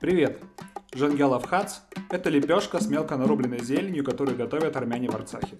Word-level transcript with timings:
Привет! 0.00 0.42
Жангелов 0.94 1.44
хац– 1.44 1.80
это 2.10 2.30
лепешка 2.30 2.80
с 2.80 2.88
мелко 2.88 3.18
нарубленной 3.18 3.60
зеленью, 3.62 4.02
которую 4.02 4.34
готовят 4.34 4.74
армяне 4.74 5.10
в 5.10 5.14
Арцахе. 5.14 5.58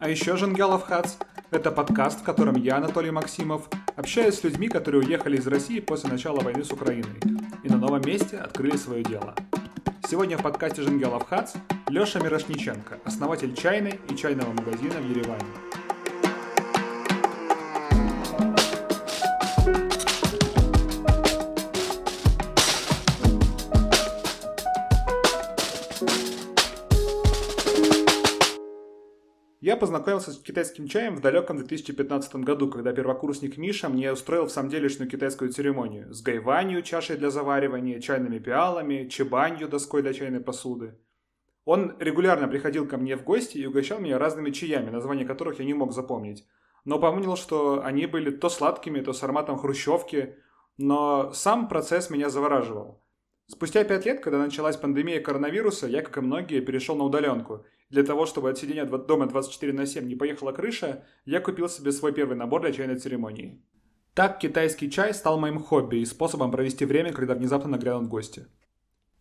А 0.00 0.08
еще 0.08 0.36
Жангелов 0.36 0.82
хац– 0.82 1.14
это 1.52 1.70
подкаст, 1.70 2.22
в 2.22 2.24
котором 2.24 2.56
я, 2.56 2.78
Анатолий 2.78 3.12
Максимов, 3.12 3.68
общаюсь 3.94 4.34
с 4.34 4.42
людьми, 4.42 4.66
которые 4.66 5.04
уехали 5.04 5.36
из 5.36 5.46
России 5.46 5.78
после 5.78 6.10
начала 6.10 6.40
войны 6.40 6.64
с 6.64 6.72
Украиной 6.72 7.20
и 7.62 7.68
на 7.68 7.76
новом 7.76 8.02
месте 8.04 8.38
открыли 8.38 8.76
свое 8.76 9.04
дело. 9.04 9.36
Сегодня 10.10 10.36
в 10.36 10.42
подкасте 10.42 10.82
Жангелов 10.82 11.28
хац 11.28 11.54
Леша 11.88 12.18
Мирошниченко, 12.18 12.98
основатель 13.04 13.54
чайной 13.54 14.00
и 14.10 14.16
чайного 14.16 14.50
магазина 14.54 14.94
в 14.94 15.08
Ереване. 15.08 15.67
Познакомился 29.78 30.32
с 30.32 30.38
китайским 30.38 30.88
чаем 30.88 31.16
в 31.16 31.20
далеком 31.20 31.56
2015 31.56 32.36
году, 32.36 32.68
когда 32.68 32.92
первокурсник 32.92 33.56
Миша 33.56 33.88
мне 33.88 34.12
устроил 34.12 34.46
в 34.46 34.50
самом 34.50 34.68
делешную 34.68 35.10
китайскую 35.10 35.52
церемонию 35.52 36.12
с 36.12 36.20
гайванью, 36.20 36.82
чашей 36.82 37.16
для 37.16 37.30
заваривания, 37.30 38.00
чайными 38.00 38.38
пиалами, 38.38 39.08
чебанью, 39.08 39.68
доской 39.68 40.02
для 40.02 40.12
чайной 40.12 40.40
посуды. 40.40 40.98
Он 41.64 41.96
регулярно 41.98 42.48
приходил 42.48 42.86
ко 42.86 42.98
мне 42.98 43.16
в 43.16 43.24
гости 43.24 43.58
и 43.58 43.66
угощал 43.66 44.00
меня 44.00 44.18
разными 44.18 44.50
чаями, 44.50 44.90
названия 44.90 45.24
которых 45.24 45.58
я 45.58 45.64
не 45.64 45.74
мог 45.74 45.92
запомнить. 45.92 46.46
Но 46.84 46.98
помнил, 46.98 47.36
что 47.36 47.82
они 47.84 48.06
были 48.06 48.30
то 48.30 48.48
сладкими, 48.48 49.00
то 49.00 49.12
с 49.12 49.22
ароматом 49.22 49.58
хрущевки, 49.58 50.36
но 50.76 51.32
сам 51.32 51.68
процесс 51.68 52.10
меня 52.10 52.28
завораживал. 52.28 53.02
Спустя 53.46 53.84
пять 53.84 54.04
лет, 54.04 54.20
когда 54.20 54.38
началась 54.38 54.76
пандемия 54.76 55.20
коронавируса, 55.20 55.86
я, 55.86 56.02
как 56.02 56.18
и 56.18 56.20
многие, 56.20 56.60
перешел 56.60 56.96
на 56.96 57.04
удаленку– 57.04 57.64
для 57.90 58.02
того, 58.02 58.26
чтобы 58.26 58.50
от 58.50 58.58
сидения 58.58 58.84
дома 58.84 59.26
24 59.26 59.72
на 59.72 59.86
7 59.86 60.06
не 60.06 60.14
поехала 60.14 60.52
крыша, 60.52 61.04
я 61.24 61.40
купил 61.40 61.68
себе 61.68 61.92
свой 61.92 62.12
первый 62.12 62.36
набор 62.36 62.62
для 62.62 62.72
чайной 62.72 62.98
церемонии. 62.98 63.62
Так 64.14 64.38
китайский 64.40 64.90
чай 64.90 65.14
стал 65.14 65.38
моим 65.38 65.60
хобби 65.60 65.96
и 65.96 66.04
способом 66.04 66.50
провести 66.50 66.84
время, 66.84 67.12
когда 67.12 67.34
внезапно 67.34 67.70
нагрянут 67.70 68.08
гости. 68.08 68.46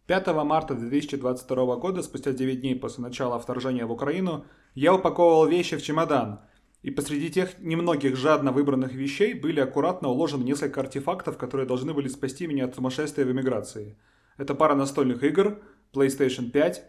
5 0.08 0.28
марта 0.44 0.74
2022 0.74 1.76
года, 1.76 2.02
спустя 2.02 2.32
9 2.32 2.62
дней 2.62 2.76
после 2.76 3.04
начала 3.04 3.40
вторжения 3.40 3.86
в 3.86 3.92
Украину, 3.92 4.46
я 4.74 4.96
упаковывал 4.96 5.46
вещи 5.48 5.76
в 5.76 5.84
чемодан, 5.84 6.40
и 6.82 6.92
посреди 6.92 7.30
тех 7.30 7.60
немногих 7.60 8.16
жадно 8.16 8.52
выбранных 8.52 8.94
вещей 8.94 9.34
были 9.34 9.60
аккуратно 9.60 10.08
уложены 10.08 10.44
несколько 10.44 10.80
артефактов, 10.80 11.38
которые 11.38 11.68
должны 11.68 11.94
были 11.94 12.08
спасти 12.08 12.48
меня 12.48 12.66
от 12.66 12.76
сумасшествия 12.76 13.26
в 13.26 13.32
эмиграции. 13.32 13.98
Это 14.38 14.56
пара 14.56 14.76
настольных 14.76 15.24
игр, 15.24 15.60
PlayStation 15.94 16.52
5, 16.52 16.84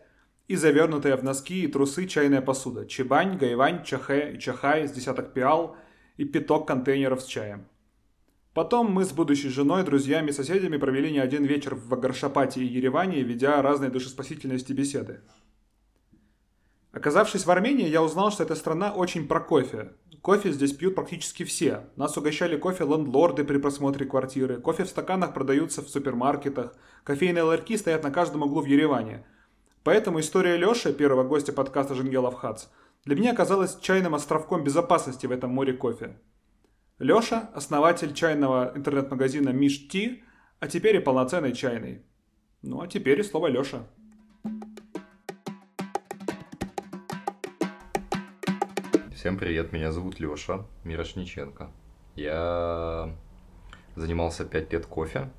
и 0.48 0.56
завернутая 0.56 1.16
в 1.16 1.22
носки 1.22 1.62
и 1.62 1.68
трусы 1.68 2.06
чайная 2.06 2.40
посуда, 2.40 2.86
чебань, 2.86 3.36
гайвань, 3.36 3.84
чахе 3.84 4.32
и 4.32 4.40
чахай 4.40 4.88
с 4.88 4.92
десяток 4.92 5.34
пиал 5.34 5.76
и 6.16 6.24
пяток 6.24 6.66
контейнеров 6.66 7.20
с 7.20 7.26
чаем. 7.26 7.66
Потом 8.54 8.90
мы 8.90 9.04
с 9.04 9.12
будущей 9.12 9.50
женой, 9.50 9.84
друзьями 9.84 10.30
соседями 10.30 10.78
провели 10.78 11.12
не 11.12 11.18
один 11.18 11.44
вечер 11.44 11.74
в 11.74 11.92
Агаршапате 11.92 12.62
и 12.62 12.66
Ереване, 12.66 13.22
ведя 13.22 13.60
разные 13.60 13.90
душеспасительности 13.90 14.72
беседы. 14.72 15.20
Оказавшись 16.92 17.44
в 17.44 17.50
Армении, 17.50 17.86
я 17.86 18.02
узнал, 18.02 18.32
что 18.32 18.42
эта 18.42 18.54
страна 18.56 18.92
очень 18.92 19.28
про 19.28 19.40
кофе. 19.40 19.92
Кофе 20.22 20.50
здесь 20.50 20.72
пьют 20.72 20.94
практически 20.94 21.44
все. 21.44 21.84
Нас 21.94 22.16
угощали 22.16 22.56
кофе 22.56 22.84
лендлорды 22.84 23.44
при 23.44 23.58
просмотре 23.58 24.06
квартиры, 24.06 24.60
кофе 24.60 24.84
в 24.84 24.88
стаканах 24.88 25.34
продаются 25.34 25.82
в 25.82 25.88
супермаркетах, 25.88 26.74
кофейные 27.04 27.42
ларьки 27.42 27.76
стоят 27.76 28.02
на 28.02 28.10
каждом 28.10 28.42
углу 28.42 28.62
в 28.62 28.64
Ереване– 28.64 29.26
Поэтому 29.88 30.20
история 30.20 30.58
Лёши, 30.58 30.92
первого 30.92 31.24
гостя 31.24 31.50
подкаста 31.50 31.94
«Жингелов 31.94 32.34
Хац», 32.34 32.66
для 33.06 33.16
меня 33.16 33.32
оказалась 33.32 33.78
чайным 33.80 34.14
островком 34.14 34.62
безопасности 34.62 35.24
в 35.24 35.32
этом 35.32 35.50
море 35.50 35.72
кофе. 35.72 36.18
Лёша– 36.98 37.48
основатель 37.54 38.12
чайного 38.12 38.70
интернет-магазина 38.76 39.48
Миш 39.48 39.88
Ти, 39.88 40.22
а 40.60 40.68
теперь 40.68 40.96
и 40.96 40.98
полноценный 40.98 41.54
чайный. 41.54 42.02
Ну 42.60 42.82
а 42.82 42.86
теперь 42.86 43.18
и 43.20 43.22
слово 43.22 43.46
Лёша. 43.46 43.86
Всем 49.14 49.38
привет, 49.38 49.72
меня 49.72 49.90
зовут 49.90 50.20
Лёша 50.20 50.66
Мирошниченко. 50.84 51.70
Я 52.14 53.16
занимался 53.96 54.44
5 54.44 54.70
лет 54.70 54.84
кофе, 54.84 55.30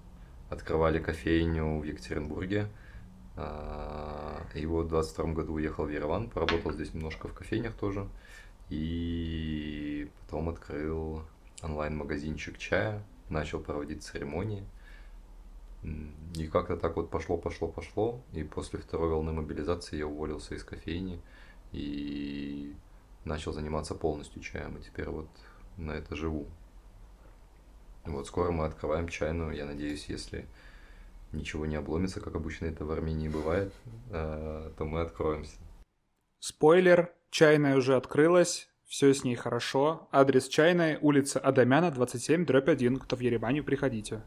открывали 0.49 0.97
кофейню 0.97 1.77
в 1.77 1.83
Екатеринбурге– 1.83 2.65
и 4.55 4.65
вот 4.65 4.87
в 4.87 4.89
22 4.89 5.33
году 5.33 5.53
уехал 5.53 5.85
в 5.85 5.89
Ереван, 5.89 6.29
поработал 6.29 6.71
здесь 6.71 6.93
немножко 6.93 7.27
в 7.27 7.33
кофейнях 7.33 7.73
тоже. 7.75 8.07
И 8.69 10.09
потом 10.21 10.49
открыл 10.49 11.23
онлайн-магазинчик 11.61 12.57
чая, 12.57 13.03
начал 13.29 13.59
проводить 13.59 14.03
церемонии. 14.03 14.63
И 16.35 16.47
как-то 16.47 16.75
так 16.77 16.95
вот 16.97 17.09
пошло, 17.09 17.37
пошло, 17.37 17.67
пошло. 17.67 18.21
И 18.33 18.43
после 18.43 18.79
второй 18.79 19.09
волны 19.09 19.31
мобилизации 19.31 19.97
я 19.97 20.07
уволился 20.07 20.55
из 20.55 20.63
кофейни 20.63 21.21
и 21.71 22.75
начал 23.25 23.53
заниматься 23.53 23.95
полностью 23.95 24.41
чаем. 24.41 24.77
И 24.77 24.81
теперь 24.81 25.09
вот 25.09 25.29
на 25.77 25.91
это 25.91 26.15
живу. 26.15 26.47
Вот 28.05 28.27
скоро 28.27 28.51
мы 28.51 28.65
открываем 28.65 29.07
чайную. 29.07 29.55
Я 29.55 29.65
надеюсь, 29.65 30.05
если 30.09 30.45
ничего 31.31 31.65
не 31.65 31.75
обломится, 31.75 32.21
как 32.21 32.35
обычно 32.35 32.65
это 32.65 32.85
в 32.85 32.91
Армении 32.91 33.27
бывает, 33.27 33.73
э, 34.11 34.71
то 34.77 34.85
мы 34.85 35.01
откроемся. 35.01 35.57
Спойлер, 36.39 37.11
чайная 37.29 37.75
уже 37.75 37.95
открылась, 37.95 38.69
все 38.87 39.13
с 39.13 39.23
ней 39.23 39.35
хорошо. 39.35 40.07
Адрес 40.11 40.47
чайной, 40.47 40.97
улица 41.01 41.39
Адамяна, 41.39 41.91
27, 41.91 42.45
дробь 42.45 42.69
1. 42.69 42.97
Кто 42.97 43.15
в 43.15 43.19
Ереване, 43.19 43.61
приходите. 43.61 44.21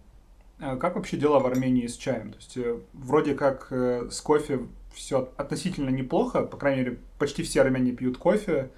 А 0.58 0.76
как 0.76 0.94
вообще 0.94 1.16
дела 1.16 1.40
в 1.40 1.46
Армении 1.46 1.86
с 1.86 1.96
чаем? 1.96 2.32
То 2.32 2.36
есть, 2.36 2.56
э, 2.56 2.80
вроде 2.92 3.34
как 3.34 3.69
э, 3.70 4.08
с 4.10 4.20
кофе 4.20 4.60
все 4.94 5.32
относительно 5.36 5.90
неплохо, 5.90 6.42
по 6.42 6.56
крайней 6.56 6.82
мере, 6.82 6.98
почти 7.19 7.42
все 7.42 7.62
армяне 7.62 7.92
пьют 7.92 8.19
кофе, 8.19 8.70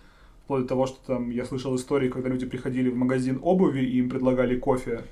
Вплоть 0.44 0.62
до 0.62 0.68
того, 0.68 0.86
что 0.86 0.98
там 1.06 1.30
я 1.30 1.44
слышал 1.46 1.74
истории, 1.74 2.10
когда 2.10 2.28
люди 2.28 2.44
приходили 2.44 2.90
в 2.90 2.96
магазин 2.96 3.38
обуви 3.42 3.80
и 3.80 3.98
им 3.98 4.10
предлагали 4.10 4.58
кофе. 4.58 5.04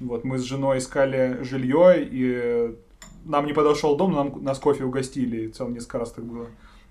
Вот 0.00 0.24
мы 0.24 0.38
с 0.38 0.42
женой 0.42 0.78
искали 0.78 1.42
жилье, 1.42 1.94
и 1.98 2.76
нам 3.24 3.46
не 3.46 3.52
подошел 3.52 3.96
дом, 3.96 4.12
нам 4.12 4.42
нас 4.42 4.58
кофе 4.58 4.84
угостили, 4.84 5.42
и 5.42 5.48
целом 5.48 5.74
несколько 5.74 5.98
раз 5.98 6.12
так 6.12 6.24
было. 6.24 6.48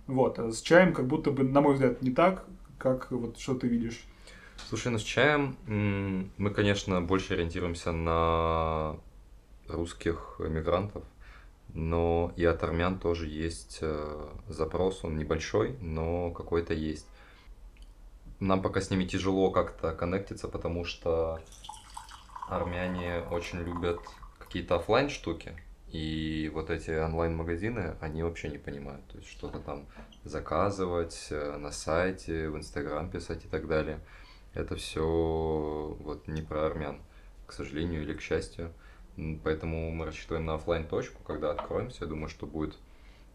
Вот, 0.08 0.40
а 0.40 0.52
с 0.52 0.62
чаем 0.62 0.94
как 0.94 1.08
будто 1.08 1.32
бы, 1.32 1.44
на 1.44 1.62
мой 1.62 1.74
взгляд, 1.74 2.02
не 2.02 2.12
так, 2.12 2.46
как 2.78 3.12
вот 3.12 3.38
что 3.38 3.54
ты 3.54 3.68
видишь. 3.68 4.02
Слушай, 4.70 4.92
ну 4.92 4.98
с 4.98 5.04
чаем 5.04 5.56
мы, 6.38 6.50
конечно, 6.52 7.02
больше 7.02 7.34
ориентируемся 7.34 7.92
на 7.92 8.96
русских 9.68 10.40
эмигрантов, 10.40 11.04
но 11.74 12.32
и 12.36 12.46
от 12.46 12.64
армян 12.64 12.98
тоже 12.98 13.28
есть 13.28 13.80
э, 13.82 14.28
запрос, 14.48 15.04
он 15.04 15.18
небольшой, 15.18 15.76
но 15.82 16.32
какой-то 16.32 16.74
есть 16.74 17.08
нам 18.40 18.62
пока 18.62 18.82
с 18.82 18.90
ними 18.90 19.06
тяжело 19.06 19.52
как-то 19.52 19.94
коннектиться, 19.94 20.48
потому 20.48 20.86
что 20.86 21.40
армяне 22.48 23.22
очень 23.32 23.60
любят 23.60 24.00
какие-то 24.38 24.76
офлайн 24.76 25.10
штуки. 25.10 25.54
И 25.92 26.52
вот 26.54 26.70
эти 26.70 26.92
онлайн-магазины, 26.92 27.96
они 28.00 28.22
вообще 28.22 28.50
не 28.50 28.60
понимают. 28.60 29.06
То 29.08 29.18
есть 29.18 29.30
что-то 29.30 29.60
там 29.60 29.88
заказывать 30.24 31.28
э, 31.32 31.58
на 31.58 31.72
сайте, 31.72 32.50
в 32.50 32.58
Инстаграм 32.58 33.10
писать 33.10 33.46
и 33.46 33.48
так 33.48 33.68
далее. 33.68 34.00
Это 34.54 34.76
все 34.76 35.98
вот 36.00 36.28
не 36.28 36.44
про 36.44 36.68
армян, 36.68 37.02
к 37.48 37.54
сожалению 37.54 38.04
или 38.04 38.14
к 38.14 38.22
счастью. 38.22 38.72
Поэтому 39.44 39.92
мы 39.92 40.06
рассчитываем 40.06 40.46
на 40.46 40.56
офлайн 40.56 40.88
точку, 40.88 41.24
когда 41.24 41.52
откроемся. 41.52 42.06
Я 42.06 42.08
думаю, 42.08 42.30
что 42.30 42.46
будет 42.46 42.76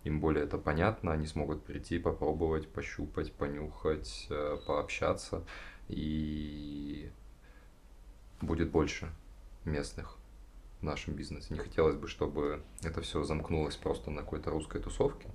им 0.05 0.21
более 0.21 0.45
это 0.45 0.59
понятно, 0.59 1.12
они 1.12 1.27
смогут 1.27 1.65
прийти, 1.65 1.99
попробовать, 1.99 2.69
пощупать, 2.69 3.33
понюхать, 3.33 4.27
э, 4.31 4.59
пообщаться, 4.67 5.45
и 5.89 7.11
будет 8.43 8.71
больше 8.71 9.11
местных 9.65 10.19
в 10.81 10.85
нашем 10.85 11.15
бизнесе. 11.15 11.55
Не 11.55 11.59
хотелось 11.59 11.97
бы, 11.97 12.06
чтобы 12.06 12.62
это 12.83 13.01
все 13.01 13.25
замкнулось 13.25 13.77
просто 13.77 14.11
на 14.11 14.21
какой-то 14.21 14.51
русской 14.51 14.81
тусовке, 14.81 15.29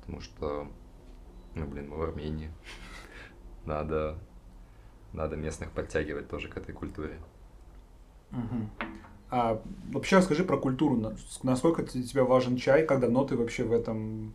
потому 0.00 0.20
что, 0.20 0.70
ну, 1.54 1.66
блин, 1.66 1.88
мы 1.88 1.96
в 1.96 2.02
Армении, 2.02 2.52
надо, 3.64 4.18
надо 5.14 5.36
местных 5.36 5.72
подтягивать 5.72 6.28
тоже 6.28 6.48
к 6.48 6.56
этой 6.58 6.74
культуре. 6.74 7.18
Угу. 8.30 8.81
А 9.32 9.62
вообще 9.90 10.18
расскажи 10.18 10.44
про 10.44 10.58
культуру. 10.58 11.16
Насколько 11.42 11.84
для 11.84 12.02
тебя 12.02 12.24
важен 12.24 12.58
чай? 12.58 12.84
Как 12.84 13.00
давно 13.00 13.24
ты 13.24 13.34
вообще 13.34 13.64
в 13.64 13.72
этом... 13.72 14.34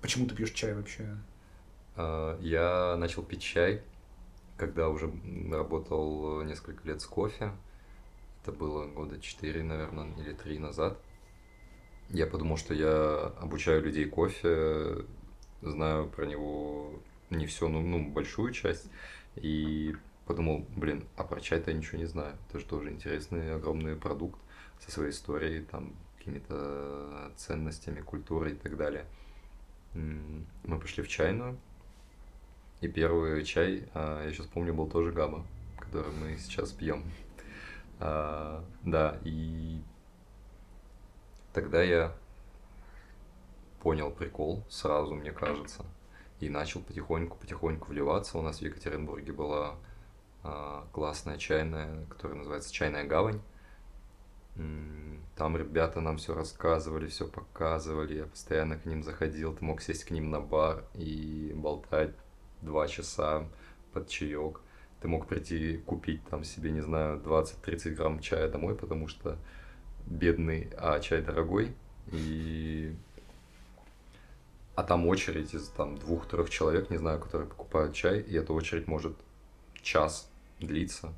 Почему 0.00 0.28
ты 0.28 0.36
пьешь 0.36 0.52
чай 0.52 0.74
вообще? 0.74 1.16
А, 1.96 2.38
я 2.40 2.96
начал 2.98 3.24
пить 3.24 3.42
чай, 3.42 3.82
когда 4.56 4.88
уже 4.90 5.12
работал 5.50 6.40
несколько 6.42 6.86
лет 6.86 7.00
с 7.00 7.06
кофе. 7.06 7.50
Это 8.44 8.52
было 8.52 8.86
года 8.86 9.20
четыре, 9.20 9.64
наверное, 9.64 10.14
или 10.18 10.34
три 10.34 10.60
назад. 10.60 10.96
Я 12.10 12.28
подумал, 12.28 12.58
что 12.58 12.74
я 12.74 13.32
обучаю 13.40 13.82
людей 13.82 14.04
кофе, 14.04 15.04
знаю 15.62 16.08
про 16.08 16.26
него 16.26 16.92
не 17.28 17.46
все, 17.46 17.66
ну, 17.66 17.80
ну 17.80 18.08
большую 18.08 18.52
часть. 18.52 18.88
И 19.34 19.96
подумал, 20.30 20.64
блин, 20.76 21.08
а 21.16 21.24
про 21.24 21.40
чай-то 21.40 21.72
я 21.72 21.76
ничего 21.76 21.98
не 21.98 22.04
знаю. 22.04 22.36
Это 22.48 22.60
же 22.60 22.64
тоже 22.64 22.92
интересный, 22.92 23.52
огромный 23.52 23.96
продукт 23.96 24.38
со 24.78 24.92
своей 24.92 25.10
историей, 25.10 25.62
там, 25.62 25.92
какими-то 26.18 27.32
ценностями, 27.34 28.00
культурой 28.00 28.52
и 28.52 28.54
так 28.54 28.76
далее. 28.76 29.06
Мы 29.92 30.78
пошли 30.80 31.02
в 31.02 31.08
чайную, 31.08 31.58
и 32.80 32.86
первый 32.86 33.42
чай, 33.44 33.88
а, 33.92 34.24
я 34.24 34.32
сейчас 34.32 34.46
помню, 34.46 34.72
был 34.72 34.88
тоже 34.88 35.10
Габа, 35.10 35.44
который 35.80 36.12
мы 36.12 36.38
сейчас 36.38 36.70
пьем. 36.70 37.02
А, 37.98 38.64
да, 38.84 39.18
и 39.24 39.82
тогда 41.52 41.82
я 41.82 42.14
понял 43.82 44.12
прикол 44.12 44.62
сразу, 44.68 45.12
мне 45.16 45.32
кажется, 45.32 45.84
и 46.38 46.48
начал 46.48 46.82
потихоньку-потихоньку 46.82 47.88
вливаться. 47.88 48.38
У 48.38 48.42
нас 48.42 48.60
в 48.60 48.62
Екатеринбурге 48.62 49.32
была 49.32 49.74
классная 50.92 51.38
чайная, 51.38 52.04
которая 52.06 52.38
называется 52.38 52.72
«Чайная 52.72 53.04
гавань». 53.04 53.40
Там 55.36 55.56
ребята 55.56 56.00
нам 56.00 56.18
все 56.18 56.34
рассказывали, 56.34 57.06
все 57.06 57.26
показывали. 57.26 58.18
Я 58.18 58.26
постоянно 58.26 58.76
к 58.78 58.84
ним 58.84 59.02
заходил. 59.02 59.54
Ты 59.54 59.64
мог 59.64 59.80
сесть 59.80 60.04
к 60.04 60.10
ним 60.10 60.30
на 60.30 60.40
бар 60.40 60.84
и 60.94 61.52
болтать 61.54 62.14
два 62.60 62.86
часа 62.88 63.48
под 63.92 64.08
чаек. 64.08 64.60
Ты 65.00 65.08
мог 65.08 65.26
прийти 65.26 65.78
купить 65.78 66.22
там 66.28 66.44
себе, 66.44 66.70
не 66.72 66.82
знаю, 66.82 67.20
20-30 67.20 67.90
грамм 67.94 68.20
чая 68.20 68.48
домой, 68.50 68.74
потому 68.74 69.08
что 69.08 69.38
бедный, 70.06 70.70
а 70.76 71.00
чай 71.00 71.22
дорогой. 71.22 71.74
И... 72.12 72.94
А 74.74 74.82
там 74.82 75.06
очередь 75.06 75.54
из 75.54 75.68
там 75.68 75.96
двух-трех 75.96 76.50
человек, 76.50 76.90
не 76.90 76.98
знаю, 76.98 77.18
которые 77.18 77.48
покупают 77.48 77.94
чай, 77.94 78.20
и 78.20 78.34
эта 78.34 78.52
очередь 78.52 78.86
может 78.86 79.16
час 79.82 80.29
длиться 80.66 81.14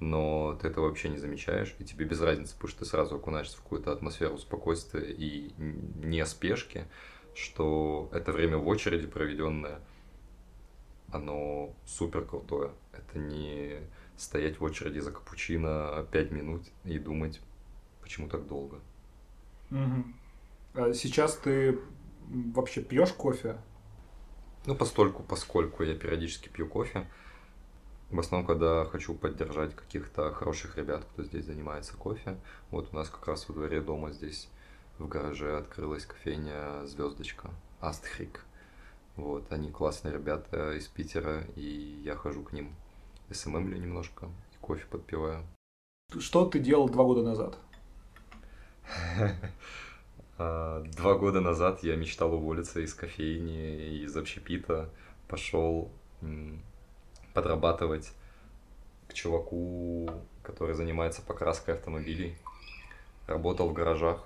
но 0.00 0.58
ты 0.60 0.68
это 0.68 0.80
вообще 0.80 1.08
не 1.08 1.18
замечаешь, 1.18 1.74
и 1.78 1.84
тебе 1.84 2.04
без 2.04 2.20
разницы, 2.20 2.54
потому 2.54 2.68
что 2.68 2.80
ты 2.80 2.84
сразу 2.84 3.16
окунаешься 3.16 3.56
в 3.56 3.62
какую-то 3.62 3.92
атмосферу 3.92 4.36
спокойствия 4.38 5.10
и 5.10 5.54
не 5.58 6.24
спешки, 6.26 6.86
что 7.34 8.10
это 8.12 8.32
время 8.32 8.58
в 8.58 8.68
очереди 8.68 9.06
проведенное, 9.06 9.80
оно 11.08 11.74
супер 11.86 12.24
крутое. 12.24 12.72
Это 12.92 13.18
не 13.18 13.80
стоять 14.16 14.60
в 14.60 14.64
очереди 14.64 14.98
за 14.98 15.12
капучино 15.12 16.06
5 16.10 16.30
минут 16.30 16.62
и 16.84 16.98
думать, 16.98 17.40
почему 18.02 18.28
так 18.28 18.46
долго. 18.46 18.80
Угу. 19.70 20.04
А 20.74 20.92
сейчас 20.92 21.36
ты 21.36 21.78
вообще 22.28 22.82
пьешь 22.82 23.12
кофе? 23.12 23.56
Ну, 24.66 24.74
постольку, 24.74 25.22
поскольку 25.22 25.84
я 25.84 25.94
периодически 25.94 26.48
пью 26.48 26.66
кофе. 26.68 27.08
В 28.10 28.20
основном, 28.20 28.46
когда 28.46 28.84
хочу 28.84 29.14
поддержать 29.14 29.74
каких-то 29.74 30.32
хороших 30.32 30.76
ребят, 30.76 31.04
кто 31.04 31.24
здесь 31.24 31.46
занимается 31.46 31.96
кофе. 31.96 32.38
Вот 32.70 32.92
у 32.92 32.96
нас 32.96 33.10
как 33.10 33.26
раз 33.26 33.48
во 33.48 33.54
дворе 33.54 33.80
дома 33.80 34.12
здесь 34.12 34.48
в 34.98 35.08
гараже 35.08 35.58
открылась 35.58 36.06
кофейня 36.06 36.86
«Звездочка» 36.86 37.50
Астхрик. 37.80 38.44
Вот, 39.16 39.50
они 39.50 39.70
классные 39.70 40.14
ребята 40.14 40.72
из 40.76 40.86
Питера, 40.86 41.44
и 41.56 42.00
я 42.04 42.14
хожу 42.14 42.42
к 42.44 42.52
ним, 42.52 42.74
СММлю 43.30 43.76
немножко, 43.76 44.26
и 44.52 44.56
кофе 44.60 44.84
подпиваю. 44.88 45.44
Что 46.18 46.46
ты 46.46 46.60
делал 46.60 46.88
два 46.88 47.04
года 47.04 47.22
назад? 47.22 47.58
А, 50.38 50.82
два 50.82 51.14
года 51.14 51.40
назад 51.40 51.82
я 51.82 51.96
мечтал 51.96 52.34
уволиться 52.34 52.80
из 52.80 52.92
кофейни, 52.92 54.02
из 54.04 54.14
общепита, 54.14 54.90
пошел 55.28 55.90
подрабатывать 57.36 58.10
к 59.08 59.12
чуваку, 59.12 60.08
который 60.42 60.74
занимается 60.74 61.20
покраской 61.20 61.74
автомобилей. 61.74 62.34
Работал 63.26 63.68
в 63.68 63.74
гаражах, 63.74 64.24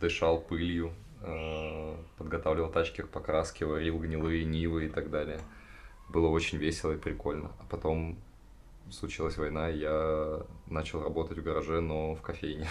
дышал 0.00 0.40
пылью, 0.40 0.92
э, 1.20 1.96
подготавливал 2.18 2.68
тачки 2.68 3.02
к 3.02 3.08
покраске, 3.08 3.64
варил 3.64 4.00
гнилые 4.00 4.44
нивы 4.44 4.86
и 4.86 4.88
так 4.88 5.10
далее. 5.10 5.38
Было 6.08 6.26
очень 6.26 6.58
весело 6.58 6.92
и 6.92 6.98
прикольно. 6.98 7.52
А 7.60 7.64
потом 7.70 8.18
случилась 8.90 9.36
война, 9.36 9.70
и 9.70 9.78
я 9.78 10.42
начал 10.66 11.00
работать 11.00 11.38
в 11.38 11.42
гараже, 11.44 11.80
но 11.80 12.16
в 12.16 12.22
кофейне. 12.22 12.66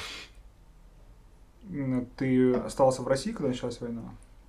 Ты 2.17 2.55
остался 2.55 3.03
в 3.03 3.07
России, 3.07 3.31
когда 3.31 3.47
началась 3.47 3.79
война? 3.79 4.03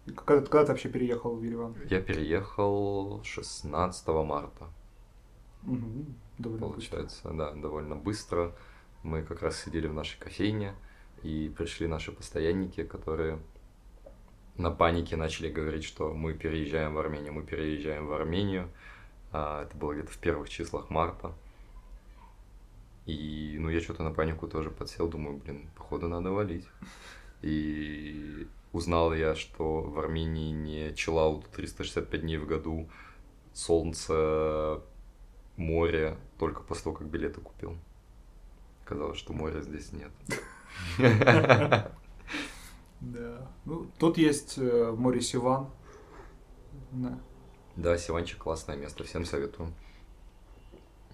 Когда, 0.07 0.43
когда 0.43 0.65
ты 0.65 0.73
вообще 0.73 0.89
переехал 0.89 1.37
в 1.37 1.43
Ереван? 1.43 1.77
Я 1.89 2.01
переехал 2.01 3.23
16 3.23 4.09
марта. 4.09 4.69
Угу, 5.65 6.07
довольно 6.39 6.67
Получается, 6.67 7.29
быстро. 7.29 7.33
да, 7.35 7.53
довольно 7.53 7.95
быстро. 7.95 8.55
Мы 9.03 9.23
как 9.23 9.43
раз 9.43 9.61
сидели 9.61 9.87
в 9.87 9.95
нашей 9.95 10.19
кофейне, 10.19 10.75
и 11.23 11.53
пришли 11.57 11.87
наши 11.87 12.11
постоянники, 12.13 12.83
которые 12.83 13.39
на 14.57 14.71
панике 14.71 15.17
начали 15.17 15.51
говорить, 15.51 15.85
что 15.85 16.13
мы 16.13 16.35
переезжаем 16.35 16.95
в 16.95 16.99
Армению, 16.99 17.33
мы 17.33 17.43
переезжаем 17.45 18.07
в 18.07 18.13
Армению. 18.13 18.69
А, 19.31 19.63
это 19.63 19.77
было 19.77 19.95
где-то 19.95 20.11
в 20.11 20.19
первых 20.19 20.49
числах 20.49 20.91
марта. 20.91 21.33
И, 23.07 23.57
ну, 23.59 23.69
я 23.69 23.81
что-то 23.81 24.03
на 24.03 24.13
панику 24.13 24.47
тоже 24.47 24.71
подсел, 24.71 25.09
думаю, 25.09 25.39
блин, 25.39 25.69
походу 25.77 26.09
надо 26.09 26.31
валить. 26.31 26.67
И 27.41 28.47
Узнал 28.73 29.13
я, 29.13 29.35
что 29.35 29.83
в 29.83 29.99
Армении 29.99 30.51
не 30.51 30.95
чиллаут 30.95 31.49
365 31.51 32.21
дней 32.23 32.39
в 32.39 32.47
году, 32.47 32.89
солнце, 33.53 34.81
море, 35.57 36.17
только 36.39 36.63
после 36.63 36.85
того, 36.85 36.97
как 36.97 37.09
билеты 37.09 37.41
купил. 37.41 37.77
Казалось, 38.85 39.19
что 39.19 39.33
моря 39.33 39.61
здесь 39.61 39.93
нет. 39.93 40.11
Да. 43.03 43.51
Ну, 43.65 43.91
тут 43.99 44.17
есть 44.17 44.59
э, 44.59 44.95
море 44.97 45.21
Сиван. 45.21 45.69
Да. 47.75 47.99
Сиванчик 47.99 48.39
классное 48.39 48.77
место, 48.77 49.03
всем 49.03 49.25
советую. 49.25 49.73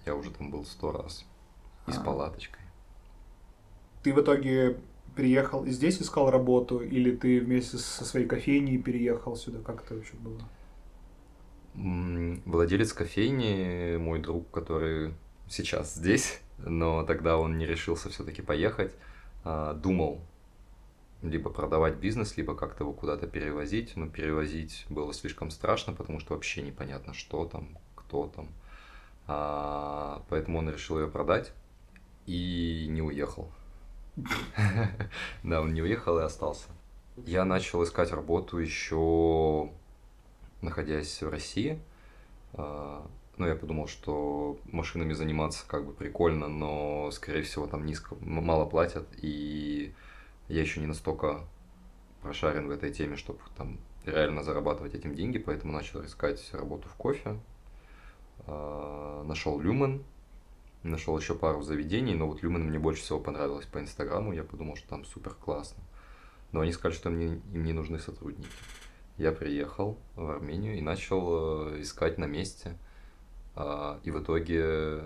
Я 0.05 0.13
уже 0.13 0.29
там 0.29 0.51
был 0.51 0.65
сто 0.65 0.91
раз. 0.91 1.25
И 1.87 1.91
с 1.91 1.97
а. 1.97 2.03
палаточкой. 2.03 2.61
Ты 4.03 4.13
в 4.13 4.21
итоге 4.21 4.79
приехал 5.19 5.65
и 5.65 5.71
здесь 5.71 6.01
искал 6.01 6.31
работу, 6.31 6.79
или 6.79 7.13
ты 7.13 7.41
вместе 7.41 7.77
со 7.77 8.05
своей 8.05 8.25
кофейней 8.25 8.77
переехал 8.77 9.35
сюда? 9.35 9.59
Как 9.59 9.83
это 9.83 9.95
вообще 9.95 10.13
было? 10.15 10.39
Владелец 12.45 12.93
кофейни, 12.93 13.97
мой 13.97 14.19
друг, 14.19 14.49
который 14.49 15.13
сейчас 15.49 15.93
здесь, 15.93 16.39
но 16.57 17.03
тогда 17.03 17.37
он 17.37 17.57
не 17.57 17.65
решился 17.65 18.09
все-таки 18.09 18.41
поехать, 18.41 18.95
а, 19.43 19.73
думал 19.73 20.21
либо 21.21 21.49
продавать 21.49 21.95
бизнес, 21.95 22.37
либо 22.37 22.55
как-то 22.55 22.85
его 22.85 22.93
куда-то 22.93 23.27
перевозить. 23.27 23.97
Но 23.97 24.07
перевозить 24.07 24.85
было 24.89 25.13
слишком 25.13 25.51
страшно, 25.51 25.91
потому 25.91 26.21
что 26.21 26.33
вообще 26.33 26.61
непонятно, 26.61 27.13
что 27.13 27.45
там, 27.45 27.77
кто 27.95 28.27
там. 28.33 28.47
А, 29.27 30.23
поэтому 30.29 30.59
он 30.59 30.69
решил 30.69 30.97
ее 30.97 31.09
продать 31.09 31.51
и 32.25 32.87
не 32.89 33.01
уехал. 33.01 33.51
Да, 35.43 35.61
он 35.61 35.73
не 35.73 35.81
уехал 35.81 36.19
и 36.19 36.23
остался. 36.23 36.67
Я 37.25 37.45
начал 37.45 37.83
искать 37.83 38.11
работу 38.11 38.57
еще 38.57 39.69
находясь 40.61 41.21
в 41.21 41.29
России. 41.29 41.79
А, 42.53 43.05
ну, 43.37 43.47
я 43.47 43.55
подумал, 43.55 43.87
что 43.87 44.57
машинами 44.65 45.13
заниматься 45.13 45.65
как 45.67 45.85
бы 45.85 45.93
прикольно, 45.93 46.47
но, 46.47 47.09
скорее 47.11 47.43
всего, 47.43 47.67
там 47.67 47.85
низко, 47.85 48.15
мало 48.21 48.65
платят, 48.65 49.07
и 49.21 49.93
я 50.47 50.61
еще 50.61 50.79
не 50.79 50.87
настолько 50.87 51.41
прошарен 52.21 52.67
в 52.67 52.71
этой 52.71 52.91
теме, 52.91 53.15
чтобы 53.15 53.39
там 53.55 53.79
реально 54.05 54.43
зарабатывать 54.43 54.93
этим 54.93 55.15
деньги, 55.15 55.37
поэтому 55.37 55.71
начал 55.71 56.03
искать 56.03 56.53
работу 56.53 56.89
в 56.89 56.95
кофе. 56.95 57.39
А, 58.47 59.23
нашел 59.23 59.59
Люмен, 59.59 60.03
Нашел 60.83 61.17
еще 61.17 61.35
пару 61.35 61.61
заведений, 61.61 62.15
но 62.15 62.27
вот 62.27 62.41
Люмен 62.41 62.67
мне 62.67 62.79
больше 62.79 63.01
всего 63.01 63.19
понравилось 63.19 63.65
по 63.65 63.79
Инстаграму. 63.79 64.31
Я 64.31 64.43
подумал, 64.43 64.77
что 64.77 64.87
там 64.87 65.03
супер 65.03 65.33
классно. 65.33 65.83
Но 66.53 66.61
они 66.61 66.71
сказали, 66.71 66.97
что 66.97 67.09
мне, 67.09 67.41
им 67.53 67.63
не 67.63 67.73
нужны 67.73 67.99
сотрудники. 67.99 68.49
Я 69.17 69.33
приехал 69.33 69.99
в 70.15 70.29
Армению 70.29 70.77
и 70.77 70.81
начал 70.81 71.73
э, 71.73 71.81
искать 71.81 72.17
на 72.17 72.25
месте. 72.25 72.77
А, 73.55 73.99
и 74.03 74.11
в 74.11 74.23
итоге, 74.23 75.03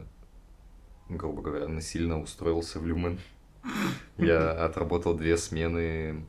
грубо 1.10 1.42
говоря, 1.42 1.68
насильно 1.68 2.22
устроился 2.22 2.80
в 2.80 2.86
Люмен. 2.86 3.20
Я 4.18 4.52
отработал 4.64 5.16
две 5.16 5.38
смены 5.38 6.24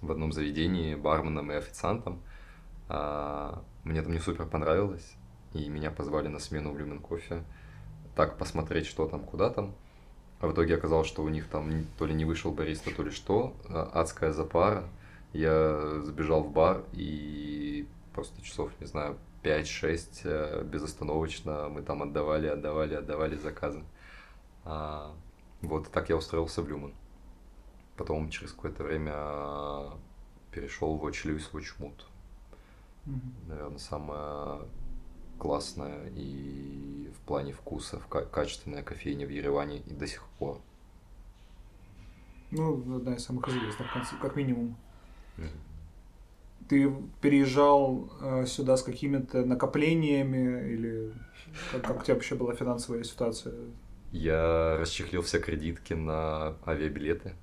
в 0.00 0.12
одном 0.12 0.32
заведении 0.32 0.94
барменом 0.94 1.50
и 1.50 1.56
официантом. 1.56 2.22
А, 2.88 3.64
мне 3.82 4.00
там 4.02 4.12
не 4.12 4.20
супер 4.20 4.46
понравилось, 4.46 5.16
и 5.54 5.68
меня 5.68 5.90
позвали 5.90 6.28
на 6.28 6.38
смену 6.38 6.72
в 6.72 6.78
Люмен 6.78 7.00
кофе 7.00 7.42
так 8.14 8.38
посмотреть, 8.38 8.86
что 8.86 9.06
там, 9.06 9.20
куда 9.20 9.50
там. 9.50 9.72
А 10.40 10.46
в 10.46 10.52
итоге 10.52 10.74
оказалось, 10.74 11.06
что 11.06 11.22
у 11.22 11.28
них 11.28 11.48
там 11.48 11.70
то 11.98 12.06
ли 12.06 12.14
не 12.14 12.24
вышел 12.24 12.50
бариста, 12.50 12.94
то 12.94 13.02
ли 13.02 13.10
что. 13.10 13.54
А, 13.68 13.90
адская 13.92 14.32
запара. 14.32 14.84
Я 15.32 16.00
забежал 16.02 16.42
в 16.42 16.52
бар 16.52 16.82
и 16.92 17.86
просто 18.12 18.42
часов, 18.42 18.72
не 18.80 18.86
знаю, 18.86 19.16
5-6 19.42 20.20
э, 20.24 20.64
безостановочно 20.64 21.68
мы 21.68 21.82
там 21.82 22.02
отдавали, 22.02 22.46
отдавали, 22.46 22.94
отдавали 22.94 23.36
заказы. 23.36 23.82
А, 24.64 25.14
вот 25.62 25.90
так 25.90 26.08
я 26.08 26.16
устроился 26.16 26.62
в 26.62 26.68
Люман. 26.68 26.94
Потом 27.96 28.30
через 28.30 28.52
какое-то 28.52 28.82
время 28.82 29.92
перешел 30.50 30.96
в 30.96 31.04
Lewis 31.04 31.50
Watch 31.52 31.78
Mood. 31.78 32.00
Mm-hmm. 33.06 33.48
Наверное, 33.48 33.78
самое 33.78 34.62
классная 35.40 36.10
и 36.14 37.10
в 37.16 37.26
плане 37.26 37.52
вкуса, 37.52 37.98
в 37.98 38.06
качественная 38.06 38.82
кофейня 38.82 39.26
в 39.26 39.30
Ереване 39.30 39.78
и 39.78 39.92
до 39.92 40.06
сих 40.06 40.22
пор. 40.38 40.60
Ну, 42.50 42.96
одна 42.96 43.14
из 43.14 43.24
самых 43.24 43.48
известных, 43.48 43.88
как 44.20 44.36
минимум. 44.36 44.76
Ты 46.68 46.92
переезжал 47.20 48.12
э, 48.20 48.46
сюда 48.46 48.76
с 48.76 48.82
какими-то 48.82 49.44
накоплениями 49.44 50.72
или 50.72 51.12
как, 51.72 51.82
как 51.82 52.00
у 52.00 52.04
тебя 52.04 52.14
вообще 52.14 52.34
была 52.36 52.54
финансовая 52.54 53.02
ситуация? 53.02 53.54
Я 54.12 54.76
расчехлил 54.78 55.22
все 55.22 55.38
кредитки 55.40 55.94
на 55.94 56.56
авиабилеты. 56.66 57.34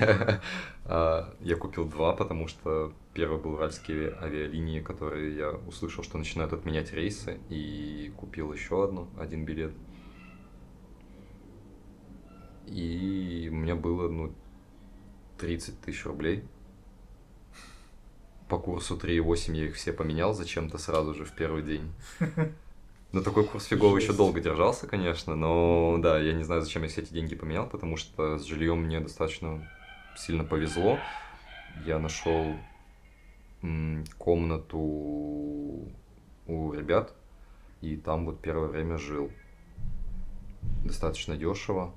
А, 0.90 1.34
я 1.40 1.56
купил 1.56 1.84
два, 1.84 2.14
потому 2.14 2.48
что 2.48 2.94
первый 3.18 3.40
был 3.40 3.54
уральские 3.54 4.16
авиалинии, 4.22 4.78
которые 4.78 5.36
я 5.36 5.50
услышал, 5.50 6.04
что 6.04 6.18
начинают 6.18 6.52
отменять 6.52 6.92
рейсы, 6.92 7.40
и 7.48 8.12
купил 8.16 8.52
еще 8.52 8.84
одну, 8.84 9.08
один 9.18 9.44
билет. 9.44 9.72
И 12.68 13.48
у 13.50 13.56
меня 13.56 13.74
было, 13.74 14.08
ну, 14.08 14.32
30 15.38 15.80
тысяч 15.80 16.06
рублей. 16.06 16.44
По 18.48 18.56
курсу 18.56 18.96
3,8 18.96 19.56
я 19.56 19.64
их 19.64 19.74
все 19.74 19.92
поменял 19.92 20.32
зачем-то 20.32 20.78
сразу 20.78 21.12
же 21.12 21.24
в 21.24 21.32
первый 21.32 21.64
день. 21.64 21.92
Ну, 23.10 23.22
такой 23.22 23.46
курс 23.46 23.64
фиговый 23.64 24.02
еще 24.02 24.12
долго 24.12 24.38
держался, 24.38 24.86
конечно, 24.86 25.34
но 25.34 25.96
да, 25.98 26.20
я 26.20 26.34
не 26.34 26.44
знаю, 26.44 26.60
зачем 26.60 26.82
я 26.82 26.90
все 26.90 27.00
эти 27.00 27.14
деньги 27.14 27.34
поменял, 27.34 27.66
потому 27.66 27.96
что 27.96 28.36
с 28.36 28.44
жильем 28.44 28.82
мне 28.82 29.00
достаточно 29.00 29.66
сильно 30.14 30.44
повезло. 30.44 30.98
Я 31.86 31.98
нашел 31.98 32.54
комнату 34.18 34.78
у 34.78 36.72
ребят, 36.72 37.14
и 37.80 37.96
там 37.96 38.26
вот 38.26 38.40
первое 38.40 38.68
время 38.68 38.98
жил. 38.98 39.30
Достаточно 40.84 41.36
дешево. 41.36 41.94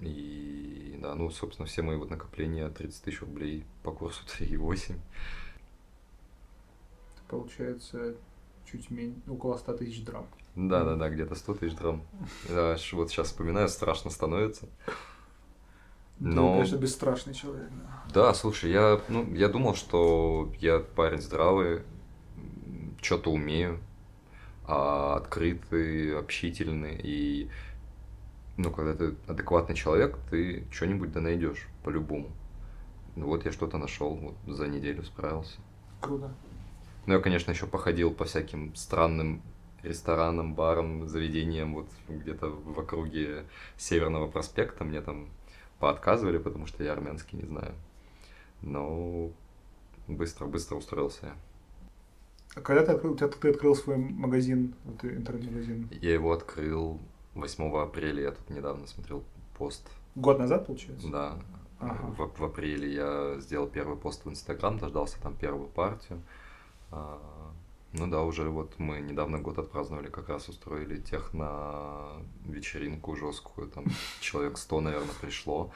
И 0.00 0.98
да, 1.00 1.14
ну, 1.14 1.30
собственно, 1.30 1.66
все 1.66 1.82
мои 1.82 1.96
вот 1.96 2.10
накопления 2.10 2.68
30 2.68 3.02
тысяч 3.04 3.20
рублей 3.20 3.64
по 3.82 3.92
курсу 3.92 4.24
3,8. 4.40 4.96
Получается, 7.28 8.14
чуть 8.64 8.90
меньше, 8.90 9.20
около 9.28 9.56
100 9.56 9.74
тысяч 9.74 10.04
драм. 10.04 10.26
Да, 10.54 10.84
да, 10.84 10.96
да, 10.96 11.08
где-то 11.10 11.34
100 11.34 11.54
тысяч 11.54 11.76
драм. 11.76 12.02
Вот 12.48 13.10
сейчас 13.10 13.28
вспоминаю, 13.28 13.68
страшно 13.68 14.10
становится. 14.10 14.68
Но... 16.20 16.52
Ты, 16.52 16.54
конечно, 16.54 16.76
бесстрашный 16.76 17.34
человек. 17.34 17.68
Да. 17.70 18.26
да, 18.26 18.34
слушай, 18.34 18.70
я, 18.70 19.00
ну, 19.08 19.32
я 19.34 19.48
думал, 19.48 19.74
что 19.74 20.52
я 20.60 20.78
парень 20.78 21.20
здравый, 21.20 21.82
что-то 23.02 23.30
умею, 23.30 23.80
а 24.66 25.16
открытый, 25.16 26.18
общительный. 26.18 26.98
И, 27.02 27.50
ну, 28.56 28.70
когда 28.70 28.94
ты 28.94 29.14
адекватный 29.26 29.74
человек, 29.74 30.18
ты 30.30 30.64
что-нибудь 30.70 31.12
да 31.12 31.20
найдешь 31.20 31.68
по-любому. 31.82 32.30
Ну, 33.16 33.26
вот 33.26 33.44
я 33.44 33.52
что-то 33.52 33.78
нашел, 33.78 34.14
вот 34.14 34.34
за 34.46 34.66
неделю 34.66 35.04
справился. 35.04 35.58
Круто. 36.00 36.32
Ну, 37.06 37.14
я, 37.14 37.20
конечно, 37.20 37.50
еще 37.50 37.66
походил 37.66 38.12
по 38.12 38.24
всяким 38.24 38.74
странным 38.74 39.42
ресторанам, 39.82 40.54
барам, 40.54 41.06
заведениям 41.06 41.74
вот 41.74 41.88
где-то 42.08 42.48
в 42.48 42.78
округе 42.78 43.44
Северного 43.76 44.28
проспекта. 44.28 44.84
Мне 44.84 45.00
там 45.02 45.28
поотказывали, 45.84 46.38
потому 46.38 46.64
что 46.64 46.82
я 46.82 46.94
армянский 46.94 47.36
не 47.36 47.44
знаю. 47.44 47.74
Но 48.62 49.30
быстро-быстро 50.08 50.76
устроился 50.76 51.26
я. 51.26 51.34
А 52.54 52.62
когда 52.62 52.86
ты 52.86 52.92
открыл, 52.92 53.14
ты, 53.14 53.28
ты 53.28 53.50
открыл 53.50 53.76
свой 53.76 53.98
магазин, 53.98 54.74
вот 54.86 55.04
интернет-магазин? 55.04 55.90
Я 55.90 56.14
его 56.14 56.32
открыл 56.32 56.98
8 57.34 57.76
апреля, 57.76 58.22
я 58.22 58.30
тут 58.32 58.48
недавно 58.48 58.86
смотрел 58.86 59.24
пост. 59.58 59.86
Год 60.14 60.38
назад, 60.38 60.66
получается? 60.66 61.06
Да. 61.10 61.38
Ага. 61.80 62.14
В, 62.16 62.40
в 62.40 62.44
апреле 62.44 62.90
я 62.90 63.36
сделал 63.40 63.66
первый 63.66 63.98
пост 63.98 64.24
в 64.24 64.30
Инстаграм, 64.30 64.78
дождался 64.78 65.20
там 65.20 65.34
первую 65.36 65.68
партию. 65.68 66.18
Ну 67.96 68.08
да, 68.08 68.22
уже 68.22 68.50
вот 68.50 68.74
мы 68.78 69.00
недавно 69.00 69.38
год 69.38 69.58
отпраздновали, 69.58 70.08
как 70.08 70.28
раз 70.28 70.48
устроили 70.48 71.00
техно 71.00 72.24
вечеринку 72.44 73.14
жесткую, 73.14 73.68
там 73.68 73.84
человек 74.20 74.58
100, 74.58 74.80
наверное, 74.80 75.14
пришло. 75.20 75.70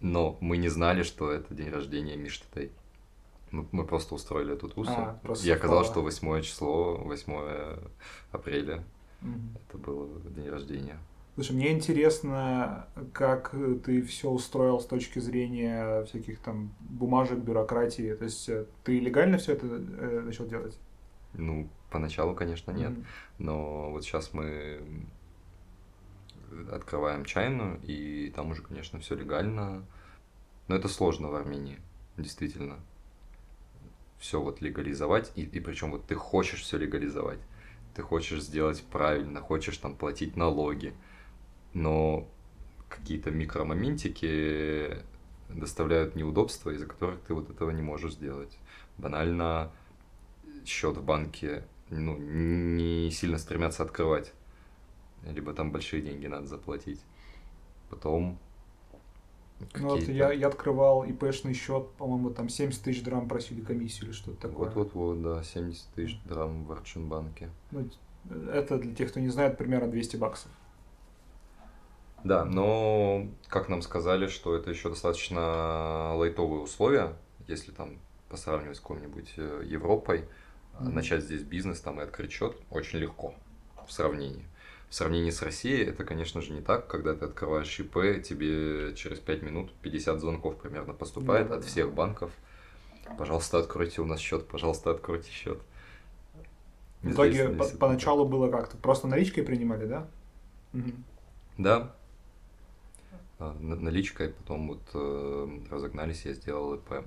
Но 0.00 0.36
мы 0.40 0.58
не 0.58 0.68
знали, 0.68 1.02
что 1.02 1.32
это 1.32 1.54
день 1.54 1.70
рождения 1.70 2.14
Миши 2.14 2.42
Тей. 2.54 2.72
Мы, 3.50 3.66
мы 3.72 3.86
просто 3.86 4.14
устроили 4.14 4.52
эту 4.52 4.68
тусу. 4.68 4.90
А, 4.94 5.18
Я 5.36 5.54
оказалось, 5.54 5.88
что 5.88 6.02
8 6.02 6.42
число, 6.42 6.98
8 6.98 7.88
апреля, 8.30 8.84
угу. 9.22 9.58
это 9.66 9.78
было 9.78 10.20
день 10.30 10.50
рождения. 10.50 10.98
Слушай, 11.36 11.52
мне 11.52 11.72
интересно, 11.72 12.86
как 13.14 13.54
ты 13.84 14.02
все 14.02 14.28
устроил 14.28 14.78
с 14.78 14.86
точки 14.86 15.20
зрения 15.20 16.04
всяких 16.04 16.40
там 16.40 16.74
бумажек, 16.80 17.38
бюрократии. 17.38 18.12
То 18.14 18.24
есть 18.24 18.48
э, 18.48 18.66
ты 18.84 18.98
легально 18.98 19.38
все 19.38 19.52
это 19.52 19.66
э, 19.66 20.20
начал 20.20 20.46
делать? 20.46 20.76
Ну, 21.38 21.70
поначалу, 21.90 22.34
конечно, 22.34 22.72
нет. 22.72 22.90
Mm-hmm. 22.90 23.06
Но 23.38 23.90
вот 23.90 24.04
сейчас 24.04 24.32
мы 24.34 24.82
открываем 26.70 27.24
чайную, 27.24 27.80
и 27.82 28.30
там 28.34 28.50
уже, 28.50 28.62
конечно, 28.62 28.98
все 28.98 29.14
легально. 29.14 29.84
Но 30.66 30.76
это 30.76 30.88
сложно 30.88 31.28
в 31.28 31.34
Армении, 31.34 31.78
действительно. 32.16 32.76
Все 34.18 34.40
вот 34.40 34.60
легализовать, 34.60 35.32
и, 35.36 35.44
и 35.44 35.60
причем 35.60 35.92
вот 35.92 36.04
ты 36.06 36.16
хочешь 36.16 36.62
все 36.62 36.76
легализовать. 36.76 37.38
Ты 37.94 38.02
хочешь 38.02 38.42
сделать 38.42 38.82
правильно, 38.90 39.40
хочешь 39.40 39.78
там 39.78 39.94
платить 39.94 40.36
налоги, 40.36 40.92
но 41.72 42.28
какие-то 42.88 43.30
микромоментики 43.30 44.98
доставляют 45.48 46.14
неудобства, 46.16 46.70
из-за 46.70 46.86
которых 46.86 47.20
ты 47.20 47.34
вот 47.34 47.50
этого 47.50 47.70
не 47.70 47.82
можешь 47.82 48.14
сделать. 48.14 48.58
Банально 48.98 49.70
счет 50.68 50.96
в 50.96 51.04
банке 51.04 51.64
ну, 51.90 52.16
не 52.16 53.10
сильно 53.10 53.38
стремятся 53.38 53.82
открывать. 53.82 54.32
Либо 55.24 55.52
там 55.52 55.72
большие 55.72 56.02
деньги 56.02 56.26
надо 56.26 56.46
заплатить. 56.46 57.00
Потом 57.90 58.38
ну 59.74 59.88
вот 59.88 60.02
я, 60.02 60.32
я 60.32 60.46
открывал 60.46 61.04
ИПшный 61.04 61.52
счет, 61.52 61.90
по-моему, 61.98 62.30
там 62.30 62.48
70 62.48 62.80
тысяч 62.80 63.02
драм 63.02 63.28
просили 63.28 63.60
комиссию 63.60 64.06
или 64.06 64.12
что-то 64.12 64.48
такое. 64.48 64.66
Вот-вот-вот, 64.66 65.22
да, 65.22 65.42
70 65.42 65.84
тысяч 65.94 66.20
драм 66.24 66.64
в 66.64 66.72
Арчинбанке. 66.72 67.50
Ну, 67.72 67.88
это 68.52 68.78
для 68.78 68.94
тех, 68.94 69.10
кто 69.10 69.20
не 69.20 69.28
знает, 69.28 69.58
примерно 69.58 69.90
200 69.90 70.16
баксов. 70.16 70.50
Да, 72.24 72.44
но 72.44 73.26
как 73.48 73.68
нам 73.68 73.82
сказали, 73.82 74.28
что 74.28 74.54
это 74.54 74.70
еще 74.70 74.90
достаточно 74.90 76.14
лайтовые 76.14 76.62
условия, 76.62 77.16
если 77.46 77.70
там 77.70 77.98
посравнивать 78.28 78.76
с 78.76 78.80
какой-нибудь 78.80 79.34
э, 79.36 79.62
Европой, 79.64 80.24
mm-hmm. 80.80 80.92
начать 80.92 81.24
здесь 81.24 81.42
бизнес 81.42 81.80
там 81.80 82.00
и 82.00 82.04
открыть 82.04 82.32
счет 82.32 82.56
очень 82.70 82.98
легко 82.98 83.34
в 83.86 83.92
сравнении. 83.92 84.44
В 84.88 84.94
сравнении 84.94 85.30
с 85.30 85.42
Россией 85.42 85.84
это, 85.84 86.04
конечно 86.04 86.40
же, 86.40 86.52
не 86.52 86.62
так. 86.62 86.86
Когда 86.86 87.14
ты 87.14 87.26
открываешь 87.26 87.78
ИП, 87.78 88.22
тебе 88.22 88.94
через 88.94 89.18
5 89.18 89.42
минут 89.42 89.72
50 89.82 90.20
звонков 90.20 90.58
примерно 90.58 90.94
поступает 90.94 91.48
mm-hmm. 91.48 91.58
от 91.58 91.64
всех 91.64 91.92
банков. 91.92 92.32
Пожалуйста, 93.16 93.58
откройте 93.58 94.02
у 94.02 94.06
нас 94.06 94.20
счет, 94.20 94.46
пожалуйста, 94.46 94.90
откройте 94.90 95.30
счет. 95.30 95.58
В 97.02 97.12
итоге 97.12 97.50
по- 97.50 97.68
поначалу 97.78 98.26
было 98.26 98.50
как-то 98.50 98.76
просто 98.76 99.06
наличкой 99.06 99.44
принимали, 99.44 99.86
да? 99.86 100.08
Угу. 100.74 100.92
Да. 101.58 101.94
А, 103.38 103.56
наличкой, 103.60 104.30
потом 104.30 104.68
вот 104.68 104.82
э, 104.94 105.48
разогнались, 105.70 106.24
я 106.24 106.32
сделал 106.32 106.74
ИП. 106.74 107.06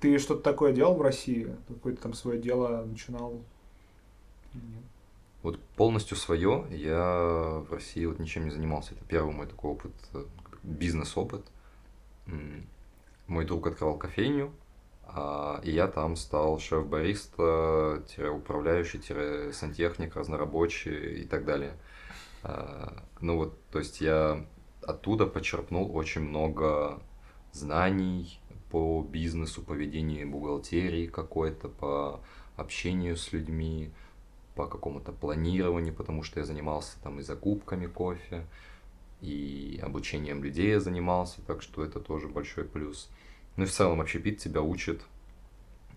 Ты 0.00 0.18
что-то 0.18 0.42
такое 0.42 0.72
делал 0.72 0.94
в 0.94 1.02
России? 1.02 1.54
Какое-то 1.68 2.02
там 2.02 2.14
свое 2.14 2.40
дело 2.40 2.84
начинал? 2.84 3.40
Нет. 4.54 4.84
Вот 5.42 5.58
полностью 5.76 6.16
свое 6.16 6.66
я 6.70 7.62
в 7.68 7.72
России 7.72 8.04
вот 8.04 8.18
ничем 8.18 8.44
не 8.44 8.50
занимался. 8.50 8.94
Это 8.94 9.04
первый 9.04 9.34
мой 9.34 9.46
такой 9.46 9.72
опыт, 9.72 9.92
э, 10.12 10.24
бизнес-опыт. 10.62 11.44
Мой 13.26 13.44
друг 13.44 13.66
открывал 13.66 13.96
кофейню, 13.96 14.52
а, 15.06 15.60
и 15.64 15.70
я 15.70 15.88
там 15.88 16.16
стал 16.16 16.58
шеф-бариста, 16.58 18.02
управляющий, 18.32 19.52
сантехник, 19.52 20.14
разнорабочий 20.14 21.22
и 21.22 21.24
так 21.24 21.44
далее. 21.44 21.72
А, 22.42 23.02
ну 23.20 23.36
вот, 23.36 23.58
то 23.70 23.78
есть 23.78 24.00
я 24.00 24.44
оттуда 24.82 25.26
почерпнул 25.26 25.94
очень 25.96 26.22
много 26.22 27.00
знаний 27.52 28.40
по 28.70 29.02
бизнесу, 29.02 29.62
по 29.62 29.72
ведению 29.72 30.28
бухгалтерии 30.30 31.06
какой-то, 31.06 31.68
по 31.68 32.20
общению 32.56 33.16
с 33.16 33.32
людьми, 33.32 33.90
по 34.54 34.66
какому-то 34.66 35.12
планированию, 35.12 35.94
потому 35.94 36.22
что 36.22 36.40
я 36.40 36.46
занимался 36.46 36.98
там 37.02 37.18
и 37.18 37.22
закупками 37.22 37.86
кофе, 37.86 38.46
и 39.20 39.80
обучением 39.82 40.42
людей 40.42 40.70
я 40.70 40.80
занимался, 40.80 41.40
так 41.46 41.62
что 41.62 41.84
это 41.84 42.00
тоже 42.00 42.28
большой 42.28 42.64
плюс. 42.64 43.10
Ну 43.56 43.64
и 43.64 43.66
в 43.66 43.72
целом 43.72 44.00
общепит 44.00 44.38
тебя 44.38 44.62
учит 44.62 45.02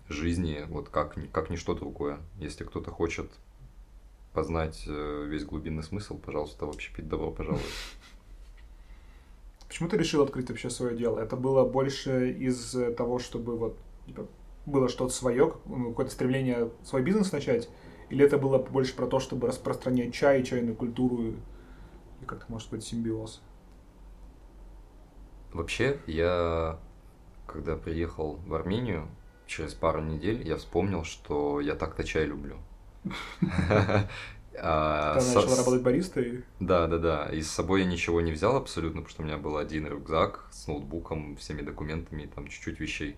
жизни, 0.08 0.64
вот 0.68 0.88
как, 0.88 1.16
как 1.32 1.50
ничто 1.50 1.74
другое. 1.74 2.18
Если 2.38 2.64
кто-то 2.64 2.90
хочет 2.90 3.30
познать 4.32 4.84
э, 4.86 5.24
весь 5.28 5.44
глубинный 5.44 5.82
смысл, 5.82 6.18
пожалуйста, 6.18 6.66
в 6.66 6.70
общепит 6.70 7.08
добро 7.08 7.30
пожаловать. 7.30 7.64
Почему 9.74 9.88
ты 9.88 9.96
решил 9.96 10.22
открыть 10.22 10.48
вообще 10.50 10.70
свое 10.70 10.96
дело? 10.96 11.18
Это 11.18 11.34
было 11.34 11.68
больше 11.68 12.30
из 12.30 12.76
того, 12.96 13.18
чтобы 13.18 13.58
вот 13.58 13.76
типа, 14.06 14.28
было 14.66 14.88
что-то 14.88 15.12
свое, 15.12 15.52
ну, 15.64 15.88
какое-то 15.88 16.12
стремление 16.12 16.70
свой 16.84 17.02
бизнес 17.02 17.32
начать? 17.32 17.68
Или 18.08 18.24
это 18.24 18.38
было 18.38 18.58
больше 18.58 18.94
про 18.94 19.08
то, 19.08 19.18
чтобы 19.18 19.48
распространять 19.48 20.14
чай, 20.14 20.44
чайную 20.44 20.76
культуру 20.76 21.34
и 22.20 22.24
как-то, 22.24 22.44
может 22.52 22.70
быть, 22.70 22.84
симбиоз? 22.84 23.42
Вообще, 25.52 25.98
я, 26.06 26.78
когда 27.44 27.74
приехал 27.74 28.36
в 28.46 28.54
Армению, 28.54 29.08
через 29.48 29.74
пару 29.74 30.02
недель 30.02 30.46
я 30.46 30.56
вспомнил, 30.56 31.02
что 31.02 31.60
я 31.60 31.74
так-то 31.74 32.04
чай 32.04 32.26
люблю. 32.26 32.58
А, 34.56 35.18
Ты 35.18 35.34
начал 35.34 35.56
работать 35.56 35.82
баристой? 35.82 36.44
Да, 36.60 36.86
да, 36.86 36.98
да. 36.98 37.28
И 37.32 37.42
с 37.42 37.50
собой 37.50 37.80
я 37.80 37.86
ничего 37.86 38.20
не 38.20 38.32
взял 38.32 38.56
абсолютно, 38.56 39.02
потому 39.02 39.10
что 39.10 39.22
у 39.22 39.24
меня 39.24 39.36
был 39.36 39.56
один 39.56 39.86
рюкзак 39.86 40.48
с 40.50 40.66
ноутбуком, 40.66 41.36
всеми 41.36 41.62
документами, 41.62 42.30
там 42.32 42.46
чуть-чуть 42.46 42.78
вещей. 42.80 43.16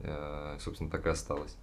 Э, 0.00 0.56
собственно, 0.60 0.90
так 0.90 1.06
и 1.06 1.08
осталось. 1.08 1.56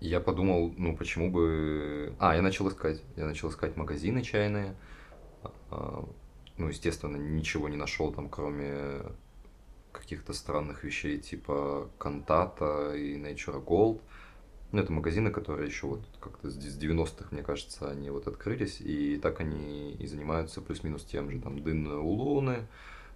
Я 0.00 0.20
подумал, 0.20 0.74
ну 0.76 0.96
почему 0.96 1.30
бы... 1.30 2.14
А, 2.18 2.34
я 2.36 2.42
начал 2.42 2.68
искать. 2.68 3.02
Я 3.16 3.24
начал 3.26 3.48
искать 3.48 3.76
магазины 3.76 4.22
чайные. 4.22 4.74
А, 5.70 6.04
ну, 6.58 6.68
естественно, 6.68 7.16
ничего 7.16 7.68
не 7.68 7.76
нашел 7.76 8.12
там, 8.12 8.28
кроме 8.28 9.00
каких-то 9.92 10.32
странных 10.32 10.84
вещей 10.84 11.18
типа 11.18 11.88
Кантата 11.98 12.94
и 12.94 13.16
Nature 13.16 13.64
Gold. 13.64 14.00
Ну, 14.74 14.82
это 14.82 14.92
магазины, 14.92 15.30
которые 15.30 15.68
еще 15.68 15.86
вот 15.86 16.00
как-то 16.18 16.50
с 16.50 16.56
90-х, 16.58 17.28
мне 17.30 17.44
кажется, 17.44 17.88
они 17.88 18.10
вот 18.10 18.26
открылись, 18.26 18.80
и 18.80 19.16
так 19.18 19.38
они 19.38 19.92
и 19.92 20.06
занимаются 20.08 20.60
плюс-минус 20.60 21.04
тем 21.04 21.30
же, 21.30 21.38
там, 21.38 21.62
дынные 21.62 21.98
улуны, 21.98 22.66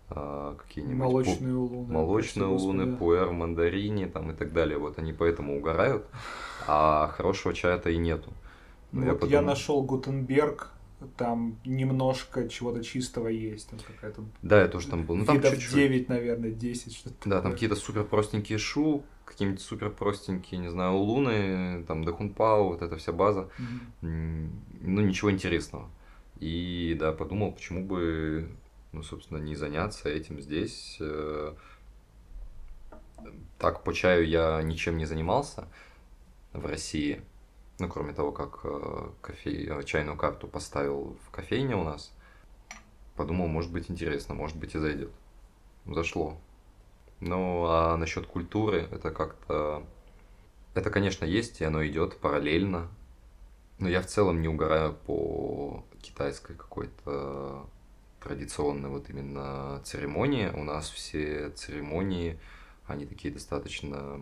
а, 0.08 0.54
какие-нибудь... 0.54 0.98
Молочные 0.98 1.52
пу... 1.52 1.58
улуны. 1.58 1.92
Молочные 1.92 2.46
улуны, 2.46 2.84
господи. 2.84 2.98
пуэр, 2.98 3.32
мандарини, 3.32 4.04
там, 4.04 4.30
и 4.30 4.34
так 4.36 4.52
далее. 4.52 4.78
Вот 4.78 5.00
они 5.00 5.12
поэтому 5.12 5.58
угорают, 5.58 6.06
а 6.68 7.08
хорошего 7.08 7.52
чая-то 7.52 7.90
и 7.90 7.96
нету. 7.96 8.32
Ну, 8.92 9.02
я, 9.02 9.10
вот 9.10 9.20
подумал... 9.22 9.42
я 9.42 9.42
нашел 9.44 9.82
Гутенберг, 9.82 10.70
там 11.16 11.58
немножко 11.64 12.48
чего-то 12.48 12.84
чистого 12.84 13.26
есть. 13.26 13.68
Там 13.70 13.80
какая-то... 13.84 14.22
Да, 14.42 14.60
я 14.60 14.68
тоже 14.68 14.86
там 14.86 15.04
был. 15.04 15.16
Ну, 15.16 15.24
там 15.24 15.42
чуть-чуть. 15.42 15.74
9, 15.74 16.08
наверное, 16.08 16.52
10, 16.52 16.94
что-то 16.94 17.14
Да, 17.24 17.36
такое. 17.36 17.42
там 17.42 17.52
какие-то 17.54 17.74
супер 17.74 18.04
простенькие 18.04 18.58
шу, 18.58 19.02
какие-нибудь 19.28 19.60
супер 19.60 19.90
простенькие, 19.90 20.60
не 20.60 20.68
знаю, 20.68 20.96
луны, 20.96 21.84
там 21.86 22.04
Дахунпау, 22.04 22.68
вот 22.68 22.82
эта 22.82 22.96
вся 22.96 23.12
база. 23.12 23.50
Mm-hmm. 24.00 24.50
Ну, 24.80 25.00
ничего 25.00 25.30
интересного. 25.30 25.90
И 26.40 26.96
да, 26.98 27.12
подумал, 27.12 27.52
почему 27.52 27.84
бы, 27.84 28.48
ну, 28.92 29.02
собственно, 29.02 29.38
не 29.38 29.54
заняться 29.54 30.08
этим 30.08 30.40
здесь. 30.40 30.96
Э, 31.00 31.54
так, 33.58 33.84
по 33.84 33.92
чаю 33.92 34.26
я 34.26 34.62
ничем 34.62 34.96
не 34.96 35.04
занимался 35.04 35.68
в 36.52 36.64
России. 36.64 37.22
Ну, 37.78 37.88
кроме 37.88 38.12
того, 38.12 38.32
как 38.32 38.60
э, 38.64 39.10
кофе, 39.20 39.66
э, 39.66 39.82
чайную 39.84 40.16
карту 40.16 40.48
поставил 40.48 41.16
в 41.26 41.30
кофейне 41.30 41.76
у 41.76 41.84
нас, 41.84 42.12
подумал, 43.16 43.48
может 43.48 43.72
быть 43.72 43.90
интересно, 43.90 44.34
может 44.34 44.56
быть 44.56 44.74
и 44.74 44.78
зайдет. 44.78 45.12
Зашло. 45.86 46.38
Ну, 47.20 47.66
а 47.66 47.96
насчет 47.96 48.26
культуры, 48.26 48.88
это 48.90 49.10
как-то... 49.10 49.84
Это, 50.74 50.90
конечно, 50.90 51.24
есть, 51.24 51.60
и 51.60 51.64
оно 51.64 51.84
идет 51.86 52.18
параллельно. 52.18 52.88
Но 53.78 53.88
я 53.88 54.00
в 54.00 54.06
целом 54.06 54.40
не 54.40 54.48
угораю 54.48 54.94
по 54.94 55.84
китайской 56.00 56.54
какой-то 56.54 57.66
традиционной 58.20 58.88
вот 58.88 59.08
именно 59.10 59.80
церемонии. 59.84 60.48
У 60.48 60.64
нас 60.64 60.90
все 60.90 61.50
церемонии, 61.50 62.38
они 62.86 63.06
такие 63.06 63.32
достаточно 63.32 64.20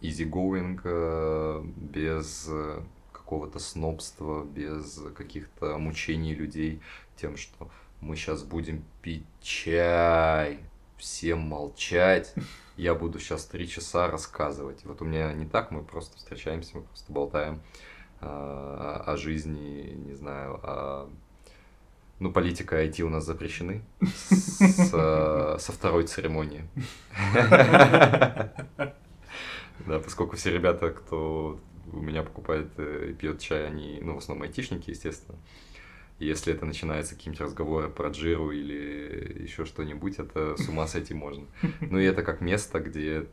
easygoing, 0.00 0.80
э, 0.84 1.62
без 1.64 2.50
какого-то 3.12 3.58
снобства, 3.58 4.44
без 4.44 5.00
каких-то 5.16 5.78
мучений 5.78 6.34
людей 6.34 6.80
тем, 7.16 7.36
что 7.36 7.70
мы 8.00 8.16
сейчас 8.16 8.42
будем 8.42 8.84
пить 9.02 9.24
чай, 9.40 10.58
всем 11.04 11.40
молчать, 11.40 12.34
я 12.78 12.94
буду 12.94 13.18
сейчас 13.18 13.44
три 13.44 13.68
часа 13.68 14.10
рассказывать. 14.10 14.84
Вот 14.84 15.02
у 15.02 15.04
меня 15.04 15.32
не 15.34 15.44
так, 15.44 15.70
мы 15.70 15.82
просто 15.82 16.16
встречаемся, 16.16 16.78
мы 16.78 16.82
просто 16.84 17.12
болтаем 17.12 17.60
э, 18.20 18.26
о 18.26 19.16
жизни, 19.16 19.92
не 20.06 20.14
знаю, 20.14 20.54
о... 20.62 21.10
Ну, 22.20 22.32
политика 22.32 22.82
IT 22.82 23.02
у 23.02 23.10
нас 23.10 23.26
запрещены 23.26 23.82
с, 24.00 24.90
э, 24.94 25.56
со 25.58 25.72
второй 25.72 26.06
церемонии. 26.06 26.64
Да, 29.86 29.98
поскольку 29.98 30.36
все 30.36 30.52
ребята, 30.52 30.90
кто 30.90 31.60
у 31.92 32.00
меня 32.00 32.22
покупает 32.22 32.78
и 32.78 33.12
пьет 33.12 33.40
чай, 33.40 33.66
они, 33.66 33.98
ну, 34.00 34.14
в 34.14 34.18
основном 34.18 34.44
айтишники, 34.44 34.90
естественно. 34.90 35.36
Если 36.18 36.54
это 36.54 36.64
начинается 36.64 37.14
какие-нибудь 37.14 37.40
разговоры 37.40 37.88
про 37.88 38.10
джиру 38.10 38.50
или 38.50 39.42
еще 39.42 39.64
что-нибудь, 39.64 40.18
это 40.18 40.56
с 40.56 40.68
ума 40.68 40.86
сойти 40.86 41.14
можно. 41.14 41.46
Ну 41.80 41.98
и 41.98 42.04
это 42.04 42.22
как 42.22 42.40
место, 42.40 42.80
где 42.80 43.26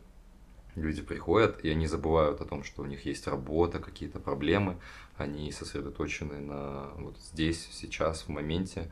люди 0.75 1.01
приходят, 1.01 1.63
и 1.63 1.69
они 1.69 1.87
забывают 1.87 2.41
о 2.41 2.45
том, 2.45 2.63
что 2.63 2.81
у 2.81 2.85
них 2.85 3.05
есть 3.05 3.27
работа, 3.27 3.79
какие-то 3.79 4.19
проблемы, 4.19 4.77
они 5.17 5.51
сосредоточены 5.51 6.39
на 6.39 6.87
вот 6.97 7.17
здесь, 7.17 7.69
сейчас, 7.71 8.23
в 8.23 8.29
моменте, 8.29 8.89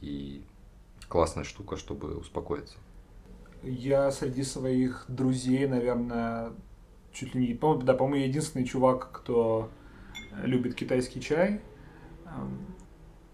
и 0.00 0.42
классная 1.08 1.44
штука, 1.44 1.76
чтобы 1.76 2.16
успокоиться. 2.16 2.76
Я 3.62 4.10
среди 4.10 4.42
своих 4.42 5.06
друзей, 5.08 5.66
наверное, 5.66 6.52
чуть 7.12 7.34
ли 7.34 7.48
не, 7.48 7.54
да, 7.54 7.94
по-моему, 7.94 8.26
единственный 8.26 8.66
чувак, 8.66 9.10
кто 9.10 9.70
любит 10.42 10.74
китайский 10.74 11.20
чай. 11.22 11.62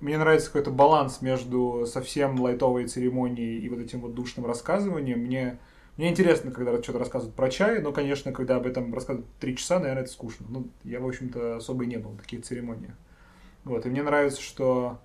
Мне 0.00 0.16
нравится 0.16 0.46
какой-то 0.46 0.70
баланс 0.70 1.20
между 1.20 1.84
совсем 1.86 2.40
лайтовой 2.40 2.86
церемонией 2.86 3.58
и 3.58 3.68
вот 3.68 3.80
этим 3.80 4.00
вот 4.00 4.14
душным 4.14 4.46
рассказыванием. 4.46 5.20
Мне, 5.20 5.58
мне 5.98 6.08
интересно, 6.08 6.50
когда 6.50 6.82
что-то 6.82 6.98
рассказывают 6.98 7.36
про 7.36 7.50
чай, 7.50 7.82
но, 7.82 7.92
конечно, 7.92 8.32
когда 8.32 8.56
об 8.56 8.66
этом 8.66 8.94
рассказывают 8.94 9.30
три 9.38 9.56
часа, 9.56 9.78
наверное, 9.78 10.04
это 10.04 10.12
скучно. 10.12 10.46
Ну, 10.48 10.68
я, 10.84 11.00
в 11.00 11.06
общем-то, 11.06 11.56
особо 11.56 11.84
и 11.84 11.86
не 11.86 11.98
был 11.98 12.12
в 12.12 12.16
таких 12.16 12.42
церемониях. 12.44 12.94
Вот, 13.64 13.84
и 13.84 13.90
мне 13.90 14.02
нравится, 14.02 14.40
что 14.40 14.98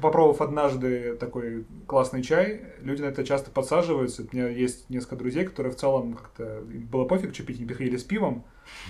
попробовав 0.00 0.40
однажды 0.40 1.14
такой 1.14 1.64
классный 1.86 2.22
чай, 2.22 2.62
люди 2.80 3.02
на 3.02 3.06
это 3.06 3.24
часто 3.24 3.50
подсаживаются. 3.50 4.22
У 4.22 4.36
меня 4.36 4.48
есть 4.48 4.90
несколько 4.90 5.16
друзей, 5.16 5.44
которые 5.44 5.72
в 5.72 5.76
целом 5.76 6.14
как-то 6.14 6.62
было 6.66 7.04
пофиг, 7.04 7.34
что 7.34 7.44
пить, 7.44 7.60
не 7.60 7.66
приходили 7.66 7.96
с 7.96 8.02
пивом. 8.02 8.44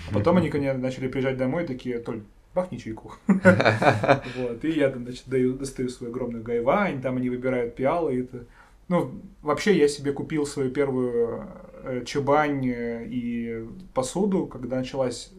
А 0.09 0.13
потом 0.13 0.37
они 0.37 0.49
ко 0.49 0.57
мне 0.57 0.73
начали 0.73 1.07
приезжать 1.07 1.37
домой, 1.37 1.65
такие, 1.67 1.99
Толь, 1.99 2.23
бахни 2.55 2.77
чайку. 2.77 3.13
Вот, 3.27 4.63
и 4.63 4.69
я, 4.71 4.91
значит, 4.91 5.23
даю, 5.27 5.53
достаю 5.53 5.89
свою 5.89 6.11
огромную 6.11 6.43
гайвань, 6.43 7.01
там 7.01 7.17
они 7.17 7.29
выбирают 7.29 7.75
пиалы, 7.75 8.15
и 8.15 8.21
это... 8.21 8.45
Ну, 8.87 9.11
вообще 9.41 9.75
я 9.77 9.87
себе 9.87 10.11
купил 10.11 10.45
свою 10.45 10.69
первую 10.71 11.47
э, 11.83 12.03
чебань 12.05 12.67
э, 12.67 13.05
и 13.07 13.65
посуду, 13.93 14.45
когда 14.45 14.77
началась 14.77 15.31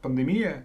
пандемия, 0.00 0.64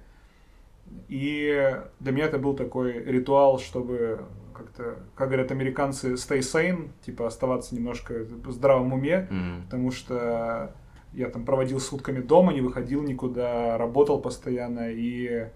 и 1.07 1.81
для 1.99 2.11
меня 2.11 2.25
это 2.25 2.37
был 2.37 2.55
такой 2.55 2.93
ритуал, 3.03 3.59
чтобы 3.59 4.21
как-то, 4.53 4.97
как 5.15 5.27
говорят 5.27 5.51
американцы, 5.51 6.13
stay 6.13 6.39
sane, 6.39 6.89
типа 7.05 7.27
оставаться 7.27 7.75
немножко 7.75 8.25
в 8.43 8.51
здравом 8.51 8.93
уме, 8.93 9.27
mm-hmm. 9.29 9.63
потому 9.65 9.91
что 9.91 10.73
я 11.13 11.29
там 11.29 11.45
проводил 11.45 11.79
сутками 11.79 12.19
дома, 12.19 12.53
не 12.53 12.61
выходил 12.61 13.03
никуда, 13.03 13.77
работал 13.77 14.19
постоянно, 14.19 14.91
и 14.91 15.47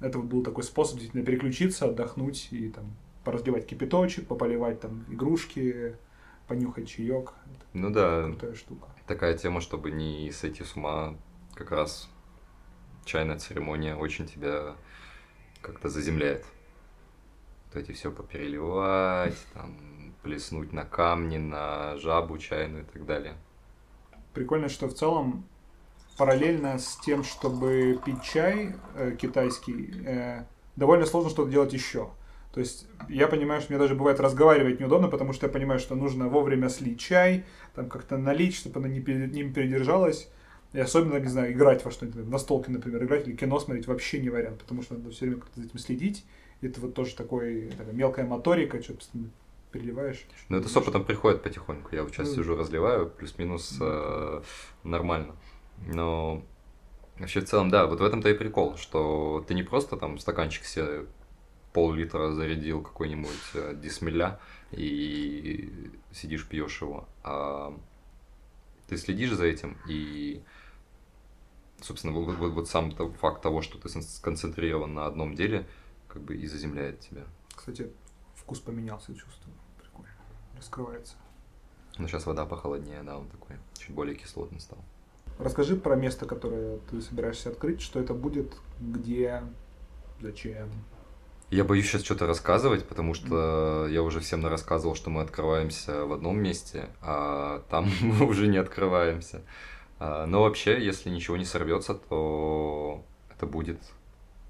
это 0.00 0.18
был 0.18 0.42
такой 0.42 0.64
способ 0.64 0.98
действительно 0.98 1.24
переключиться, 1.24 1.86
отдохнуть 1.86 2.48
и 2.50 2.68
там 2.68 2.96
поразливать 3.24 3.66
кипяточек, 3.66 4.26
пополивать 4.26 4.80
там 4.80 5.04
игрушки, 5.08 5.96
понюхать 6.46 6.88
чаек. 6.88 7.32
Ну 7.72 7.90
да. 7.90 8.24
Крутая 8.24 8.54
штука. 8.54 8.88
Такая 9.06 9.36
тема, 9.36 9.60
чтобы 9.60 9.90
не 9.90 10.30
сойти 10.32 10.64
с 10.64 10.76
ума, 10.76 11.16
как 11.54 11.70
раз 11.70 12.08
чайная 13.04 13.38
церемония 13.38 13.96
очень 13.96 14.26
тебя 14.26 14.76
как-то 15.60 15.88
заземляет. 15.88 16.44
Вот 17.66 17.82
эти 17.82 17.92
все 17.92 18.10
попереливать, 18.10 19.36
там, 19.52 20.14
плеснуть 20.22 20.72
на 20.72 20.84
камни, 20.84 21.36
на 21.36 21.96
жабу 21.98 22.38
чайную 22.38 22.84
и 22.84 22.86
так 22.86 23.04
далее. 23.04 23.34
Прикольно, 24.32 24.68
что 24.68 24.88
в 24.88 24.94
целом 24.94 25.44
параллельно 26.18 26.78
с 26.78 26.96
тем, 26.96 27.24
чтобы 27.24 27.98
пить 28.04 28.22
чай 28.22 28.74
э, 28.94 29.16
китайский, 29.18 29.94
э, 30.04 30.44
довольно 30.76 31.06
сложно 31.06 31.30
что-то 31.30 31.50
делать 31.50 31.72
еще. 31.72 32.10
То 32.52 32.60
есть 32.60 32.86
я 33.08 33.28
понимаю, 33.28 33.60
что 33.60 33.72
мне 33.72 33.78
даже 33.78 33.94
бывает 33.94 34.18
разговаривать 34.20 34.80
неудобно, 34.80 35.08
потому 35.08 35.32
что 35.32 35.46
я 35.46 35.52
понимаю, 35.52 35.78
что 35.78 35.94
нужно 35.94 36.28
вовремя 36.28 36.68
слить 36.68 36.98
чай, 36.98 37.44
там 37.74 37.88
как-то 37.88 38.18
налить, 38.18 38.54
чтобы 38.54 38.80
она 38.80 38.88
не, 38.88 38.98
не 38.98 39.44
передержалась. 39.44 40.28
И 40.72 40.80
особенно, 40.80 41.18
не 41.18 41.28
знаю, 41.28 41.52
играть 41.52 41.84
во 41.84 41.90
что-нибудь, 41.90 42.28
на 42.28 42.38
столке, 42.38 42.70
например, 42.70 43.04
играть 43.04 43.26
или 43.26 43.36
кино 43.36 43.58
смотреть 43.58 43.86
вообще 43.86 44.20
не 44.20 44.28
вариант, 44.28 44.58
потому 44.58 44.82
что 44.82 44.94
надо 44.94 45.10
все 45.10 45.26
время 45.26 45.40
как-то 45.40 45.60
за 45.60 45.66
этим 45.66 45.78
следить. 45.78 46.26
Это 46.60 46.80
вот 46.80 46.94
тоже 46.94 47.14
такой, 47.14 47.70
такая 47.70 47.94
мелкая 47.94 48.26
моторика, 48.26 48.82
что 48.82 48.94
переливаешь. 49.70 50.26
Ну, 50.48 50.58
это 50.58 50.68
с 50.68 50.76
опытом 50.76 51.04
приходит 51.04 51.42
потихоньку. 51.42 51.94
Я 51.94 52.02
вот 52.02 52.12
сейчас 52.12 52.28
ну, 52.30 52.34
сижу, 52.36 52.56
разливаю, 52.56 53.08
плюс-минус 53.08 53.78
э, 53.80 54.42
нормально. 54.82 55.36
Но 55.86 56.42
вообще 57.18 57.40
в 57.40 57.44
целом, 57.44 57.70
да, 57.70 57.86
вот 57.86 58.00
в 58.00 58.04
этом-то 58.04 58.28
и 58.28 58.34
прикол, 58.34 58.76
что 58.76 59.44
ты 59.46 59.54
не 59.54 59.62
просто 59.62 59.96
там 59.96 60.18
стаканчик 60.18 60.64
себе 60.64 61.06
пол-литра 61.72 62.32
зарядил 62.32 62.82
какой-нибудь 62.82 63.50
э, 63.54 63.74
дисмиля 63.76 64.40
и 64.72 65.92
сидишь 66.12 66.48
пьешь 66.48 66.80
его, 66.80 67.08
а 67.22 67.78
ты 68.88 68.96
следишь 68.96 69.32
за 69.32 69.44
этим 69.44 69.76
и 69.86 70.42
собственно, 71.80 72.12
вот, 72.12 72.34
вот, 72.36 72.52
вот 72.52 72.68
сам 72.68 72.90
факт 73.16 73.42
того, 73.42 73.62
что 73.62 73.78
ты 73.78 73.88
сконцентрирован 73.88 74.94
на 74.94 75.06
одном 75.06 75.34
деле, 75.34 75.66
как 76.08 76.22
бы 76.22 76.36
и 76.36 76.46
заземляет 76.46 77.00
тебя. 77.00 77.24
Кстати, 77.54 77.92
вкус 78.34 78.60
поменялся, 78.60 79.14
чувствую. 79.14 79.54
Прикольно. 79.80 80.10
Раскрывается. 80.56 81.16
Но 81.98 82.06
сейчас 82.08 82.26
вода 82.26 82.46
похолоднее, 82.46 83.02
да, 83.02 83.18
он 83.18 83.28
такой 83.28 83.56
чуть 83.76 83.94
более 83.94 84.14
кислотный 84.14 84.60
стал. 84.60 84.78
Расскажи 85.38 85.76
про 85.76 85.94
место, 85.94 86.26
которое 86.26 86.78
ты 86.90 87.00
собираешься 87.00 87.50
открыть, 87.50 87.80
что 87.80 88.00
это 88.00 88.12
будет, 88.12 88.54
где, 88.80 89.42
зачем. 90.20 90.68
Я 91.50 91.64
боюсь 91.64 91.86
сейчас 91.86 92.02
что-то 92.02 92.26
рассказывать, 92.26 92.86
потому 92.86 93.14
что 93.14 93.86
я 93.88 94.02
уже 94.02 94.20
всем 94.20 94.44
рассказывал, 94.46 94.96
что 94.96 95.10
мы 95.10 95.22
открываемся 95.22 96.04
в 96.04 96.12
одном 96.12 96.38
месте, 96.38 96.88
а 97.00 97.62
там 97.70 97.88
мы 98.02 98.26
уже 98.26 98.48
не 98.48 98.58
открываемся. 98.58 99.42
А, 99.98 100.26
но 100.26 100.42
вообще, 100.42 100.84
если 100.84 101.08
ничего 101.08 101.36
не 101.36 101.44
сорвется, 101.44 101.94
то 101.94 103.04
это 103.34 103.46
будет 103.46 103.78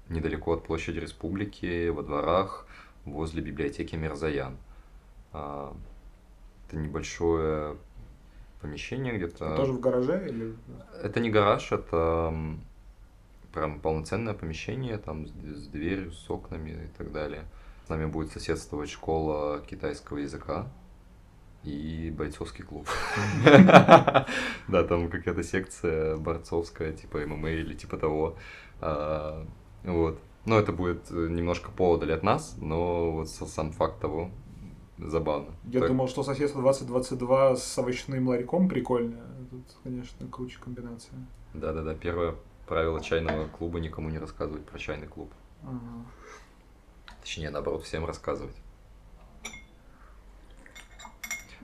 недалеко 0.09 0.53
от 0.53 0.65
площади 0.65 0.99
Республики, 0.99 1.89
во 1.89 2.01
дворах, 2.01 2.67
возле 3.05 3.41
библиотеки 3.41 3.95
Мирзаян. 3.95 4.57
А, 5.31 5.73
это 6.67 6.77
небольшое 6.77 7.77
помещение 8.61 9.15
где-то. 9.15 9.55
Тоже 9.55 9.73
в 9.73 9.79
гараже 9.79 10.27
или? 10.29 10.55
Это 11.01 11.19
не 11.19 11.29
гараж, 11.29 11.71
это 11.71 12.33
прям 13.53 13.79
полноценное 13.79 14.33
помещение, 14.33 14.97
там 14.97 15.27
с, 15.27 15.67
дверью, 15.67 16.11
с 16.11 16.29
окнами 16.29 16.71
и 16.71 16.97
так 16.97 17.11
далее. 17.11 17.45
С 17.85 17.89
нами 17.89 18.05
будет 18.05 18.31
соседствовать 18.31 18.89
школа 18.89 19.61
китайского 19.61 20.17
языка 20.17 20.67
и 21.63 22.13
бойцовский 22.15 22.63
клуб. 22.63 22.87
Да, 24.67 24.83
там 24.83 25.09
какая-то 25.09 25.43
секция 25.43 26.15
борцовская, 26.17 26.93
типа 26.93 27.25
ММА 27.25 27.49
или 27.49 27.73
типа 27.73 27.97
того. 27.97 28.37
А, 28.81 29.45
вот. 29.83 30.19
Но 30.45 30.59
это 30.59 30.71
будет 30.71 31.09
немножко 31.09 31.71
поодаль 31.71 32.13
от 32.13 32.23
нас, 32.23 32.55
но 32.59 33.11
вот 33.11 33.29
сам 33.29 33.71
факт 33.71 33.99
того 33.99 34.31
забавно. 34.99 35.53
Я 35.65 35.79
так. 35.79 35.89
думал, 35.89 36.07
что 36.07 36.23
соседство 36.23 36.61
2022 36.61 37.55
с 37.55 37.77
овощным 37.77 38.27
ларьком 38.27 38.67
прикольно. 38.67 39.21
Тут, 39.49 39.63
конечно, 39.83 40.27
круче 40.27 40.59
комбинация. 40.59 41.15
Да-да-да, 41.53 41.95
первое 41.95 42.35
правило 42.67 43.01
чайного 43.01 43.47
клуба 43.47 43.79
никому 43.79 44.09
не 44.09 44.19
рассказывать 44.19 44.65
про 44.65 44.77
чайный 44.77 45.07
клуб. 45.07 45.31
Ага. 45.63 46.05
Точнее, 47.21 47.49
наоборот, 47.49 47.83
всем 47.83 48.05
рассказывать. 48.05 48.55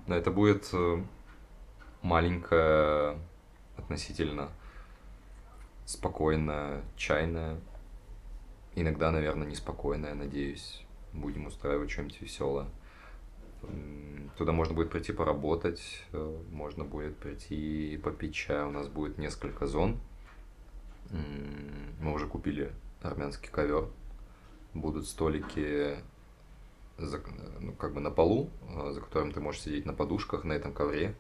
Но 0.08 0.16
это 0.16 0.30
будет 0.32 0.70
э, 0.74 1.04
маленькая, 2.02 3.18
относительно 3.78 4.50
спокойная, 5.86 6.84
чайная. 6.96 7.60
Иногда, 8.76 9.12
наверное, 9.12 9.48
неспокойная, 9.48 10.14
надеюсь. 10.14 10.84
Будем 11.14 11.46
устраивать 11.46 11.92
что-нибудь 11.92 12.22
веселое. 12.22 12.68
Туда 14.38 14.52
можно 14.52 14.74
будет 14.74 14.90
прийти 14.90 15.14
поработать, 15.14 16.04
э, 16.12 16.38
можно 16.52 16.84
будет 16.84 17.16
прийти 17.18 17.98
попить 18.04 18.36
чай. 18.36 18.64
У 18.64 18.72
нас 18.72 18.90
будет 18.90 19.18
несколько 19.18 19.66
зон. 19.66 19.98
Мы 22.02 22.14
уже 22.14 22.28
купили 22.28 22.74
армянский 23.02 23.50
ковер. 23.50 23.88
Будут 24.74 25.08
столики 25.08 25.96
за, 26.98 27.22
ну, 27.62 27.72
как 27.74 27.94
бы 27.94 28.02
на 28.02 28.12
полу, 28.12 28.50
э, 28.76 28.92
за 28.92 29.00
которым 29.00 29.32
ты 29.32 29.40
можешь 29.40 29.62
сидеть 29.62 29.86
на 29.86 29.94
подушках 29.94 30.44
на 30.44 30.52
этом 30.52 30.74
ковре. 30.74 31.16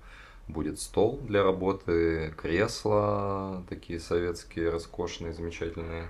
Будет 0.49 0.79
стол 0.79 1.17
для 1.21 1.41
работы, 1.41 2.33
кресла 2.37 3.63
такие 3.69 3.99
советские, 3.99 4.69
роскошные, 4.71 5.31
замечательные. 5.31 6.09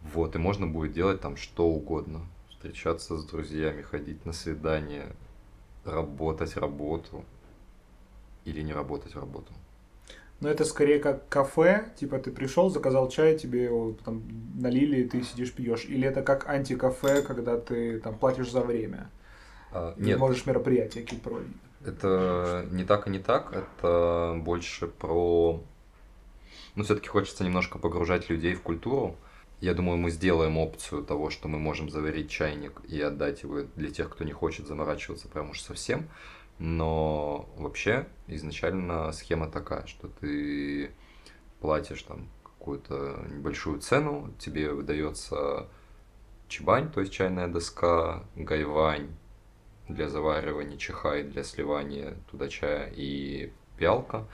Вот, 0.00 0.36
и 0.36 0.38
можно 0.38 0.68
будет 0.68 0.92
делать 0.92 1.20
там 1.20 1.36
что 1.36 1.66
угодно 1.66 2.24
встречаться 2.58 3.16
с 3.16 3.24
друзьями, 3.24 3.82
ходить 3.82 4.26
на 4.26 4.32
свидания, 4.32 5.14
работать 5.84 6.56
работу 6.56 7.24
или 8.44 8.62
не 8.62 8.72
работать 8.72 9.14
работу. 9.14 9.52
Но 10.40 10.48
это 10.48 10.64
скорее 10.64 10.98
как 10.98 11.28
кафе, 11.28 11.92
типа 11.96 12.18
ты 12.18 12.32
пришел, 12.32 12.68
заказал 12.68 13.08
чай, 13.08 13.38
тебе 13.38 13.64
его 13.64 13.94
там 14.04 14.22
налили, 14.54 15.02
и 15.02 15.08
ты 15.08 15.22
сидишь 15.22 15.52
пьешь. 15.52 15.84
Или 15.84 16.08
это 16.08 16.22
как 16.22 16.48
антикафе, 16.48 17.22
когда 17.22 17.58
ты 17.58 18.00
там 18.00 18.18
платишь 18.18 18.50
за 18.50 18.60
время. 18.60 19.10
А, 19.72 19.94
нет. 19.96 20.18
можешь 20.18 20.46
мероприятия 20.46 21.02
какие-то 21.02 21.28
проводить. 21.28 21.56
Это 21.84 22.66
не 22.70 22.84
так 22.84 23.06
и 23.06 23.10
не 23.10 23.20
так, 23.20 23.52
это 23.52 24.34
больше 24.36 24.88
про... 24.88 25.62
Ну, 26.74 26.84
все-таки 26.84 27.08
хочется 27.08 27.44
немножко 27.44 27.78
погружать 27.78 28.30
людей 28.30 28.54
в 28.54 28.62
культуру. 28.62 29.16
Я 29.60 29.74
думаю, 29.74 29.98
мы 29.98 30.10
сделаем 30.10 30.56
опцию 30.56 31.04
того, 31.04 31.30
что 31.30 31.48
мы 31.48 31.58
можем 31.58 31.90
заварить 31.90 32.30
чайник 32.30 32.80
и 32.84 33.00
отдать 33.00 33.42
его 33.42 33.62
для 33.74 33.90
тех, 33.90 34.08
кто 34.10 34.22
не 34.24 34.32
хочет 34.32 34.68
заморачиваться 34.68 35.28
прям 35.28 35.50
уж 35.50 35.60
совсем. 35.60 36.08
Но 36.58 37.48
вообще 37.56 38.06
изначально 38.28 39.10
схема 39.12 39.48
такая, 39.50 39.86
что 39.86 40.08
ты 40.08 40.92
платишь 41.60 42.02
там 42.02 42.28
какую-то 42.44 43.24
небольшую 43.30 43.80
цену, 43.80 44.32
тебе 44.38 44.72
выдается 44.72 45.68
чебань, 46.48 46.90
то 46.90 47.00
есть 47.00 47.12
чайная 47.12 47.48
доска, 47.48 48.24
гайвань 48.36 49.08
для 49.88 50.08
заваривания 50.08 50.76
чахай, 50.76 51.22
для 51.22 51.42
сливания 51.42 52.16
туда 52.30 52.48
чая 52.48 52.92
и 52.94 53.52
пиалка. 53.76 54.26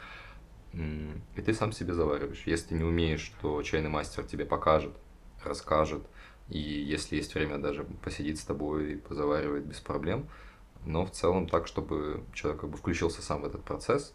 И 0.72 1.40
ты 1.40 1.54
сам 1.54 1.72
себе 1.72 1.94
завариваешь. 1.94 2.42
Если 2.46 2.68
ты 2.68 2.74
не 2.74 2.84
умеешь, 2.84 3.32
то 3.40 3.62
чайный 3.62 3.90
мастер 3.90 4.24
тебе 4.24 4.44
покажет, 4.44 4.92
расскажет. 5.46 6.02
И 6.48 6.58
если 6.58 7.16
есть 7.16 7.34
время, 7.34 7.58
даже 7.58 7.84
посидит 7.84 8.38
с 8.38 8.44
тобой 8.44 8.92
и 8.92 8.96
позаваривает 8.96 9.64
без 9.64 9.80
проблем. 9.80 10.28
Но 10.84 11.06
в 11.06 11.10
целом 11.10 11.48
так, 11.48 11.66
чтобы 11.66 12.24
человек 12.34 12.60
как 12.60 12.70
бы 12.70 12.76
включился 12.76 13.22
сам 13.22 13.42
в 13.42 13.46
этот 13.46 13.64
процесс 13.64 14.14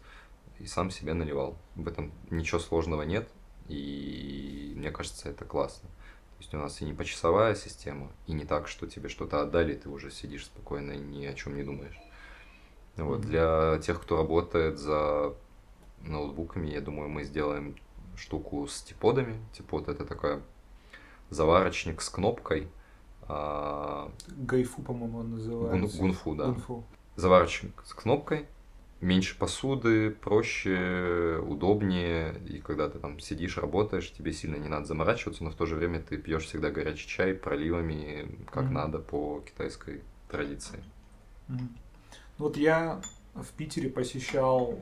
и 0.58 0.66
сам 0.66 0.90
себе 0.90 1.14
наливал. 1.14 1.58
В 1.74 1.88
этом 1.88 2.12
ничего 2.30 2.60
сложного 2.60 3.02
нет. 3.02 3.28
И 3.68 4.72
мне 4.76 4.90
кажется, 4.90 5.28
это 5.28 5.44
классно. 5.44 5.88
То 5.88 6.44
есть 6.44 6.54
у 6.54 6.58
нас 6.58 6.80
и 6.80 6.84
не 6.84 6.94
почасовая 6.94 7.54
система, 7.54 8.10
и 8.26 8.32
не 8.32 8.44
так, 8.44 8.66
что 8.66 8.86
тебе 8.86 9.08
что-то 9.08 9.42
отдали, 9.42 9.74
и 9.74 9.76
ты 9.76 9.88
уже 9.88 10.10
сидишь 10.10 10.46
спокойно 10.46 10.92
и 10.92 10.98
ни 10.98 11.26
о 11.26 11.34
чем 11.34 11.56
не 11.56 11.62
думаешь. 11.62 11.98
Вот. 12.96 13.20
Mm-hmm. 13.20 13.26
Для 13.26 13.78
тех, 13.82 14.00
кто 14.00 14.16
работает 14.16 14.78
за 14.78 15.34
ноутбуками, 16.00 16.68
я 16.68 16.80
думаю, 16.80 17.08
мы 17.08 17.24
сделаем 17.24 17.76
штуку 18.16 18.66
с 18.66 18.82
типодами. 18.82 19.40
Типод 19.52 19.88
это 19.88 20.04
такая 20.04 20.42
заварочник 21.30 22.02
с 22.02 22.08
кнопкой. 22.08 22.68
А, 23.22 24.10
Гайфу, 24.28 24.82
по-моему, 24.82 25.18
он 25.18 25.30
называется. 25.30 25.98
Гун, 25.98 26.08
гунфу, 26.08 26.34
да. 26.34 26.46
Гунфу. 26.46 26.84
Заварочник 27.16 27.82
с 27.86 27.94
кнопкой. 27.94 28.46
Меньше 29.00 29.38
посуды, 29.38 30.10
проще, 30.10 31.42
удобнее. 31.46 32.38
И 32.46 32.58
когда 32.58 32.88
ты 32.88 32.98
там 32.98 33.18
сидишь, 33.18 33.56
работаешь, 33.56 34.12
тебе 34.12 34.32
сильно 34.32 34.56
не 34.56 34.68
надо 34.68 34.84
заморачиваться, 34.84 35.42
но 35.42 35.50
в 35.50 35.54
то 35.54 35.64
же 35.64 35.76
время 35.76 36.00
ты 36.00 36.18
пьешь 36.18 36.44
всегда 36.44 36.70
горячий 36.70 37.08
чай 37.08 37.32
проливами, 37.32 38.38
как 38.50 38.64
mm-hmm. 38.64 38.70
надо 38.70 38.98
по 38.98 39.40
китайской 39.40 40.02
традиции. 40.28 40.84
Mm-hmm. 41.48 41.68
Вот 42.36 42.56
я 42.58 43.00
в 43.34 43.48
Питере 43.52 43.88
посещал 43.88 44.78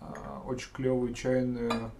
э, 0.00 0.04
очень 0.46 0.72
клевую 0.72 1.12
чайную 1.12 1.90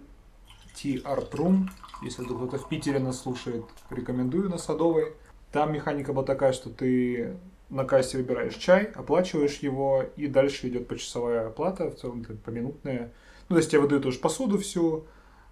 Tea 0.73 1.03
Art 1.03 1.31
Room. 1.31 1.69
Если 2.01 2.21
вдруг 2.21 2.47
кто-то 2.47 2.63
в 2.63 2.69
Питере 2.69 2.99
нас 2.99 3.21
слушает, 3.21 3.65
рекомендую 3.89 4.49
на 4.49 4.57
Садовой. 4.57 5.13
Там 5.51 5.73
механика 5.73 6.13
была 6.13 6.23
такая, 6.23 6.53
что 6.53 6.69
ты 6.69 7.35
на 7.69 7.83
кассе 7.83 8.17
выбираешь 8.17 8.55
чай, 8.55 8.85
оплачиваешь 8.85 9.57
его, 9.57 10.05
и 10.15 10.27
дальше 10.27 10.69
идет 10.69 10.87
почасовая 10.87 11.47
оплата, 11.47 11.89
в 11.89 11.95
целом 11.95 12.25
поминутная. 12.43 13.11
Ну, 13.49 13.55
то 13.55 13.57
есть 13.57 13.71
тебе 13.71 13.81
выдают 13.81 14.05
уже 14.05 14.19
посуду 14.19 14.57
всю, 14.57 15.05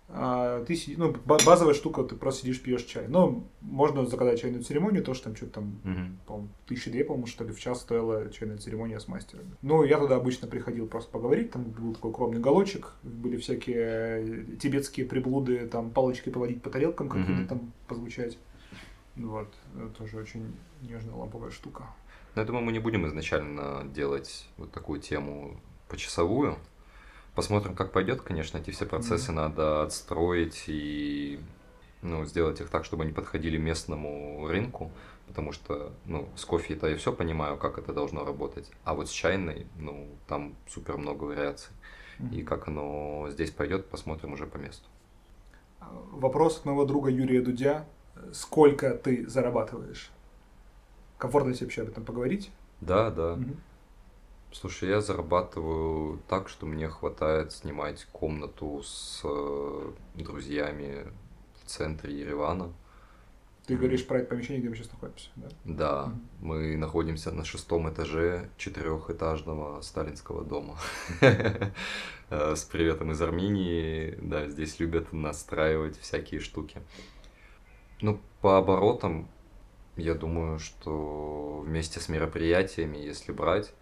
ты 0.08 0.76
сидишь, 0.76 0.98
ну, 0.98 1.14
базовая 1.26 1.74
штука, 1.74 2.04
ты 2.04 2.16
просто 2.16 2.42
сидишь, 2.42 2.62
пьешь 2.62 2.84
чай. 2.84 3.08
Но 3.10 3.44
можно 3.60 4.06
заказать 4.06 4.40
чайную 4.40 4.64
церемонию, 4.64 5.04
то, 5.04 5.14
что 5.14 5.26
там 5.26 5.36
что-то 5.36 5.54
там, 5.54 5.80
Мгм. 5.84 6.20
по-моему, 6.26 6.50
тысячи 6.66 6.90
две, 6.90 7.04
по-моему, 7.04 7.28
что 7.28 7.44
ли, 7.44 7.52
в 7.52 7.60
час 7.60 7.82
стоила 7.82 8.30
чайная 8.32 8.58
церемония 8.58 9.00
с 9.02 9.08
мастерами. 9.10 9.52
Ну, 9.62 9.84
я 9.84 9.98
туда 10.00 10.16
обычно 10.16 10.48
приходил 10.48 10.88
просто 10.88 11.12
поговорить, 11.12 11.52
там 11.52 11.64
был 11.64 11.94
такой 11.94 12.12
укромный 12.12 12.40
уголочек, 12.40 12.94
были 13.04 13.36
всякие 13.36 13.76
э, 13.78 14.46
тибетские 14.62 15.06
приблуды, 15.06 15.68
там 15.68 15.92
палочкой 15.92 16.32
поводить 16.32 16.62
по 16.62 16.70
тарелкам, 16.70 17.10
какие-то 17.10 17.32
Мгм. 17.42 17.48
там 17.48 17.74
позвучать. 17.88 18.38
Вот, 19.18 19.54
это 19.76 19.90
тоже 19.90 20.18
очень 20.18 20.56
нежная 20.82 21.16
ламповая 21.16 21.52
штука. 21.52 21.84
Но 22.36 22.42
я 22.42 22.46
думаю, 22.48 22.64
мы 22.64 22.72
не 22.72 22.80
будем 22.80 23.06
изначально 23.08 23.84
делать 23.94 24.48
вот 24.58 24.72
такую 24.72 25.02
тему 25.02 25.60
почасовую. 25.90 26.56
Посмотрим, 27.38 27.76
как 27.76 27.92
пойдет, 27.92 28.24
конечно, 28.24 28.58
эти 28.58 28.72
все 28.72 28.88
процессы 28.88 29.32
надо 29.32 29.84
отстроить 29.84 30.64
и 30.66 31.40
ну, 32.02 32.26
сделать 32.26 32.60
их 32.62 32.70
так, 32.70 32.84
чтобы 32.84 33.04
они 33.04 33.14
подходили 33.14 33.58
местному 33.58 34.48
рынку, 34.48 34.90
потому 35.28 35.52
что, 35.52 35.94
ну, 36.06 36.28
с 36.36 36.44
кофе-то 36.46 36.88
я 36.88 36.98
все 36.98 37.14
понимаю, 37.14 37.58
как 37.58 37.78
это 37.78 37.94
должно 37.94 38.26
работать, 38.26 38.72
а 38.84 38.96
вот 38.96 39.08
с 39.08 39.12
чайной, 39.12 39.68
ну, 39.78 40.08
там 40.26 40.56
супер 40.68 40.98
много 40.98 41.26
вариаций. 41.26 41.70
И 42.32 42.42
как 42.42 42.70
оно 42.70 43.28
здесь 43.30 43.52
пойдет, 43.52 43.86
посмотрим 43.86 44.34
уже 44.34 44.48
по 44.48 44.58
месту. 44.58 44.88
Вопрос 46.14 46.58
от 46.58 46.66
моего 46.66 46.86
друга 46.86 47.12
Юрия 47.12 47.44
Дудя. 47.44 47.86
Сколько 48.34 48.96
ты 48.96 49.30
зарабатываешь? 49.30 50.10
Комфортно 51.20 51.54
тебе 51.54 51.68
вообще 51.68 51.84
об 51.84 51.90
этом 51.90 52.04
поговорить? 52.04 52.50
Да, 52.82 53.12
да. 53.12 53.36
Мгм. 53.36 53.58
Слушай, 54.52 54.90
я 54.90 55.02
зарабатываю 55.02 56.20
так, 56.28 56.50
что 56.50 56.66
мне 56.66 56.88
хватает 56.90 57.52
снимать 57.52 58.06
комнату 58.12 58.82
с 58.84 59.22
э, 59.24 59.92
друзьями 60.16 61.06
в 61.64 61.68
центре 61.68 62.18
Еревана. 62.20 62.74
Ты 63.68 63.76
говоришь 63.76 64.08
про 64.08 64.20
это 64.20 64.30
помещение, 64.30 64.62
где 64.62 64.70
мы 64.70 64.76
сейчас 64.78 64.92
находимся, 64.94 65.30
да? 65.36 65.48
Да, 65.66 66.06
Мгм. 66.06 66.28
мы 66.40 66.78
находимся 66.78 67.32
на 67.32 67.44
шестом 67.44 67.90
этаже 67.90 68.50
четырехэтажного 68.58 69.82
сталинского 69.82 70.44
дома. 70.44 70.78
Э, 72.30 72.56
С 72.58 72.64
приветом 72.66 73.12
из 73.12 73.22
Армении. 73.22 74.18
Да, 74.22 74.50
здесь 74.50 74.80
любят 74.82 75.14
настраивать 75.14 75.98
всякие 75.98 76.42
штуки. 76.42 76.82
Ну, 78.02 78.20
по 78.42 78.58
оборотам, 78.58 79.30
я 79.96 80.14
думаю, 80.14 80.60
что 80.60 81.64
вместе 81.66 82.02
с 82.02 82.10
мероприятиями, 82.10 82.98
если 82.98 83.32
брать, 83.32 83.74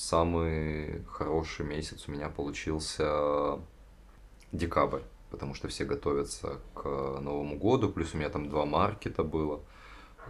самый 0.00 1.04
хороший 1.04 1.66
месяц 1.66 2.08
у 2.08 2.12
меня 2.12 2.28
получился 2.30 3.58
декабрь, 4.52 5.02
потому 5.30 5.54
что 5.54 5.68
все 5.68 5.84
готовятся 5.84 6.58
к 6.74 6.84
Новому 6.84 7.58
году, 7.58 7.90
плюс 7.90 8.14
у 8.14 8.18
меня 8.18 8.30
там 8.30 8.48
два 8.48 8.64
маркета 8.64 9.22
было. 9.22 9.60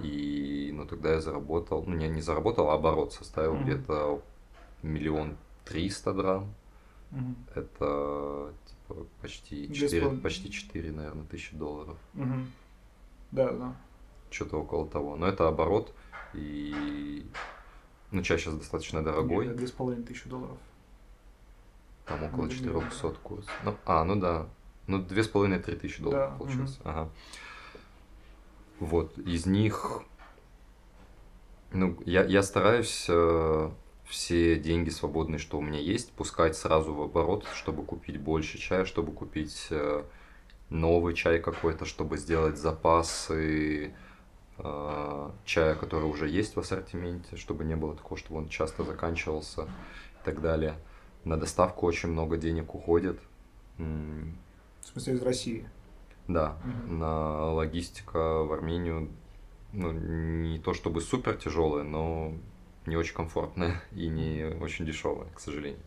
И, 0.00 0.70
ну, 0.74 0.86
тогда 0.86 1.12
я 1.12 1.20
заработал, 1.20 1.84
ну, 1.86 1.94
не, 1.94 2.08
не 2.08 2.20
заработал, 2.22 2.70
а 2.70 2.74
оборот 2.74 3.12
составил 3.12 3.54
Мгм. 3.54 3.64
где-то 3.64 4.22
миллион 4.82 5.36
триста 5.64 6.12
драм. 6.12 6.52
Мгм. 7.10 7.36
Это 7.54 8.52
типа 8.66 9.06
почти 9.20 9.66
Две 9.66 9.74
с 9.88 9.90
4, 9.90 10.00
половиной. 10.02 10.22
почти 10.22 10.50
4, 10.50 10.92
наверное, 10.92 11.24
тысячи 11.26 11.56
долларов. 11.56 11.96
Мгм. 12.14 12.50
Да, 13.32 13.50
да. 13.52 13.76
Что-то 14.30 14.58
около 14.58 14.86
того. 14.88 15.16
Но 15.16 15.26
это 15.26 15.48
оборот. 15.48 15.92
И 16.34 17.26
ну, 18.10 18.22
чай 18.22 18.38
сейчас 18.38 18.54
достаточно 18.54 19.02
дорогой. 19.02 19.48
Две 19.48 19.66
с 19.66 19.70
половиной 19.70 20.04
тысячи 20.04 20.28
долларов. 20.28 20.58
Там 22.06 22.24
около 22.24 22.44
Ну, 22.44 22.50
400 22.50 23.10
курс. 23.22 23.46
Ну, 23.64 23.76
а, 23.86 24.04
ну 24.04 24.16
да. 24.16 24.48
Ну, 24.86 24.98
две 24.98 25.22
с 25.22 25.28
половиной-три 25.28 25.76
тысячи 25.76 26.02
долларов 26.02 26.32
Да, 26.32 26.38
получилось. 26.38 26.80
Ага. 26.82 27.08
Вот, 28.80 29.16
из 29.18 29.46
них, 29.46 30.02
ну, 31.70 31.96
я, 32.04 32.24
я 32.24 32.42
стараюсь 32.42 33.06
э, 33.08 33.70
все 34.06 34.58
деньги 34.58 34.88
свободные, 34.88 35.38
что 35.38 35.58
у 35.58 35.60
меня 35.60 35.78
есть, 35.78 36.10
пускать 36.12 36.56
сразу 36.56 36.92
в 36.92 37.02
оборот, 37.02 37.46
чтобы 37.54 37.84
купить 37.84 38.18
больше 38.18 38.58
чая, 38.58 38.84
чтобы 38.84 39.12
купить 39.12 39.68
э, 39.70 40.02
новый 40.70 41.14
чай 41.14 41.38
какой-то, 41.40 41.84
чтобы 41.84 42.16
сделать 42.16 42.56
запасы 42.56 43.94
чая, 45.44 45.74
который 45.74 46.04
уже 46.04 46.28
есть 46.28 46.56
в 46.56 46.60
ассортименте, 46.60 47.36
чтобы 47.36 47.64
не 47.64 47.76
было 47.76 47.94
такого, 47.94 48.18
чтобы 48.18 48.40
он 48.40 48.48
часто 48.48 48.84
заканчивался 48.84 49.62
и 49.62 50.24
так 50.24 50.40
далее. 50.40 50.74
На 51.24 51.36
доставку 51.36 51.86
очень 51.86 52.08
много 52.10 52.36
денег 52.36 52.74
уходит. 52.74 53.20
В 53.78 54.86
смысле, 54.92 55.14
из 55.14 55.22
России. 55.22 55.68
Да, 56.28 56.56
Мгм. 56.64 56.98
на 56.98 57.50
логистика 57.52 58.42
в 58.44 58.52
Армению, 58.52 59.10
ну, 59.72 59.92
не 59.92 60.58
то 60.58 60.74
чтобы 60.74 61.00
супер 61.00 61.36
тяжелая, 61.36 61.82
но 61.84 62.32
не 62.86 62.96
очень 62.96 63.14
комфортная 63.14 63.82
и 63.92 64.08
не 64.08 64.44
очень 64.60 64.86
дешевая, 64.86 65.28
к 65.34 65.40
сожалению. 65.40 65.80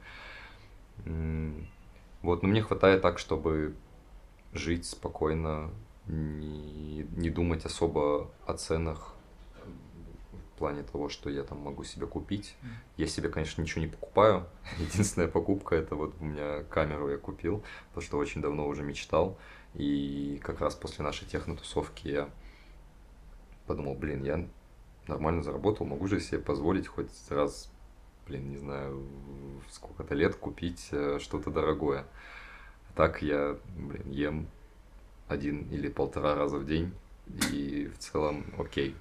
Вот, 2.22 2.44
но 2.44 2.50
мне 2.50 2.62
хватает 2.62 3.02
так, 3.02 3.20
чтобы 3.20 3.76
жить 4.54 4.86
спокойно, 4.86 5.72
не, 6.08 7.04
не 7.16 7.30
думать 7.30 7.66
особо 7.66 8.32
о 8.46 8.54
ценах 8.54 9.14
в 10.54 10.58
плане 10.58 10.84
того, 10.84 11.10
что 11.10 11.30
я 11.30 11.44
там 11.44 11.60
могу 11.60 11.84
себе 11.84 12.06
купить. 12.06 12.56
Я 12.98 13.08
себе, 13.08 13.30
конечно, 13.30 13.62
ничего 13.62 13.82
не 13.82 13.88
покупаю. 13.88 14.46
Единственная 14.80 15.28
покупка 15.28 15.76
это 15.76 15.96
вот 15.96 16.16
у 16.20 16.26
меня 16.26 16.64
камеру 16.64 17.10
я 17.10 17.18
купил, 17.18 17.64
потому 17.90 18.02
что 18.04 18.18
очень 18.18 18.42
давно 18.42 18.68
уже 18.68 18.84
мечтал. 18.84 19.38
И 19.74 20.40
как 20.44 20.62
раз 20.62 20.76
после 20.76 21.04
нашей 21.04 21.28
технотусовки 21.28 22.08
я 22.08 22.30
подумал, 23.66 23.96
блин, 23.96 24.24
я 24.24 24.48
нормально 25.08 25.42
заработал, 25.42 25.86
могу 25.86 26.08
же 26.08 26.20
себе 26.20 26.40
позволить 26.40 26.88
хоть 26.88 27.10
раз, 27.30 27.72
блин, 28.28 28.50
не 28.50 28.58
знаю, 28.58 29.04
сколько-то 29.72 30.14
лет 30.14 30.36
купить 30.36 30.90
э, 30.92 31.18
что-то 31.20 31.50
дорогое. 31.50 32.06
Так 32.96 33.22
я, 33.22 33.58
блин, 33.76 34.12
ем 34.12 34.48
один 35.28 35.68
или 35.70 35.90
полтора 35.90 36.36
раза 36.36 36.58
в 36.58 36.66
день, 36.66 36.94
и 37.52 37.90
в 37.94 37.98
целом 38.00 38.46
окей. 38.58 38.96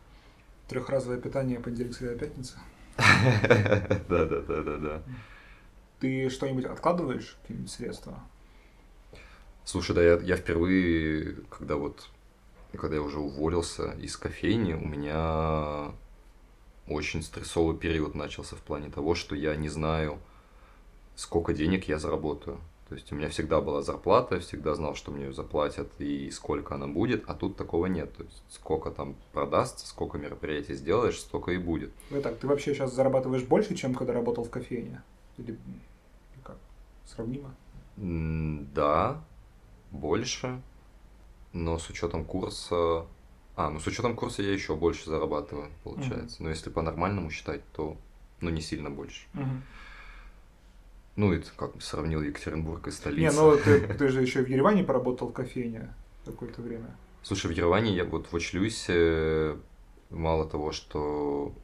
Трехразовое 0.69 1.21
питание 1.21 1.61
понедельник, 1.61 1.95
среда, 1.95 2.15
пятница. 2.15 2.59
Да, 4.09 4.27
да, 4.27 4.41
да, 4.41 4.63
да, 4.63 4.77
да. 4.77 5.03
Ты 6.01 6.29
что-нибудь 6.31 6.65
откладываешь, 6.65 7.37
какие-нибудь 7.43 7.71
средства? 7.71 8.21
Слушай, 9.65 9.95
да, 9.95 10.03
я, 10.03 10.19
я 10.19 10.37
впервые, 10.37 11.37
когда 11.49 11.77
вот, 11.77 12.09
когда 12.73 12.97
я 12.97 13.03
уже 13.03 13.21
уволился 13.21 13.93
из 13.93 14.17
кофейни, 14.17 14.75
у 14.75 14.85
меня 14.85 15.93
очень 16.89 17.23
стрессовый 17.23 17.77
период 17.77 18.15
начался 18.15 18.57
в 18.57 18.61
плане 18.61 18.91
того, 18.91 19.15
что 19.15 19.37
я 19.37 19.55
не 19.55 19.69
знаю, 19.69 20.19
сколько 21.15 21.55
денег 21.55 21.89
я 21.89 21.99
заработаю. 21.99 22.61
То 22.93 22.97
есть 22.97 23.11
у 23.11 23.15
меня 23.15 23.31
всегда 23.31 23.63
была 23.63 23.81
зарплата, 23.81 24.39
всегда 24.39 24.75
знал, 24.75 24.95
что 24.95 25.13
мне 25.13 25.25
ее 25.25 25.33
заплатят 25.33 25.89
и 25.99 26.31
сколько 26.31 26.75
она 26.75 26.87
будет, 26.87 27.25
а 27.27 27.33
тут 27.33 27.57
такого 27.57 27.87
нет. 27.87 28.15
То 28.15 28.25
есть 28.25 28.43
сколько 28.51 28.91
там 28.91 29.17
продастся, 29.33 29.87
сколько 29.87 30.19
мероприятий 30.19 30.75
сделаешь, 30.75 31.19
столько 31.19 31.53
и 31.53 31.57
будет. 31.57 31.91
Ну 32.11 32.21
так, 32.21 32.37
ты 32.37 32.47
вообще 32.47 32.75
сейчас 32.75 32.93
зарабатываешь 32.93 33.45
больше, 33.45 33.75
чем 33.77 33.95
когда 33.95 34.13
работал 34.13 34.45
в 34.45 34.51
кофейне? 34.51 35.01
Или, 35.39 35.57
как? 36.45 36.59
Сравнимо? 37.07 37.55
Да, 37.97 39.25
больше, 39.91 40.61
но 41.55 41.79
с 41.79 41.89
учетом 41.89 42.27
курса... 42.27 43.07
А, 43.57 43.71
ну 43.71 43.81
с 43.81 43.87
учетом 43.87 44.15
курса 44.15 44.43
я 44.43 44.53
еще 44.53 44.77
больше 44.77 45.09
зарабатываю, 45.09 45.71
получается. 45.83 46.43
Но 46.43 46.51
если 46.51 46.69
по-нормальному 46.69 47.31
считать, 47.31 47.63
то 47.73 47.97
ну 48.43 48.51
не 48.51 48.61
сильно 48.61 48.91
больше. 48.91 49.27
Мгм. 49.33 49.63
Ну, 51.17 51.33
это 51.33 51.51
как 51.57 51.75
бы 51.75 51.81
сравнил 51.81 52.23
Екатеринбург 52.23 52.89
и 52.89 52.91
столицу. 52.91 53.21
Не, 53.21 53.31
ну 53.41 53.57
ты, 53.57 53.81
ты 53.81 54.09
же 54.09 54.23
еще 54.23 54.43
в 54.43 54.49
Ереване 54.49 54.83
поработал 54.83 55.29
в 55.29 55.33
кофейне 55.33 55.93
какое-то 56.25 56.63
время. 56.63 56.97
Слушай, 57.23 57.49
в 57.49 57.51
Ереване 57.51 57.95
я 57.95 58.05
вот 58.05 58.33
в 58.33 58.37
Очлюсе 58.37 59.57
мало 60.11 60.49
того, 60.49 60.73
что 60.73 61.55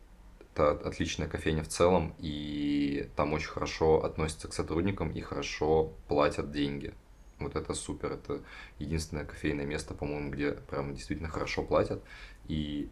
это 0.40 0.72
отличная 0.72 1.28
кофейня 1.28 1.62
в 1.62 1.68
целом, 1.68 2.14
и 2.18 3.08
там 3.16 3.32
очень 3.32 3.48
хорошо 3.48 4.04
относятся 4.04 4.48
к 4.48 4.52
сотрудникам 4.52 5.10
и 5.10 5.20
хорошо 5.20 5.92
платят 6.08 6.50
деньги. 6.52 6.92
Вот 7.38 7.54
это 7.56 7.72
супер, 7.74 8.12
это 8.12 8.42
единственное 8.78 9.24
кофейное 9.24 9.64
место, 9.64 9.94
по-моему, 9.94 10.30
где 10.30 10.52
прям 10.52 10.94
действительно 10.94 11.28
хорошо 11.28 11.62
платят. 11.62 12.02
И, 12.48 12.90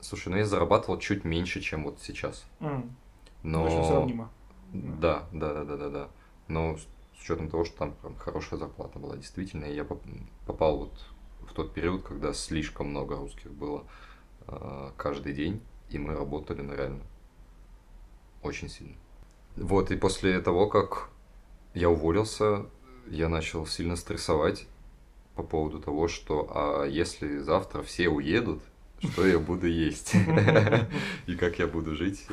слушай, 0.00 0.28
ну 0.28 0.36
я 0.36 0.44
зарабатывал 0.44 0.98
чуть 0.98 1.24
меньше, 1.24 1.60
чем 1.60 1.84
вот 1.84 2.00
сейчас. 2.00 2.44
М, 2.60 2.94
Но... 3.44 3.64
Очень 3.64 3.84
сравнимо. 3.84 4.30
Да, 4.72 5.28
да, 5.32 5.52
да, 5.52 5.64
да, 5.64 5.76
да, 5.76 5.88
да. 5.90 6.08
Но 6.48 6.76
с 6.76 7.22
учетом 7.22 7.48
того, 7.50 7.64
что 7.64 7.78
там 7.78 7.92
прям 7.92 8.16
хорошая 8.16 8.58
зарплата 8.58 8.98
была 8.98 9.16
действительно, 9.16 9.66
и 9.66 9.74
я 9.74 9.84
попал 10.46 10.78
вот 10.78 11.06
в 11.48 11.52
тот 11.52 11.74
период, 11.74 12.02
когда 12.02 12.32
слишком 12.32 12.88
много 12.88 13.16
русских 13.16 13.50
было 13.52 13.84
э, 14.46 14.90
каждый 14.96 15.34
день, 15.34 15.60
и 15.90 15.98
мы 15.98 16.14
работали 16.14 16.62
на 16.62 16.72
реально 16.72 17.02
очень 18.42 18.68
сильно. 18.68 18.96
Вот, 19.56 19.90
и 19.90 19.96
после 19.96 20.40
того, 20.40 20.68
как 20.68 21.10
я 21.74 21.90
уволился, 21.90 22.66
я 23.08 23.28
начал 23.28 23.66
сильно 23.66 23.96
стрессовать 23.96 24.66
по 25.34 25.42
поводу 25.42 25.80
того, 25.80 26.08
что 26.08 26.50
а 26.54 26.84
если 26.84 27.38
завтра 27.38 27.82
все 27.82 28.08
уедут, 28.08 28.62
что 29.00 29.26
я 29.26 29.38
буду 29.38 29.66
есть? 29.66 30.14
И 31.26 31.34
как 31.34 31.58
я 31.58 31.66
буду 31.66 31.96
жить 31.96 32.24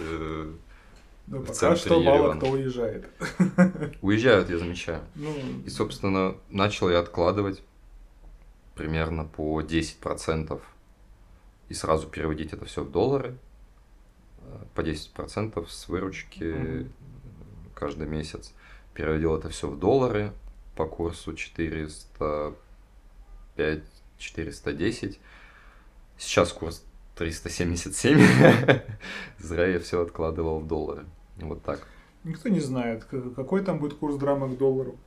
э, 1.31 1.35
ну, 1.35 1.43
пока 1.43 1.75
что 1.75 2.01
мало 2.01 2.35
кто 2.35 2.49
уезжает. 2.49 3.09
Уезжают, 4.01 4.49
я 4.49 4.57
замечаю. 4.57 5.01
Ну, 5.15 5.33
и, 5.65 5.69
собственно, 5.69 6.35
начал 6.49 6.89
я 6.89 6.99
откладывать 6.99 7.61
примерно 8.75 9.25
по 9.25 9.61
10% 9.61 10.59
и 11.69 11.73
сразу 11.73 12.07
переводить 12.07 12.53
это 12.53 12.65
все 12.65 12.83
в 12.83 12.91
доллары. 12.91 13.37
Э, 14.41 14.65
по 14.73 14.81
10% 14.81 15.67
с 15.67 15.87
выручки 15.87 16.43
mm-hmm. 16.43 16.91
каждый 17.75 18.07
месяц. 18.07 18.53
Переводил 18.93 19.37
это 19.37 19.49
все 19.49 19.69
в 19.69 19.77
доллары 19.77 20.33
по 20.75 20.85
курсу 20.85 21.33
405, 21.33 23.83
410. 24.17 25.19
Сейчас 26.17 26.51
курс 26.51 26.83
377. 27.15 28.17
Зря 29.39 29.67
я 29.67 29.79
все 29.79 30.01
откладывал 30.01 30.59
в 30.59 30.67
доллары. 30.67 31.05
Вот 31.41 31.63
так. 31.63 31.87
Никто 32.23 32.49
не 32.49 32.59
знает, 32.59 33.05
какой 33.05 33.63
там 33.63 33.79
будет 33.79 33.93
курс 33.93 34.17
драмы 34.17 34.53
к 34.53 34.57
доллару. 34.57 34.97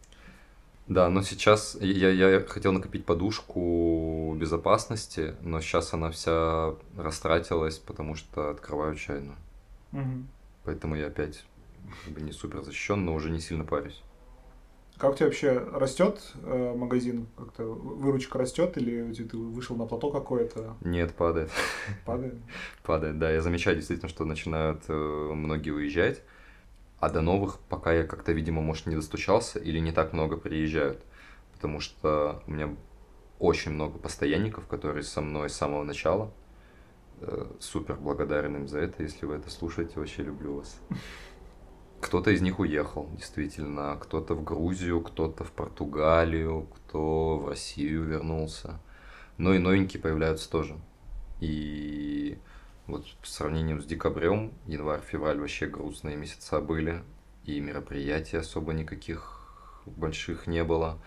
Да, 0.89 1.09
но 1.09 1.23
сейчас 1.23 1.77
я, 1.81 2.11
я 2.11 2.41
хотел 2.41 2.73
накопить 2.73 3.07
подушку 3.07 4.35
безопасности, 4.39 5.37
но 5.41 5.61
сейчас 5.61 5.95
она 5.95 6.11
вся 6.11 6.75
растратилась, 6.97 7.79
потому 7.79 8.15
что 8.17 8.51
открываю 8.51 8.97
чайную. 8.97 9.37
Угу. 9.93 10.27
Поэтому 10.65 10.97
я 10.97 11.07
опять 11.07 11.45
как 12.05 12.15
бы 12.15 12.21
не 12.21 12.33
супер 12.33 12.63
защищен, 12.63 13.05
но 13.05 13.15
уже 13.15 13.31
не 13.31 13.41
сильно 13.41 13.65
парюсь. 13.65 14.03
Как 14.99 15.13
у 15.13 15.15
тебя 15.15 15.27
вообще 15.27 15.59
растет 15.59 16.21
э, 16.43 16.75
магазин? 16.77 17.27
Как-то 17.37 17.65
выручка 17.65 18.39
растет 18.39 18.77
или 18.77 19.13
ты 19.13 19.37
вышел 19.37 19.75
на 19.77 19.87
плато 19.87 20.11
какое-то? 20.11 20.77
Нет, 20.83 21.15
падает. 21.15 21.51
Падает? 22.05 22.35
падает, 22.85 23.19
да. 23.19 23.31
Я 23.31 23.41
замечаю 23.41 23.77
действительно, 23.77 24.09
что 24.09 24.25
начинают 24.25 24.85
э, 24.89 24.93
многие 24.93 25.71
уезжать, 25.71 26.23
а 27.01 27.11
до 27.11 27.21
новых 27.21 27.59
пока 27.69 27.93
я 27.93 28.05
как-то, 28.05 28.33
видимо, 28.33 28.63
может, 28.63 28.87
не 28.87 28.95
достучался 28.95 29.59
или 29.59 29.79
не 29.79 29.93
так 29.93 30.13
много 30.13 30.37
приезжают. 30.37 31.03
Потому 31.55 31.81
что 31.81 32.43
у 32.47 32.53
меня 32.53 32.77
очень 33.39 33.73
много 33.73 33.99
постоянников, 33.99 34.69
которые 34.69 35.03
со 35.03 35.21
мной 35.21 35.51
с 35.51 35.55
самого 35.55 35.83
начала. 35.83 36.33
Э, 37.21 37.47
супер 37.59 37.97
благодарен 37.97 38.57
им 38.57 38.69
за 38.69 38.81
это. 38.81 39.03
Если 39.03 39.27
вы 39.27 39.35
это 39.35 39.51
слушаете, 39.51 39.95
вообще 39.97 40.23
люблю 40.23 40.57
вас. 40.59 40.81
Кто-то 42.03 42.33
из 42.33 42.43
них 42.43 42.59
уехал, 42.59 43.09
действительно. 43.17 43.97
Кто-то 43.97 44.35
в 44.35 44.43
Грузию, 44.43 45.01
кто-то 45.01 45.45
в 45.45 45.53
Португалию, 45.53 46.67
кто 46.75 47.39
в 47.39 47.49
Россию 47.49 48.03
вернулся. 48.03 48.81
Но 49.39 49.55
и 49.55 49.59
новенькие 49.59 50.03
появляются 50.03 50.51
тоже. 50.51 50.77
И 51.41 52.39
вот 52.89 53.07
по 53.21 53.27
сравнению 53.27 53.81
с 53.81 53.87
декабрем, 53.87 54.53
январь-февраль 54.67 55.39
вообще 55.39 55.69
грустные 55.69 56.17
месяца 56.17 56.61
были. 56.61 57.05
И 57.45 57.61
мероприятий 57.61 58.37
особо 58.37 58.73
никаких 58.73 59.57
больших 59.87 60.49
не 60.49 60.65
было. 60.65 60.99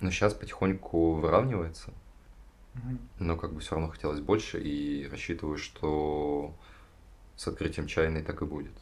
Но 0.00 0.10
сейчас 0.10 0.34
потихоньку 0.34 1.14
выравнивается. 1.14 1.94
Но 3.18 3.38
как 3.38 3.54
бы 3.54 3.60
все 3.60 3.76
равно 3.76 3.88
хотелось 3.88 4.20
больше. 4.20 4.60
И 4.60 5.08
рассчитываю, 5.08 5.56
что 5.56 6.54
с 7.34 7.48
открытием 7.48 7.86
чайной 7.86 8.22
так 8.22 8.42
и 8.42 8.44
будет. 8.44 8.74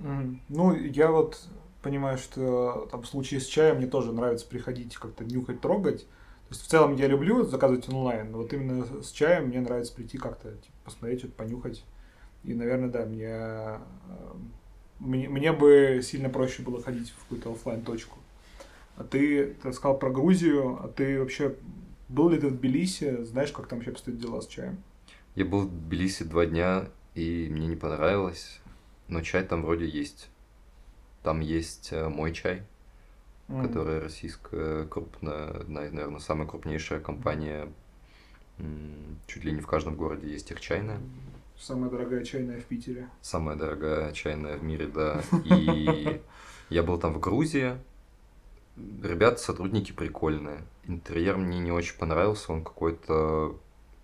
Ну, 0.00 0.74
я 0.74 1.10
вот 1.10 1.48
понимаю, 1.82 2.18
что 2.18 2.88
там 2.90 3.02
в 3.02 3.06
случае 3.06 3.40
с 3.40 3.46
чаем 3.46 3.76
мне 3.76 3.86
тоже 3.86 4.12
нравится 4.12 4.46
приходить 4.46 4.96
как-то 4.96 5.24
нюхать, 5.24 5.60
трогать. 5.60 6.00
То 6.00 6.50
есть 6.50 6.62
в 6.62 6.66
целом 6.66 6.96
я 6.96 7.06
люблю 7.06 7.44
заказывать 7.44 7.88
онлайн, 7.88 8.30
но 8.30 8.38
вот 8.38 8.52
именно 8.52 9.02
с 9.02 9.10
чаем 9.10 9.48
мне 9.48 9.60
нравится 9.60 9.94
прийти 9.94 10.18
как-то 10.18 10.50
типа, 10.50 10.76
посмотреть, 10.84 11.20
что-то 11.20 11.34
понюхать. 11.34 11.84
И, 12.42 12.52
наверное, 12.54 12.90
да, 12.90 13.06
мне, 13.06 13.30
э, 13.30 13.78
мне, 14.98 15.28
мне 15.28 15.52
бы 15.52 16.00
сильно 16.02 16.28
проще 16.28 16.62
было 16.62 16.82
ходить 16.82 17.10
в 17.10 17.22
какую-то 17.22 17.52
офлайн 17.52 17.82
точку 17.82 18.18
А 18.96 19.04
ты, 19.04 19.54
ты 19.62 19.72
сказал 19.72 19.98
про 19.98 20.10
Грузию, 20.10 20.78
а 20.82 20.88
ты 20.88 21.18
вообще 21.18 21.54
был 22.08 22.28
ли 22.28 22.38
ты 22.38 22.48
в 22.48 22.56
Тбилиси? 22.58 23.24
Знаешь, 23.24 23.52
как 23.52 23.66
там 23.66 23.78
вообще 23.78 23.92
обстоят 23.92 24.20
дела 24.20 24.42
с 24.42 24.46
чаем? 24.46 24.78
Я 25.34 25.46
был 25.46 25.62
в 25.62 25.70
Тбилиси 25.70 26.24
два 26.24 26.44
дня, 26.44 26.88
и 27.14 27.48
мне 27.50 27.66
не 27.66 27.76
понравилось. 27.76 28.60
Но 29.08 29.20
чай 29.20 29.44
там 29.44 29.62
вроде 29.62 29.86
есть. 29.86 30.28
Там 31.22 31.40
есть 31.40 31.92
э, 31.92 32.08
мой 32.08 32.32
чай, 32.32 32.62
mm. 33.48 33.66
которая 33.66 34.00
российская 34.00 34.86
крупная, 34.86 35.64
наверное, 35.66 36.18
самая 36.18 36.46
крупнейшая 36.46 37.00
компания. 37.00 37.68
Чуть 39.26 39.44
ли 39.44 39.52
не 39.52 39.60
в 39.60 39.66
каждом 39.66 39.96
городе 39.96 40.30
есть 40.30 40.50
их 40.50 40.60
чайная. 40.60 41.00
Самая 41.58 41.90
дорогая 41.90 42.24
чайная 42.24 42.60
в 42.60 42.64
Питере. 42.64 43.08
Самая 43.20 43.56
дорогая 43.56 44.12
чайная 44.12 44.56
в 44.56 44.62
мире, 44.62 44.86
да. 44.86 45.22
И 45.44 46.20
я 46.68 46.82
был 46.82 46.98
там 46.98 47.14
в 47.14 47.20
Грузии. 47.20 47.78
Ребята, 48.76 49.38
сотрудники 49.38 49.92
прикольные. 49.92 50.62
Интерьер 50.84 51.36
мне 51.36 51.58
не 51.58 51.72
очень 51.72 51.96
понравился, 51.96 52.52
он 52.52 52.64
какой-то, 52.64 53.58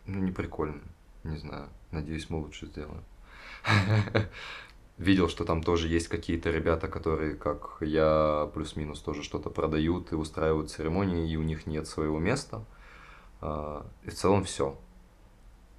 ну, 0.06 0.20
не 0.20 0.30
прикольный. 0.30 0.82
Не 1.24 1.36
знаю. 1.36 1.68
Надеюсь, 1.90 2.30
мы 2.30 2.38
лучше 2.38 2.66
сделаем. 2.66 3.02
видел, 5.00 5.28
что 5.28 5.44
там 5.44 5.62
тоже 5.62 5.88
есть 5.88 6.08
какие-то 6.08 6.50
ребята, 6.50 6.86
которые, 6.86 7.34
как 7.34 7.78
я, 7.80 8.50
плюс-минус 8.54 9.00
тоже 9.00 9.22
что-то 9.22 9.48
продают 9.48 10.12
и 10.12 10.14
устраивают 10.14 10.70
церемонии, 10.70 11.32
и 11.32 11.36
у 11.36 11.42
них 11.42 11.66
нет 11.66 11.88
своего 11.88 12.18
места. 12.18 12.64
А, 13.40 13.86
и 14.04 14.10
в 14.10 14.14
целом 14.14 14.44
все. 14.44 14.78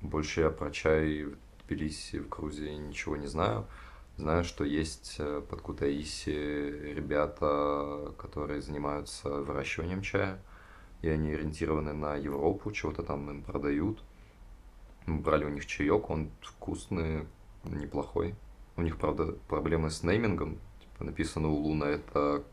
Больше 0.01 0.41
я 0.41 0.49
про 0.49 0.71
чай 0.71 1.23
в 1.23 1.37
Тбилиси, 1.63 2.17
в 2.17 2.29
Грузии 2.29 2.73
ничего 2.73 3.15
не 3.15 3.27
знаю. 3.27 3.67
Знаю, 4.17 4.43
что 4.43 4.63
есть 4.63 5.15
э, 5.19 5.41
под 5.47 5.61
Кутаиси 5.61 6.29
ребята, 6.93 8.13
которые 8.17 8.61
занимаются 8.61 9.29
выращиванием 9.29 10.01
чая, 10.01 10.41
и 11.01 11.09
они 11.09 11.31
ориентированы 11.31 11.93
на 11.93 12.15
Европу, 12.15 12.71
чего-то 12.71 13.03
там 13.03 13.29
им 13.29 13.43
продают. 13.43 14.03
Мы 15.05 15.19
брали 15.19 15.45
у 15.45 15.49
них 15.49 15.65
чаек, 15.67 16.09
он 16.09 16.31
вкусный, 16.41 17.27
неплохой. 17.63 18.35
У 18.77 18.81
них, 18.81 18.97
правда, 18.97 19.33
проблемы 19.47 19.89
с 19.89 20.03
неймингом. 20.03 20.59
Типа 20.79 21.03
написано 21.05 21.49
у 21.49 21.55
Луна 21.55 21.87
это 21.87 22.43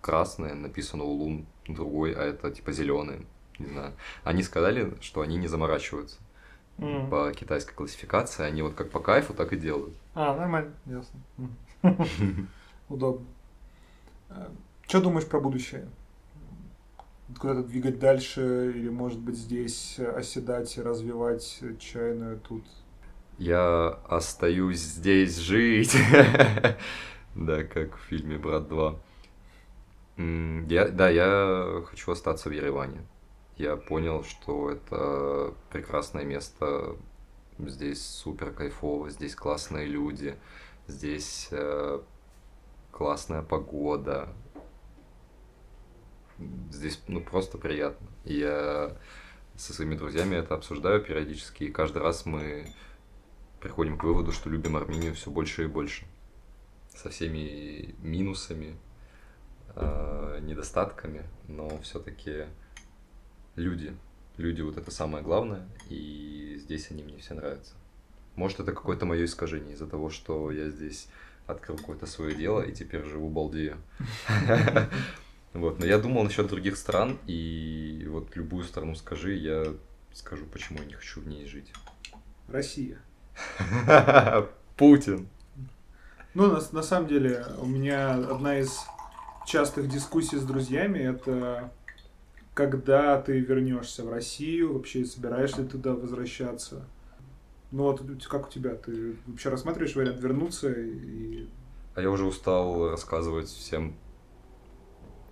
красное, 0.00 0.54
написано 0.54 1.04
у 1.04 1.12
Лун 1.12 1.46
другой, 1.66 2.12
а 2.12 2.22
это 2.22 2.50
типа 2.50 2.72
зеленый. 2.72 3.26
Не 3.58 3.66
знаю. 3.66 3.92
Они 4.24 4.42
сказали, 4.42 4.94
что 5.00 5.20
они 5.20 5.36
не 5.36 5.48
заморачиваются. 5.48 6.18
Mm. 6.78 7.08
По 7.08 7.32
китайской 7.32 7.74
классификации 7.74 8.44
они 8.44 8.62
вот 8.62 8.74
как 8.74 8.90
по 8.90 9.00
кайфу, 9.00 9.32
так 9.32 9.52
и 9.52 9.56
делают. 9.56 9.94
А, 10.14 10.36
нормально, 10.36 10.72
ясно. 10.86 11.20
Удобно. 12.88 13.26
Э, 14.28 14.48
что 14.86 15.00
думаешь 15.00 15.26
про 15.26 15.40
будущее? 15.40 15.88
Куда-то 17.38 17.62
двигать 17.62 17.98
дальше 17.98 18.72
или, 18.74 18.88
может 18.88 19.18
быть, 19.18 19.36
здесь 19.36 19.98
оседать 19.98 20.76
и 20.76 20.82
развивать 20.82 21.62
чайную 21.78 22.40
тут? 22.40 22.64
Я 23.38 23.98
остаюсь 24.08 24.80
здесь 24.80 25.38
жить. 25.38 25.96
Да, 27.34 27.64
как 27.64 27.96
в 27.96 28.00
фильме 28.02 28.38
«Брат 28.38 28.68
2». 28.68 28.96
Я, 30.68 30.88
да, 30.88 31.10
я 31.10 31.82
хочу 31.84 32.12
остаться 32.12 32.48
в 32.48 32.52
Ереване. 32.52 33.04
Я 33.56 33.76
понял, 33.76 34.22
что 34.22 34.70
это 34.70 35.52
прекрасное 35.70 36.24
место. 36.24 36.96
Здесь 37.58 38.06
супер 38.06 38.52
кайфово, 38.52 39.10
здесь 39.10 39.34
классные 39.34 39.86
люди, 39.86 40.36
здесь 40.86 41.48
э, 41.50 42.00
классная 42.92 43.42
погода. 43.42 44.28
Здесь 46.70 47.00
ну 47.08 47.20
просто 47.20 47.58
приятно. 47.58 48.06
Я 48.24 48.96
со 49.56 49.72
своими 49.72 49.96
друзьями 49.96 50.36
это 50.36 50.54
обсуждаю 50.54 51.00
периодически, 51.00 51.64
и 51.64 51.70
каждый 51.70 52.02
раз 52.02 52.26
мы 52.26 52.66
приходим 53.64 53.96
к 53.96 54.04
выводу, 54.04 54.30
что 54.30 54.50
любим 54.50 54.76
Армению 54.76 55.14
все 55.14 55.30
больше 55.30 55.64
и 55.64 55.66
больше. 55.66 56.04
Со 56.94 57.08
всеми 57.08 57.94
минусами, 58.02 58.76
э, 59.74 60.38
недостатками, 60.42 61.22
но 61.48 61.78
все-таки 61.80 62.44
люди. 63.56 63.96
Люди 64.36 64.60
вот 64.60 64.76
это 64.76 64.90
самое 64.90 65.24
главное, 65.24 65.66
и 65.88 66.58
здесь 66.60 66.90
они 66.90 67.02
мне 67.02 67.16
все 67.16 67.32
нравятся. 67.32 67.72
Может, 68.36 68.60
это 68.60 68.72
какое-то 68.72 69.06
мое 69.06 69.24
искажение 69.24 69.72
из-за 69.72 69.86
того, 69.86 70.10
что 70.10 70.50
я 70.50 70.68
здесь 70.68 71.08
открыл 71.46 71.78
какое-то 71.78 72.04
свое 72.04 72.34
дело 72.34 72.60
и 72.60 72.72
теперь 72.72 73.04
живу 73.04 73.28
балдею. 73.30 73.78
Вот, 75.54 75.78
но 75.78 75.86
я 75.86 75.98
думал 75.98 76.24
насчет 76.24 76.48
других 76.48 76.76
стран, 76.76 77.16
и 77.28 78.08
вот 78.10 78.34
любую 78.34 78.64
страну 78.64 78.96
скажи, 78.96 79.36
я 79.36 79.72
скажу, 80.12 80.46
почему 80.46 80.80
я 80.80 80.84
не 80.86 80.94
хочу 80.94 81.20
в 81.20 81.28
ней 81.28 81.46
жить. 81.46 81.72
Россия. 82.48 82.98
Путин. 84.76 85.28
Ну, 86.34 86.50
на, 86.50 86.60
на 86.72 86.82
самом 86.82 87.08
деле, 87.08 87.44
у 87.60 87.66
меня 87.66 88.14
одна 88.14 88.58
из 88.58 88.80
частых 89.46 89.88
дискуссий 89.88 90.36
с 90.36 90.42
друзьями 90.42 90.98
это 90.98 91.70
когда 92.54 93.20
ты 93.20 93.40
вернешься 93.40 94.04
в 94.04 94.10
Россию, 94.10 94.74
вообще 94.74 95.04
собираешься 95.04 95.62
ли 95.62 95.68
туда 95.68 95.92
возвращаться. 95.92 96.86
Ну 97.72 97.82
вот 97.82 98.02
как 98.28 98.46
у 98.46 98.50
тебя? 98.50 98.76
Ты 98.76 99.16
вообще 99.26 99.48
рассматриваешь 99.48 99.96
вариант 99.96 100.20
вернуться 100.20 100.72
и... 100.72 101.48
А 101.96 102.00
я 102.00 102.10
уже 102.10 102.24
устал 102.24 102.90
рассказывать 102.90 103.48
всем, 103.48 103.96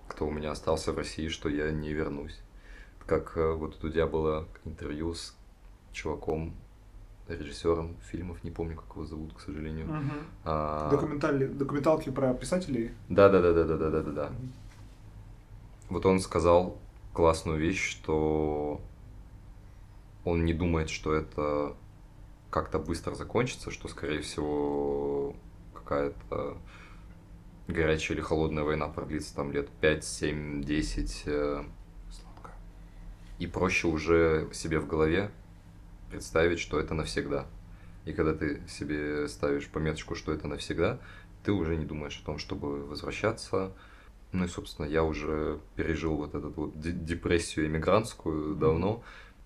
кто 0.09 0.27
у 0.27 0.31
меня 0.31 0.51
остался 0.51 0.91
в 0.91 0.97
России, 0.97 1.29
что 1.29 1.47
я 1.47 1.71
не 1.71 1.93
вернусь. 1.93 2.41
Как 3.05 3.37
э, 3.37 3.53
вот 3.53 3.81
у 3.83 3.89
тебя 3.89 4.07
было 4.07 4.47
интервью 4.65 5.13
с 5.13 5.35
чуваком, 5.93 6.53
режиссером 7.27 7.95
фильмов, 8.11 8.43
не 8.43 8.51
помню, 8.51 8.75
как 8.75 8.95
его 8.95 9.05
зовут, 9.05 9.33
к 9.33 9.39
сожалению. 9.39 9.85
Угу. 9.85 10.11
А... 10.45 10.89
Документали... 10.89 11.47
Документалки 11.47 12.09
про 12.09 12.33
писателей? 12.33 12.91
Да, 13.09 13.29
да, 13.29 13.41
да, 13.41 13.53
да, 13.53 13.63
да, 13.63 13.77
да, 13.77 13.89
да, 13.89 14.01
да, 14.01 14.11
да. 14.11 14.25
Угу. 14.25 14.47
Вот 15.89 16.05
он 16.05 16.19
сказал 16.19 16.77
классную 17.13 17.59
вещь, 17.59 17.89
что 17.89 18.81
он 20.25 20.45
не 20.45 20.53
думает, 20.53 20.89
что 20.89 21.13
это 21.13 21.75
как-то 22.49 22.79
быстро 22.79 23.15
закончится, 23.15 23.71
что, 23.71 23.87
скорее 23.87 24.21
всего, 24.21 25.35
какая-то 25.73 26.57
горячая 27.67 28.17
или 28.17 28.23
холодная 28.23 28.63
война 28.63 28.87
продлится 28.87 29.35
там 29.35 29.51
лет 29.51 29.69
5, 29.81 30.03
7, 30.03 30.63
10. 30.63 31.25
И 33.39 33.47
проще 33.47 33.87
уже 33.87 34.49
себе 34.53 34.79
в 34.79 34.87
голове 34.87 35.31
представить, 36.13 36.59
что 36.59 36.79
это 36.79 36.93
навсегда. 36.93 37.47
И 38.05 38.13
когда 38.13 38.35
ты 38.35 38.61
себе 38.67 39.27
ставишь 39.27 39.67
пометочку, 39.67 40.13
что 40.13 40.31
это 40.31 40.47
навсегда, 40.47 40.99
ты 41.43 41.51
уже 41.51 41.75
не 41.75 41.85
думаешь 41.85 42.21
о 42.21 42.25
том, 42.25 42.37
чтобы 42.37 42.85
возвращаться. 42.85 43.71
Ну 44.31 44.45
и, 44.45 44.47
собственно, 44.47 44.85
я 44.85 45.03
уже 45.03 45.59
пережил 45.75 46.17
вот 46.17 46.35
эту 46.35 46.51
вот 46.51 46.79
депрессию 46.79 47.65
эмигрантскую 47.65 48.53
давно, 48.53 49.03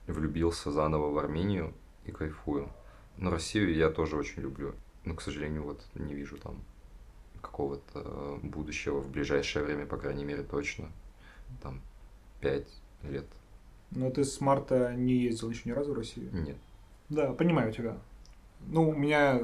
влюбился 0.08 0.70
заново 0.70 1.10
в 1.10 1.18
Армению 1.18 1.74
и 2.06 2.12
кайфую. 2.12 2.68
Но 3.16 3.32
Россию 3.32 3.74
я 3.74 3.90
тоже 3.90 4.18
очень 4.18 4.42
люблю. 4.42 4.76
Но, 5.06 5.16
к 5.16 5.22
сожалению, 5.22 5.64
вот 5.64 5.82
не 5.96 6.14
вижу 6.14 6.38
там 6.38 6.62
какого-то 7.42 8.40
будущего 8.44 9.00
в 9.00 9.10
ближайшее 9.10 9.64
время, 9.64 9.86
по 9.86 9.96
крайней 9.96 10.26
мере, 10.26 10.44
точно. 10.44 10.92
Там 11.64 11.80
пять 12.42 12.68
лет 13.04 13.28
но 13.92 14.10
ты 14.10 14.24
с 14.24 14.40
марта 14.42 14.94
не 14.96 15.14
ездил 15.14 15.50
еще 15.50 15.64
ни 15.66 15.72
разу 15.72 15.94
в 15.94 15.98
Россию? 15.98 16.30
Нет. 16.34 16.58
Да, 17.10 17.34
понимаю 17.34 17.72
тебя. 17.72 17.98
Ну, 18.68 18.90
у 18.90 18.94
меня 18.94 19.42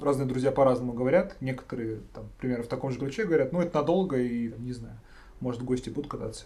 разные 0.00 0.26
друзья 0.26 0.52
по-разному 0.52 0.92
говорят. 0.92 1.36
Некоторые, 1.40 2.00
там, 2.14 2.28
примерно 2.38 2.64
в 2.64 2.68
таком 2.68 2.90
же 2.90 2.98
ключе 2.98 3.24
говорят, 3.24 3.52
ну, 3.52 3.60
это 3.60 3.78
надолго, 3.78 4.18
и, 4.18 4.52
не 4.58 4.72
знаю, 4.72 4.98
может, 5.40 5.62
гости 5.62 5.90
будут 5.90 6.10
кататься. 6.10 6.44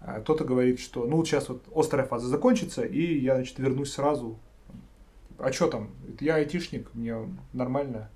А 0.00 0.20
кто-то 0.20 0.44
говорит, 0.44 0.80
что, 0.80 1.06
ну, 1.06 1.24
сейчас 1.24 1.48
вот 1.48 1.62
острая 1.74 2.06
фаза 2.06 2.26
закончится, 2.28 2.82
и 2.82 3.18
я, 3.18 3.36
значит, 3.36 3.58
вернусь 3.58 3.92
сразу. 3.92 4.38
А 5.38 5.52
что 5.52 5.68
там? 5.68 5.90
Я 6.20 6.36
айтишник, 6.36 6.92
мне 6.94 7.16
нормально. 7.52 8.10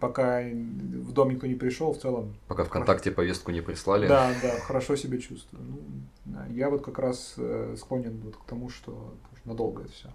Пока 0.00 0.40
в 0.40 1.12
дом 1.12 1.30
никто 1.30 1.46
не 1.46 1.54
пришел, 1.54 1.92
в 1.92 1.98
целом. 1.98 2.34
Пока 2.48 2.64
ВКонтакте 2.64 3.10
повестку 3.10 3.50
не 3.50 3.60
прислали. 3.60 4.08
Да, 4.08 4.32
да, 4.42 4.58
хорошо 4.60 4.96
себя 4.96 5.18
чувствую. 5.18 5.62
Ну, 5.62 5.80
да, 6.24 6.46
я 6.46 6.70
вот 6.70 6.82
как 6.82 6.98
раз 6.98 7.34
э, 7.36 7.76
склонен 7.78 8.18
вот 8.24 8.36
к 8.36 8.44
тому, 8.44 8.70
что 8.70 9.14
надолго 9.44 9.82
это 9.82 9.92
все. 9.92 10.10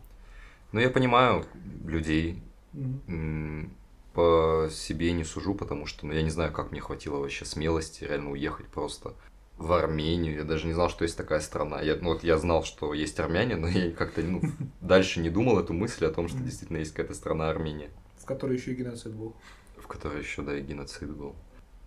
Ну, 0.71 0.79
я 0.79 0.89
понимаю 0.89 1.45
людей. 1.85 2.41
Угу. 2.73 3.69
По 4.13 4.67
себе 4.71 5.11
не 5.11 5.23
сужу, 5.23 5.55
потому 5.55 5.85
что, 5.85 6.05
ну, 6.05 6.13
я 6.13 6.21
не 6.21 6.29
знаю, 6.29 6.51
как 6.51 6.71
мне 6.71 6.81
хватило 6.81 7.17
вообще 7.17 7.45
смелости 7.45 8.03
реально 8.03 8.31
уехать 8.31 8.67
просто 8.67 9.13
в 9.57 9.71
Армению. 9.71 10.35
Я 10.35 10.43
даже 10.43 10.67
не 10.67 10.73
знал, 10.73 10.89
что 10.89 11.03
есть 11.03 11.17
такая 11.17 11.39
страна. 11.39 11.81
Я, 11.81 11.95
ну, 11.95 12.09
вот 12.09 12.23
я 12.23 12.37
знал, 12.37 12.63
что 12.63 12.93
есть 12.93 13.19
армяне, 13.19 13.55
но 13.55 13.67
я 13.67 13.91
как-то 13.91 14.21
ну, 14.21 14.41
дальше 14.81 15.19
не 15.19 15.29
думал 15.29 15.59
эту 15.59 15.73
мысль 15.73 16.05
о 16.05 16.11
том, 16.11 16.27
что 16.27 16.39
действительно 16.39 16.77
есть 16.77 16.91
какая-то 16.91 17.13
страна 17.13 17.49
Армения. 17.49 17.89
В 18.23 18.25
которой 18.25 18.55
еще 18.55 18.71
и 18.71 18.75
геноцид 18.75 19.13
был. 19.13 19.35
В 19.75 19.85
которой 19.87 20.19
еще, 20.19 20.43
да, 20.43 20.57
и 20.57 20.61
геноцид 20.61 21.09
был. 21.09 21.35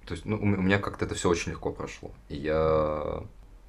То 0.04 0.12
есть, 0.12 0.26
ну, 0.26 0.36
у 0.36 0.44
меня 0.44 0.78
как-то 0.78 1.06
это 1.06 1.14
все 1.14 1.30
очень 1.30 1.52
легко 1.52 1.72
прошло. 1.72 2.12
И 2.28 2.36
я 2.36 3.22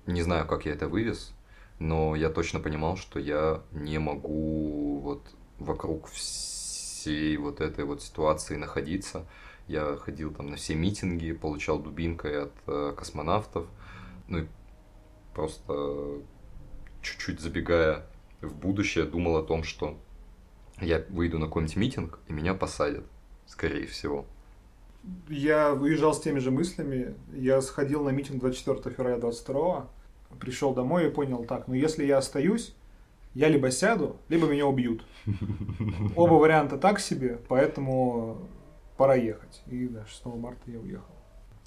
не 0.06 0.22
знаю, 0.22 0.46
как 0.46 0.66
я 0.66 0.74
это 0.74 0.90
вывез, 0.90 1.34
но 1.80 2.14
я 2.14 2.30
точно 2.30 2.60
понимал, 2.60 2.98
что 2.98 3.20
я 3.20 3.64
не 3.72 4.00
могу 4.00 5.00
вот 5.00 5.24
вокруг 5.60 6.08
всей 6.10 7.38
вот 7.38 7.62
этой 7.62 7.86
вот 7.86 8.02
ситуации 8.02 8.58
находиться. 8.58 9.26
Я 9.68 9.96
ходил 9.96 10.34
там 10.34 10.48
на 10.48 10.58
все 10.58 10.76
митинги, 10.76 11.32
получал 11.32 11.80
дубинкой 11.80 12.44
от 12.44 12.54
э, 12.68 12.94
космонавтов. 12.98 13.66
Ну 14.28 14.40
и 14.40 14.48
просто 15.34 16.22
чуть-чуть 17.02 17.40
забегая 17.40 18.06
в 18.42 18.54
будущее, 18.54 19.06
думал 19.06 19.38
о 19.38 19.44
том, 19.44 19.64
что 19.64 19.98
я 20.80 21.04
выйду 21.10 21.40
на 21.40 21.48
какой-нибудь 21.48 21.76
митинг, 21.76 22.20
и 22.28 22.34
меня 22.34 22.54
посадят, 22.54 23.06
скорее 23.46 23.88
всего. 23.88 24.26
Я 25.30 25.74
выезжал 25.74 26.14
с 26.14 26.20
теми 26.20 26.40
же 26.40 26.52
мыслями. 26.52 27.16
Я 27.34 27.62
сходил 27.62 28.04
на 28.04 28.10
митинг 28.10 28.40
24 28.40 28.96
февраля 28.96 29.18
22 29.18 29.90
пришел 30.40 30.74
домой 30.74 31.08
и 31.08 31.10
понял, 31.10 31.46
так, 31.46 31.68
ну 31.68 31.74
если 31.74 32.06
я 32.06 32.18
остаюсь, 32.18 32.74
я 33.34 33.50
либо 33.50 33.72
сяду, 33.72 34.18
либо 34.30 34.48
меня 34.48 34.66
убьют. 34.66 35.06
Оба 36.16 36.34
варианта 36.34 36.78
так 36.78 37.00
себе, 37.00 37.40
поэтому 37.48 38.48
пора 38.98 39.16
ехать. 39.16 39.62
И 39.68 39.88
да, 39.88 40.06
6 40.06 40.26
марта 40.26 40.72
я 40.72 40.80
уехал. 40.80 41.16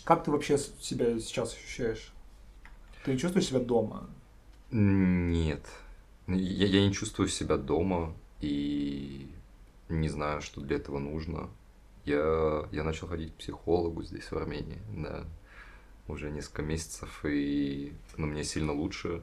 Как 0.04 0.24
ты 0.24 0.30
вообще 0.30 0.58
себя 0.58 1.18
сейчас 1.20 1.54
ощущаешь? 1.54 2.12
Ты 3.04 3.16
чувствуешь 3.16 3.46
себя 3.46 3.60
дома? 3.60 4.08
Нет. 4.70 5.62
Я, 6.26 6.66
я 6.66 6.86
не 6.86 6.92
чувствую 6.92 7.28
себя 7.28 7.56
дома 7.56 8.14
и 8.40 9.30
не 9.88 10.08
знаю, 10.08 10.40
что 10.40 10.60
для 10.60 10.76
этого 10.76 10.98
нужно. 10.98 11.50
Я, 12.04 12.66
я 12.72 12.84
начал 12.84 13.06
ходить 13.08 13.32
к 13.34 13.38
психологу 13.38 14.02
здесь, 14.02 14.30
в 14.30 14.36
Армении, 14.36 14.80
да, 14.96 15.24
уже 16.08 16.30
несколько 16.30 16.62
месяцев, 16.62 17.24
и 17.24 17.92
ну, 18.16 18.26
мне 18.26 18.44
сильно 18.44 18.72
лучше. 18.72 19.22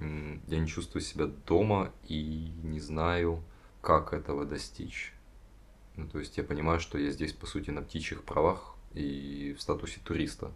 Я 0.00 0.58
не 0.58 0.66
чувствую 0.66 1.02
себя 1.02 1.26
дома 1.26 1.92
и 2.08 2.50
не 2.62 2.80
знаю, 2.80 3.42
как 3.80 4.12
этого 4.12 4.44
достичь. 4.44 5.12
Ну, 5.96 6.08
то 6.08 6.18
есть 6.18 6.36
я 6.36 6.42
понимаю, 6.42 6.80
что 6.80 6.98
я 6.98 7.10
здесь, 7.10 7.32
по 7.32 7.46
сути, 7.46 7.70
на 7.70 7.82
птичьих 7.82 8.24
правах 8.24 8.74
и 8.94 9.54
в 9.56 9.62
статусе 9.62 10.00
туриста. 10.02 10.50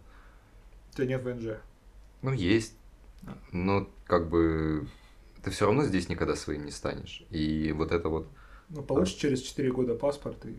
У 0.91 0.95
тебя 0.95 1.07
нет 1.07 1.23
ВНЖ? 1.23 1.59
Ну, 2.21 2.33
есть. 2.33 2.75
Но 3.51 3.89
как 4.05 4.29
бы 4.29 4.87
ты 5.43 5.51
все 5.51 5.65
равно 5.65 5.83
здесь 5.83 6.09
никогда 6.09 6.35
своим 6.35 6.65
не 6.65 6.71
станешь. 6.71 7.23
И 7.29 7.71
вот 7.71 7.91
это 7.91 8.09
вот... 8.09 8.27
Ну, 8.69 8.83
получишь 8.83 9.15
а... 9.15 9.19
через 9.21 9.41
4 9.41 9.71
года 9.71 9.95
паспорт 9.95 10.45
и... 10.45 10.55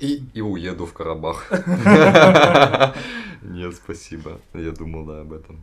И, 0.00 0.24
и 0.32 0.40
уеду 0.40 0.86
в 0.86 0.94
Карабах. 0.94 1.50
Нет, 3.42 3.74
спасибо. 3.74 4.40
Я 4.54 4.72
думал, 4.72 5.04
да, 5.04 5.20
об 5.20 5.34
этом. 5.34 5.62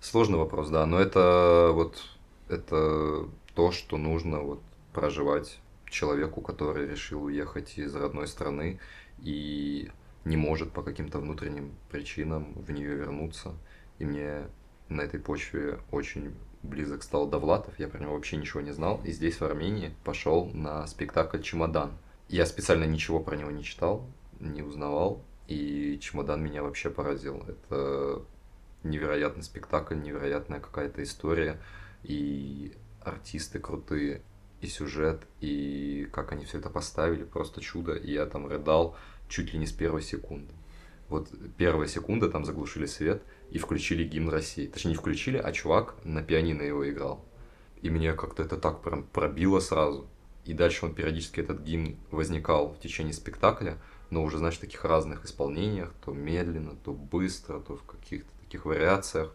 Сложный 0.00 0.38
вопрос, 0.38 0.70
да, 0.70 0.86
но 0.86 0.98
это 0.98 1.70
вот 1.74 2.02
это 2.48 3.28
то, 3.54 3.70
что 3.70 3.98
нужно 3.98 4.40
вот 4.40 4.62
проживать 4.92 5.60
человеку, 5.90 6.40
который 6.40 6.88
решил 6.88 7.24
уехать 7.24 7.78
из 7.78 7.94
родной 7.94 8.26
страны 8.26 8.80
и 9.18 9.90
не 10.24 10.36
может 10.36 10.72
по 10.72 10.82
каким-то 10.82 11.18
внутренним 11.18 11.72
причинам 11.90 12.54
в 12.54 12.70
нее 12.70 12.94
вернуться. 12.94 13.54
И 13.98 14.04
мне 14.04 14.46
на 14.88 15.02
этой 15.02 15.20
почве 15.20 15.80
очень 15.90 16.34
близок 16.62 17.02
стал 17.02 17.26
Довлатов, 17.26 17.78
я 17.78 17.88
про 17.88 17.98
него 17.98 18.14
вообще 18.14 18.36
ничего 18.36 18.60
не 18.60 18.72
знал, 18.72 19.00
и 19.04 19.12
здесь, 19.12 19.40
в 19.40 19.42
Армении, 19.42 19.94
пошел 20.04 20.46
на 20.52 20.86
спектакль 20.86 21.40
«Чемодан». 21.40 21.92
Я 22.28 22.46
специально 22.46 22.84
ничего 22.84 23.20
про 23.20 23.36
него 23.36 23.50
не 23.50 23.64
читал, 23.64 24.06
не 24.38 24.62
узнавал, 24.62 25.22
и 25.48 25.98
«Чемодан» 26.00 26.42
меня 26.42 26.62
вообще 26.62 26.90
поразил. 26.90 27.42
Это 27.48 28.22
невероятный 28.82 29.42
спектакль, 29.42 30.00
невероятная 30.00 30.60
какая-то 30.60 31.02
история, 31.02 31.60
и 32.02 32.74
артисты 33.02 33.58
крутые, 33.58 34.22
и 34.60 34.66
сюжет, 34.66 35.22
и 35.40 36.08
как 36.12 36.32
они 36.32 36.44
все 36.44 36.58
это 36.58 36.68
поставили, 36.68 37.24
просто 37.24 37.60
чудо. 37.60 37.94
И 37.94 38.12
я 38.12 38.26
там 38.26 38.46
рыдал 38.46 38.96
чуть 39.28 39.52
ли 39.52 39.58
не 39.58 39.66
с 39.66 39.72
первой 39.72 40.02
секунды. 40.02 40.52
Вот 41.08 41.28
первая 41.56 41.88
секунда, 41.88 42.28
там 42.28 42.44
заглушили 42.44 42.86
свет– 42.86 43.22
и 43.50 43.58
включили 43.58 44.04
гимн 44.04 44.30
России. 44.30 44.66
Точнее, 44.66 44.92
не 44.92 44.96
включили, 44.96 45.36
а 45.36 45.52
чувак 45.52 45.96
на 46.04 46.22
пианино 46.22 46.62
его 46.62 46.88
играл. 46.88 47.24
И 47.82 47.90
мне 47.90 48.12
как-то 48.12 48.42
это 48.42 48.56
так 48.56 48.82
прям 48.82 49.04
пробило 49.04 49.60
сразу. 49.60 50.06
И 50.44 50.52
дальше 50.52 50.86
он 50.86 50.94
периодически 50.94 51.40
этот 51.40 51.60
гимн 51.60 51.96
возникал 52.10 52.72
в 52.72 52.80
течение 52.80 53.12
спектакля, 53.12 53.78
но 54.10 54.22
уже, 54.22 54.38
знаешь, 54.38 54.56
в 54.56 54.60
таких 54.60 54.84
разных 54.84 55.24
исполнениях, 55.24 55.92
то 56.04 56.12
медленно, 56.12 56.76
то 56.84 56.92
быстро, 56.92 57.60
то 57.60 57.76
в 57.76 57.82
каких-то 57.84 58.30
таких 58.44 58.64
вариациях. 58.64 59.34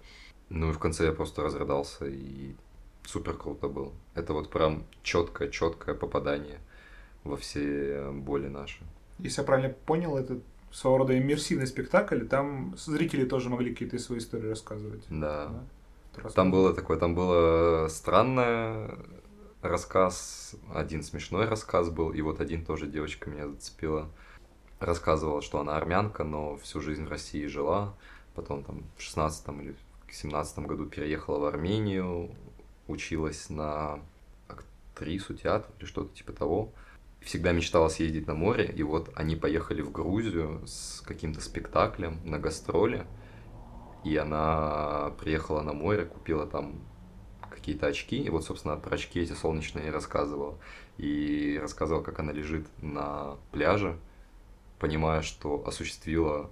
Ну 0.49 0.69
и 0.69 0.73
в 0.73 0.79
конце 0.79 1.05
я 1.05 1.11
просто 1.11 1.41
разрыдался, 1.41 2.05
и 2.05 2.55
супер 3.03 3.37
круто 3.37 3.67
было. 3.67 3.93
Это 4.13 4.33
вот 4.33 4.49
прям 4.49 4.85
четкое, 5.03 5.49
четкое 5.49 5.95
попадание 5.95 6.59
во 7.23 7.37
все 7.37 8.11
боли 8.11 8.47
наши. 8.47 8.83
Если 9.19 9.41
я 9.41 9.45
правильно 9.45 9.73
понял, 9.85 10.17
это 10.17 10.39
своего 10.75 10.97
рода 10.97 11.17
иммерсивный 11.17 11.67
спектакль, 11.67 12.23
и 12.23 12.27
там 12.27 12.75
зрители 12.77 13.23
тоже 13.23 13.49
могли 13.49 13.71
какие-то 13.71 13.97
свои 13.97 14.19
истории 14.19 14.49
рассказывать. 14.49 15.05
Да. 15.09 15.49
да? 16.17 16.29
Там 16.29 16.51
было 16.51 16.73
такое, 16.73 16.97
там 16.97 17.15
было 17.15 17.87
странное 17.87 18.97
рассказ, 19.61 20.55
один 20.73 21.01
смешной 21.01 21.47
рассказ 21.47 21.89
был, 21.89 22.11
и 22.11 22.21
вот 22.21 22.41
один 22.41 22.65
тоже 22.65 22.87
девочка 22.87 23.29
меня 23.29 23.47
зацепила. 23.47 24.09
Рассказывала, 24.81 25.41
что 25.41 25.61
она 25.61 25.77
армянка, 25.77 26.25
но 26.25 26.57
всю 26.57 26.81
жизнь 26.81 27.05
в 27.05 27.09
России 27.09 27.45
жила, 27.45 27.93
потом 28.35 28.63
там 28.63 28.83
в 28.97 29.01
16 29.01 29.47
или 29.61 29.75
в 30.07 30.13
17 30.13 30.59
году 30.59 30.87
переехала 30.87 31.39
в 31.39 31.45
Армению, 31.45 32.31
училась 32.87 33.49
на 33.49 34.01
актрису 34.49 35.35
театра 35.35 35.71
или 35.79 35.85
что-то 35.85 36.13
типа 36.13 36.33
того. 36.33 36.73
Всегда 37.25 37.53
мечтала 37.53 37.89
съездить 37.89 38.27
на 38.27 38.35
море, 38.35 38.65
и 38.65 38.83
вот 38.83 39.11
они 39.15 39.35
поехали 39.35 39.81
в 39.81 39.91
Грузию 39.91 40.61
с 40.67 41.01
каким-то 41.01 41.41
спектаклем 41.41 42.19
на 42.23 42.37
гастроли, 42.37 43.07
и 44.03 44.15
она 44.15 45.11
приехала 45.19 45.63
на 45.63 45.73
море, 45.73 46.05
купила 46.05 46.45
там 46.45 46.81
какие-то 47.49 47.87
очки, 47.87 48.21
и 48.21 48.29
вот, 48.29 48.45
собственно, 48.45 48.77
про 48.77 48.93
очки 48.93 49.19
эти 49.19 49.33
солнечные 49.33 49.89
рассказывал. 49.89 50.59
И 50.97 51.57
рассказывал, 51.59 52.03
как 52.03 52.19
она 52.19 52.31
лежит 52.31 52.67
на 52.83 53.37
пляже, 53.51 53.97
понимая, 54.77 55.23
что 55.23 55.63
осуществила 55.65 56.51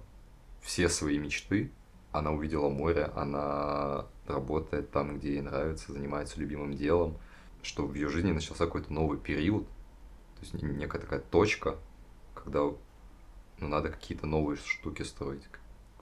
все 0.60 0.88
свои 0.88 1.18
мечты, 1.18 1.70
она 2.10 2.32
увидела 2.32 2.68
море, 2.68 3.12
она 3.14 4.06
работает 4.26 4.90
там, 4.90 5.18
где 5.18 5.34
ей 5.34 5.40
нравится, 5.40 5.92
занимается 5.92 6.40
любимым 6.40 6.74
делом, 6.74 7.16
что 7.62 7.86
в 7.86 7.94
ее 7.94 8.08
жизни 8.08 8.32
начался 8.32 8.66
какой-то 8.66 8.92
новый 8.92 9.18
период, 9.18 9.68
есть 10.44 10.62
некая 10.62 11.00
такая 11.00 11.20
точка, 11.20 11.78
когда 12.34 12.60
ну, 12.60 13.68
надо 13.68 13.88
какие-то 13.88 14.26
новые 14.26 14.58
штуки 14.58 15.02
строить. 15.02 15.42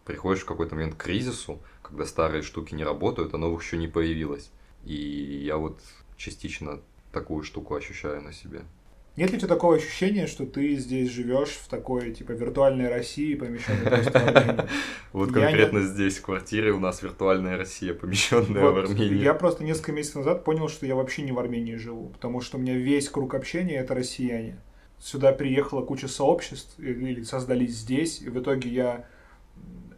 Приходишь 0.05 0.43
в 0.43 0.47
какой-то 0.47 0.75
момент 0.75 0.97
к 0.97 1.03
кризису, 1.03 1.61
когда 1.83 2.05
старые 2.07 2.43
штуки 2.43 2.75
не 2.75 2.85
работают, 2.85 3.35
а 3.35 3.39
новых 3.39 3.63
еще 3.63 3.77
не 3.77 3.89
появилось. 3.89 4.51
И 4.85 4.95
я 4.95 5.57
вот 5.57 5.81
частично 6.17 6.81
такую 7.13 7.45
штуку 7.45 7.75
ощущаю 7.75 8.21
на 8.23 8.33
себе. 8.33 8.65
Нет 9.15 9.31
ли 9.31 9.37
у 9.37 9.41
тебя 9.41 9.49
такого 9.49 9.77
ощущения, 9.77 10.27
что 10.27 10.47
ты 10.47 10.75
здесь 10.77 11.11
живешь 11.11 11.51
в 11.51 11.69
такой, 11.69 12.13
типа, 12.13 12.33
виртуальной 12.33 12.89
России, 12.89 13.35
помещенной 13.35 14.67
Вот 15.13 15.33
конкретно 15.33 15.83
здесь, 15.83 16.17
в 16.17 16.23
квартире, 16.23 16.73
у 16.73 16.81
нас 16.81 17.03
виртуальная 17.03 17.59
Россия, 17.59 17.93
помещенная 17.93 18.63
в 18.63 18.79
Армении. 18.79 19.23
Я 19.23 19.35
просто 19.35 19.65
несколько 19.65 19.93
месяцев 19.93 20.17
назад 20.17 20.45
понял, 20.45 20.69
что 20.69 20.87
я 20.87 20.95
вообще 20.95 21.23
не 21.23 21.33
в 21.33 21.39
Армении 21.39 21.75
живу, 21.75 22.09
потому 22.09 22.41
что 22.41 22.57
у 22.57 22.61
меня 22.61 22.75
весь 22.75 23.11
круг 23.11 23.35
общения— 23.35 23.77
это 23.77 23.95
россияне. 23.95 24.59
Сюда 24.99 25.33
приехала 25.33 25.85
куча 25.85 26.09
сообществ, 26.09 26.79
или 26.79 27.23
создались 27.23 27.73
здесь, 27.73 28.23
и 28.23 28.31
в 28.31 28.41
итоге 28.41 28.71
я 28.71 29.05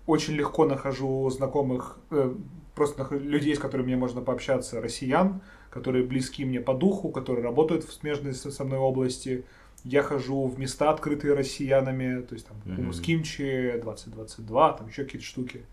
очень 0.07 0.35
легко 0.35 0.67
нахожу 0.67 1.31
знакомых, 1.31 1.99
э, 2.11 2.35
просто 2.75 3.07
людей, 3.17 3.55
с 3.55 3.59
которыми 3.59 3.87
мне 3.87 3.97
можно 3.97 4.21
пообщаться, 4.21 4.81
россиян, 4.81 5.41
которые 5.71 6.05
близки 6.05 6.45
мне 6.45 6.61
по 6.61 6.75
духу, 6.75 7.11
которые 7.11 7.45
работают 7.45 7.85
в 7.85 7.93
смежной 7.93 8.35
со 8.35 8.65
мной 8.65 8.79
области. 8.79 9.45
Я 9.85 10.03
хожу 10.03 10.47
в 10.47 10.59
места, 10.59 10.91
открытые 10.91 11.35
россиянами, 11.35 12.23
то 12.23 12.35
есть 12.35 12.47
там 12.47 12.57
mm-hmm. 12.65 13.03
Кимчи, 13.03 13.81
2022, 13.83 14.73
там 14.73 14.89
еще 14.89 15.05
какие-то 15.05 15.27
штуки. 15.27 15.67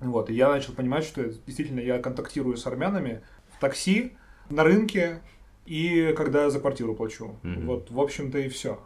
Вот, 0.00 0.30
и 0.30 0.34
я 0.34 0.48
начал 0.48 0.72
понимать, 0.74 1.04
что 1.04 1.24
действительно 1.24 1.80
я 1.80 1.98
контактирую 2.00 2.56
с 2.56 2.66
армянами 2.66 3.22
в 3.56 3.60
такси, 3.60 4.12
на 4.50 4.64
рынке 4.64 5.20
и 5.64 6.12
когда 6.16 6.50
за 6.50 6.60
квартиру 6.60 6.94
плачу. 6.94 7.36
Mm-hmm. 7.42 7.66
Вот, 7.66 7.90
в 7.90 8.00
общем-то, 8.00 8.38
и 8.38 8.48
все. 8.48 8.80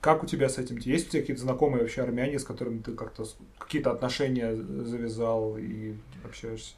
Как 0.00 0.22
у 0.22 0.26
тебя 0.26 0.48
с 0.48 0.58
этим? 0.58 0.76
Есть 0.78 1.08
у 1.08 1.10
тебя 1.10 1.22
какие-то 1.22 1.42
знакомые 1.42 1.82
вообще 1.82 2.02
армяне, 2.02 2.38
с 2.38 2.44
которыми 2.44 2.78
ты 2.78 2.92
как-то 2.92 3.24
какие-то 3.58 3.90
отношения 3.90 4.54
завязал 4.54 5.56
и 5.58 5.94
общаешься? 6.24 6.74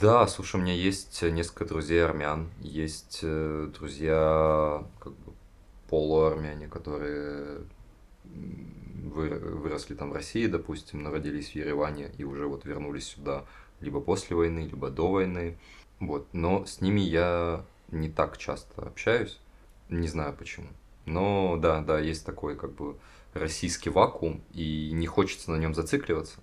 Да, 0.00 0.26
слушай, 0.26 0.56
у 0.56 0.62
меня 0.62 0.74
есть 0.74 1.22
несколько 1.22 1.64
друзей 1.64 2.04
армян, 2.04 2.48
есть 2.60 3.20
э, 3.22 3.68
друзья 3.76 4.84
как 5.00 5.12
бы 5.12 5.32
полуармяне, 5.88 6.68
которые 6.68 7.62
выросли 9.16 9.94
там 9.94 10.10
в 10.10 10.12
России, 10.12 10.46
допустим, 10.46 11.02
но 11.02 11.10
родились 11.10 11.50
в 11.50 11.54
Ереване 11.54 12.10
и 12.18 12.24
уже 12.24 12.46
вот 12.46 12.64
вернулись 12.64 13.06
сюда 13.08 13.44
либо 13.80 14.00
после 14.00 14.36
войны, 14.36 14.60
либо 14.60 14.90
до 14.90 15.10
войны. 15.10 15.58
Вот. 16.00 16.26
Но 16.32 16.66
с 16.66 16.80
ними 16.80 17.00
я 17.00 17.64
не 17.88 18.10
так 18.10 18.38
часто 18.38 18.82
общаюсь, 18.82 19.38
не 19.88 20.08
знаю 20.08 20.34
почему. 20.36 20.68
Но 21.06 21.56
да, 21.56 21.80
да, 21.80 21.98
есть 21.98 22.26
такой 22.26 22.56
как 22.56 22.74
бы 22.74 22.96
российский 23.32 23.88
вакуум, 23.90 24.42
и 24.52 24.90
не 24.92 25.06
хочется 25.06 25.50
на 25.50 25.56
нем 25.56 25.74
зацикливаться 25.74 26.40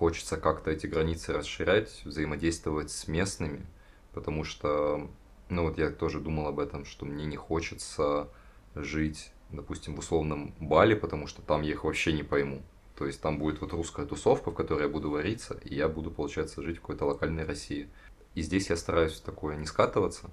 хочется 0.00 0.38
как-то 0.38 0.70
эти 0.70 0.86
границы 0.86 1.34
расширять, 1.34 2.00
взаимодействовать 2.06 2.90
с 2.90 3.06
местными, 3.06 3.66
потому 4.14 4.44
что, 4.44 5.10
ну 5.50 5.64
вот 5.64 5.76
я 5.76 5.90
тоже 5.90 6.20
думал 6.20 6.46
об 6.46 6.58
этом, 6.58 6.86
что 6.86 7.04
мне 7.04 7.26
не 7.26 7.36
хочется 7.36 8.30
жить, 8.74 9.30
допустим, 9.50 9.94
в 9.94 9.98
условном 9.98 10.54
Бали, 10.58 10.94
потому 10.94 11.26
что 11.26 11.42
там 11.42 11.60
я 11.60 11.72
их 11.72 11.84
вообще 11.84 12.14
не 12.14 12.22
пойму. 12.22 12.62
То 12.96 13.04
есть 13.04 13.20
там 13.20 13.38
будет 13.38 13.60
вот 13.60 13.74
русская 13.74 14.06
тусовка, 14.06 14.50
в 14.50 14.54
которой 14.54 14.84
я 14.84 14.88
буду 14.88 15.10
вариться, 15.10 15.60
и 15.64 15.74
я 15.74 15.86
буду, 15.86 16.10
получается, 16.10 16.62
жить 16.62 16.78
в 16.78 16.80
какой-то 16.80 17.04
локальной 17.04 17.44
России. 17.44 17.86
И 18.34 18.40
здесь 18.40 18.70
я 18.70 18.76
стараюсь 18.76 19.20
такое 19.20 19.56
не 19.56 19.66
скатываться. 19.66 20.30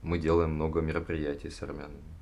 Мы 0.00 0.18
делаем 0.18 0.54
много 0.54 0.80
мероприятий 0.80 1.50
с 1.50 1.60
армянами. 1.62 2.21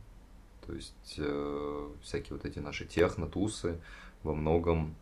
То 0.70 0.76
есть 0.76 1.14
э, 1.18 1.88
всякие 2.00 2.36
вот 2.36 2.44
эти 2.44 2.60
наши 2.60 2.86
техно-тусы 2.86 3.80
во 4.22 4.36
многом 4.36 4.94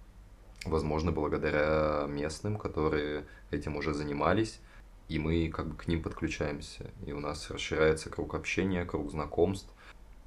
возможно, 0.64 1.12
благодаря 1.12 2.06
местным, 2.08 2.56
которые 2.56 3.26
этим 3.50 3.76
уже 3.76 3.92
занимались, 3.92 4.60
и 5.08 5.18
мы 5.18 5.50
как 5.50 5.68
бы 5.68 5.76
к 5.76 5.86
ним 5.86 6.02
подключаемся, 6.02 6.90
и 7.04 7.12
у 7.12 7.20
нас 7.20 7.50
расширяется 7.50 8.08
круг 8.08 8.34
общения, 8.34 8.86
круг 8.86 9.10
знакомств. 9.10 9.68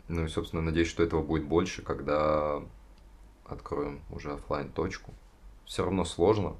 Ну 0.07 0.25
и, 0.25 0.27
собственно, 0.27 0.61
надеюсь, 0.61 0.87
что 0.87 1.01
этого 1.01 1.23
будет 1.23 1.47
больше, 1.47 1.81
когда 1.81 2.63
откроем 3.45 4.01
уже 4.11 4.33
офлайн 4.33 4.71
точку. 4.71 5.11
Все 5.65 5.83
равно 5.83 6.05
сложно, 6.05 6.55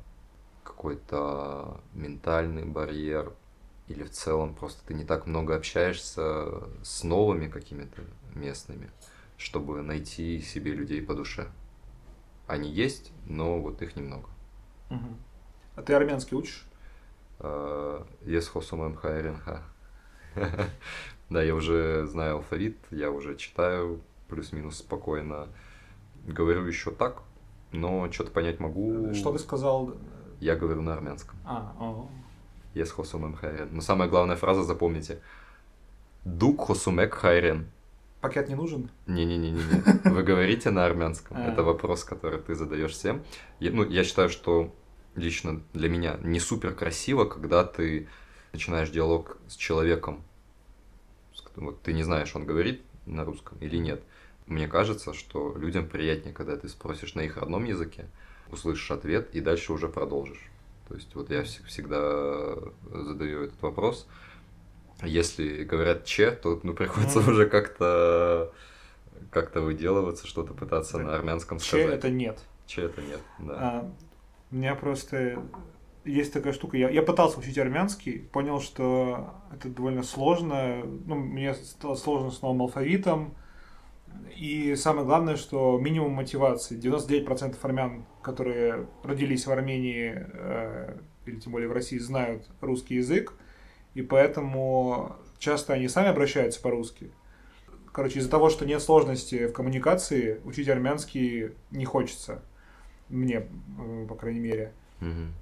какой-то 0.63 1.81
ментальный 1.93 2.65
барьер, 2.65 3.31
или 3.87 4.03
в 4.03 4.11
целом 4.11 4.55
просто 4.55 4.85
ты 4.87 4.95
не 4.95 5.03
так 5.03 5.27
много 5.27 5.55
общаешься 5.55 6.63
с 6.83 7.03
новыми 7.03 7.47
какими-то 7.47 8.01
местными, 8.35 8.89
чтобы 9.37 9.81
найти 9.81 10.39
себе 10.41 10.73
людей 10.73 11.01
по 11.01 11.13
душе. 11.13 11.47
Они 12.47 12.69
есть, 12.69 13.11
но 13.25 13.59
вот 13.59 13.81
их 13.81 13.95
немного. 13.95 14.29
Угу. 14.89 15.07
А 15.75 15.81
ты 15.81 15.93
армянский 15.93 16.35
учишь? 16.37 16.65
Ес 18.25 18.47
хосумэм 18.47 18.95
хайренха. 18.95 19.63
Да, 21.29 21.41
я 21.41 21.55
уже 21.55 22.05
знаю 22.07 22.35
алфавит, 22.35 22.77
я 22.91 23.09
уже 23.09 23.35
читаю 23.37 24.01
плюс-минус 24.27 24.77
спокойно. 24.77 25.47
Говорю 26.25 26.65
еще 26.65 26.91
так, 26.91 27.23
но 27.71 28.11
что-то 28.11 28.31
понять 28.31 28.59
могу. 28.59 29.13
Что 29.13 29.31
ты 29.31 29.39
сказал? 29.39 29.95
Я 30.39 30.55
говорю 30.55 30.81
на 30.81 30.93
армянском. 30.93 31.37
А. 31.45 32.07
Ес 32.73 32.91
хосумэм 32.91 33.35
хайрен. 33.35 33.69
Но 33.71 33.81
самая 33.81 34.09
главная 34.09 34.35
фраза, 34.35 34.63
запомните. 34.63 35.21
Дук 36.23 36.61
хосумек 36.61 37.13
хайрен. 37.13 37.71
Пакет 38.21 38.49
не 38.49 38.55
нужен? 38.55 38.91
Не-не-не-не. 39.07 39.61
Вы 40.09 40.23
говорите 40.23 40.69
на 40.69 40.85
армянском. 40.85 41.37
А. 41.37 41.51
Это 41.51 41.63
вопрос, 41.63 42.03
который 42.03 42.39
ты 42.39 42.53
задаешь 42.53 42.91
всем. 42.91 43.23
Ну, 43.59 43.83
я 43.89 44.03
считаю, 44.03 44.29
что 44.29 44.73
лично 45.15 45.61
для 45.73 45.89
меня 45.89 46.17
не 46.21 46.39
супер 46.39 46.73
красиво, 46.73 47.25
когда 47.25 47.63
ты 47.63 48.07
начинаешь 48.53 48.89
диалог 48.89 49.37
с 49.47 49.55
человеком. 49.55 50.23
Вот 51.55 51.81
ты 51.81 51.93
не 51.93 52.03
знаешь, 52.03 52.33
он 52.35 52.45
говорит 52.45 52.81
на 53.05 53.25
русском 53.25 53.57
или 53.59 53.77
нет. 53.77 54.03
Мне 54.45 54.67
кажется, 54.67 55.13
что 55.13 55.55
людям 55.57 55.87
приятнее, 55.87 56.33
когда 56.33 56.55
ты 56.57 56.69
спросишь 56.69 57.15
на 57.15 57.21
их 57.21 57.37
родном 57.37 57.63
языке, 57.63 58.05
услышишь 58.49 58.91
ответ 58.91 59.33
и 59.33 59.41
дальше 59.41 59.73
уже 59.73 59.89
продолжишь. 59.89 60.49
То 60.87 60.95
есть 60.95 61.13
вот 61.15 61.29
я 61.29 61.43
всегда 61.43 62.55
задаю 62.91 63.43
этот 63.43 63.61
вопрос. 63.61 64.07
Если 65.03 65.63
говорят 65.63 66.05
че, 66.05 66.31
то 66.31 66.59
ну, 66.63 66.73
приходится 66.73 67.19
mm. 67.19 67.29
уже 67.29 67.45
как-то 67.47 68.53
как-то 69.29 69.61
выделываться, 69.61 70.27
что-то 70.27 70.53
пытаться 70.53 70.97
да. 70.97 71.03
на 71.03 71.15
армянском 71.15 71.59
сказать. 71.59 71.87
Че 71.87 71.93
это 71.93 72.09
нет. 72.09 72.39
Че 72.67 72.81
это 72.83 73.01
нет, 73.01 73.19
да. 73.39 73.53
А, 73.59 73.91
у 74.51 74.55
меня 74.55 74.75
просто 74.75 75.41
есть 76.03 76.33
такая 76.33 76.53
штука. 76.53 76.77
Я, 76.77 76.89
я 76.89 77.01
пытался 77.01 77.39
учить 77.39 77.57
армянский, 77.57 78.19
понял, 78.19 78.59
что 78.59 79.33
это 79.53 79.69
довольно 79.69 80.03
сложно. 80.03 80.83
Ну, 81.05 81.15
мне 81.15 81.53
стало 81.53 81.95
сложно 81.95 82.31
с 82.31 82.41
новым 82.41 82.63
алфавитом. 82.63 83.35
И 84.35 84.75
самое 84.75 85.05
главное, 85.05 85.37
что 85.37 85.79
минимум 85.79 86.11
мотивации. 86.13 86.77
99% 86.77 87.55
армян, 87.61 88.05
которые 88.21 88.87
родились 89.03 89.45
в 89.45 89.51
Армении, 89.51 90.27
э, 90.33 90.97
или 91.25 91.39
тем 91.39 91.53
более 91.53 91.69
в 91.69 91.71
России, 91.71 91.97
знают 91.97 92.45
русский 92.59 92.95
язык, 92.95 93.33
и 93.93 94.01
поэтому 94.01 95.15
часто 95.39 95.73
они 95.73 95.87
сами 95.87 96.09
обращаются 96.09 96.61
по-русски. 96.61 97.11
Короче, 97.91 98.19
из-за 98.19 98.29
того, 98.29 98.49
что 98.49 98.65
нет 98.65 98.81
сложности 98.81 99.47
в 99.47 99.53
коммуникации, 99.53 100.39
учить 100.45 100.69
армянский 100.69 101.51
не 101.71 101.85
хочется. 101.85 102.41
Мне, 103.09 103.47
по 104.07 104.15
крайней 104.15 104.39
мере. 104.39 104.73
Мгм. 105.01 105.33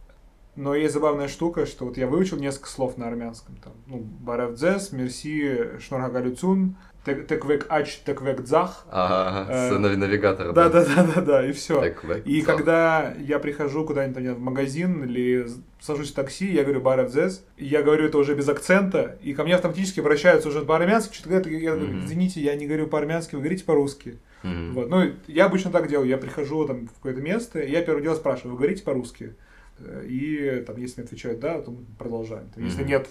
Но 0.56 0.74
есть 0.74 0.93
забавная 0.93 1.28
штука, 1.28 1.66
что 1.66 1.86
вот 1.86 1.97
я 1.97 2.08
выучил 2.08 2.38
несколько 2.38 2.70
слов 2.70 2.97
на 2.97 3.08
армянском. 3.08 3.56
Там, 3.58 3.74
ну, 3.86 4.00
баревдзес, 4.00 4.91
мерси, 4.91 5.80
шноргагалюцун, 5.80 6.76
теквек 7.06 7.66
ач, 7.70 8.02
теквек 8.06 8.41
дзах. 8.43 8.86
Ага, 8.91 9.52
с 9.52 9.72
Э, 9.72 9.78
нави- 9.78 9.95
навигатора. 9.95 10.52
Да, 10.52 10.70
да, 10.70 10.86
да, 10.86 11.04
да, 11.16 11.22
да, 11.22 11.45
и 11.47 11.52
все. 11.52 11.93
И 12.26 12.41
когда 12.41 13.14
я 13.20 13.39
прихожу 13.39 13.86
куда-нибудь 13.86 14.38
в 14.38 14.39
магазин 14.39 15.04
или 15.04 15.47
сажусь 15.80 16.12
в 16.12 16.16
такси, 16.16 16.52
я 16.52 16.64
говорю 16.64 16.82
баревдзес, 16.82 17.43
и 17.58 17.66
я 17.66 17.82
говорю 17.82 18.06
это 18.06 18.18
уже 18.18 18.36
без 18.36 18.47
акцента, 18.50 19.18
и 19.22 19.34
ко 19.34 19.43
мне 19.43 19.56
автоматически 19.56 20.02
обращаются 20.02 20.50
уже 20.50 20.62
по-армянски, 20.62 21.14
что-то 21.16 21.30
говорят, 21.30 21.47
я 21.47 21.76
говорю, 21.76 22.00
извините, 22.00 22.41
я 22.41 22.56
не 22.56 22.68
говорю 22.68 22.88
по-армянски, 22.88 23.36
вы 23.36 23.41
говорите 23.41 23.64
по-русски. 23.64 24.20
Мгм. 24.43 24.74
Вот. 24.74 24.89
Ну, 24.89 25.12
я 25.28 25.45
обычно 25.45 25.70
так 25.72 25.88
делаю. 25.89 26.08
Я 26.08 26.18
прихожу 26.18 26.66
там 26.66 26.88
в 26.88 26.93
какое-то 26.93 27.22
место, 27.22 27.60
и 27.60 27.72
я 27.72 27.82
первое 27.82 28.02
дело 28.04 28.16
спрашиваю, 28.16 28.52
вы 28.54 28.58
говорите 28.60 28.84
по-русски? 28.84 29.36
Э, 29.80 30.06
И 30.08 30.64
там, 30.68 30.78
если 30.78 31.02
мне 31.02 31.06
отвечают 31.08 31.39
да, 31.39 31.62
то 31.62 31.72
мы 31.72 31.80
продолжаем. 31.97 32.50
Там, 32.54 32.64
Если 32.64 32.82
Мгм. 32.82 32.88
нет, 32.89 33.10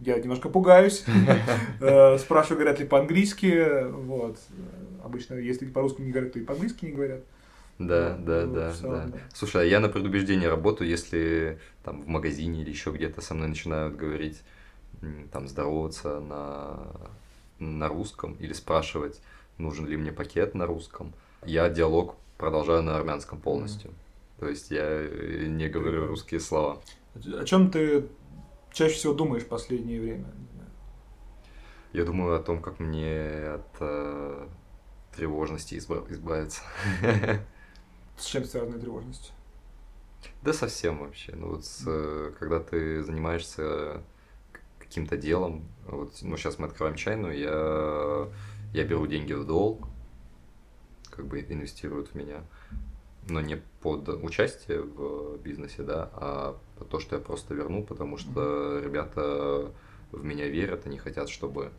я 0.00 0.18
немножко 0.18 0.48
пугаюсь. 0.48 1.04
Э, 1.80 2.18
Спрашиваю, 2.18 2.58
говорят 2.58 2.80
ли 2.80 2.86
по-английски. 2.86 3.84
Вот. 3.90 4.38
Обычно, 5.02 5.34
если 5.34 5.66
по-русски 5.66 6.00
не 6.02 6.12
говорят, 6.12 6.32
то 6.32 6.38
и 6.38 6.42
по-английски 6.42 6.86
не 6.86 6.92
говорят. 6.92 7.20
Да, 7.78 8.16
да, 8.18 8.46
да, 8.46 8.72
да. 8.82 9.06
Слушай, 9.32 9.62
а 9.62 9.64
я 9.64 9.80
на 9.80 9.88
предубеждение 9.88 10.48
работаю, 10.48 10.88
если 10.88 11.58
там 11.82 12.02
в 12.02 12.06
магазине 12.06 12.62
или 12.62 12.70
еще 12.70 12.92
где-то 12.92 13.20
со 13.20 13.34
мной 13.34 13.48
начинают 13.48 13.96
говорить, 13.96 14.42
там 15.32 15.48
здороваться 15.48 16.20
на, 16.20 16.86
на 17.58 17.88
русском 17.88 18.34
или 18.34 18.52
спрашивать, 18.52 19.20
нужен 19.58 19.86
ли 19.86 19.96
мне 19.96 20.12
пакет 20.12 20.54
на 20.54 20.66
русском, 20.66 21.12
я 21.44 21.68
диалог 21.68 22.16
продолжаю 22.38 22.82
на 22.82 22.96
армянском 22.96 23.40
полностью. 23.40 23.90
То 24.38 24.48
есть 24.48 24.70
я 24.70 24.84
э, 24.84 25.46
не 25.48 25.68
говорю 25.68 26.06
русские 26.06 26.40
слова. 26.40 26.80
О 27.14 27.44
чем 27.44 27.70
ты 27.70 28.04
чаще 28.74 28.94
всего 28.94 29.14
думаешь 29.14 29.44
в 29.44 29.48
последнее 29.48 30.00
время? 30.00 30.26
Я 31.92 32.04
думаю 32.04 32.34
о 32.36 32.42
том, 32.42 32.60
как 32.60 32.80
мне 32.80 33.54
от 33.54 33.76
э, 33.78 34.48
тревожности 35.16 35.76
избра- 35.76 36.04
избавиться. 36.12 36.62
С 38.18 38.26
чем 38.26 38.44
связана 38.44 38.78
тревожность? 38.78 39.32
Да 40.42 40.52
совсем 40.52 40.98
вообще. 40.98 41.34
Ну 41.36 41.50
вот 41.50 41.64
с, 41.64 41.84
э, 41.86 42.32
когда 42.38 42.58
ты 42.58 43.02
занимаешься 43.02 44.02
к- 44.52 44.82
каким-то 44.82 45.16
делом, 45.16 45.64
вот, 45.86 46.14
ну 46.22 46.36
сейчас 46.36 46.58
мы 46.58 46.66
открываем 46.66 46.96
чайную, 46.96 47.38
я, 47.38 48.28
я 48.72 48.84
беру 48.88 49.06
деньги 49.06 49.32
в 49.32 49.46
долг, 49.46 49.86
как 51.10 51.26
бы 51.26 51.40
инвестируют 51.40 52.08
в 52.08 52.14
меня, 52.16 52.42
но 53.28 53.40
не 53.40 53.56
под 53.80 54.08
участие 54.08 54.82
в 54.82 55.38
бизнесе, 55.38 55.82
да, 55.82 56.10
а 56.14 56.58
то, 56.90 56.98
что 56.98 57.16
я 57.16 57.22
просто 57.22 57.54
верну, 57.54 57.84
потому 57.84 58.16
что 58.16 58.80
ребята 58.80 59.72
в 60.12 60.24
меня 60.24 60.48
верят, 60.48 60.86
они 60.86 60.98
хотят, 60.98 61.28
чтобы 61.28 61.70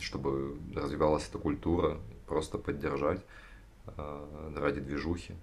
чтобы 0.00 0.56
развивалась 0.74 1.28
эта 1.28 1.38
культура, 1.38 1.98
просто 2.26 2.56
поддержать 2.58 3.20
э, 3.86 4.52
ради 4.56 4.80
движухи. 4.80 5.34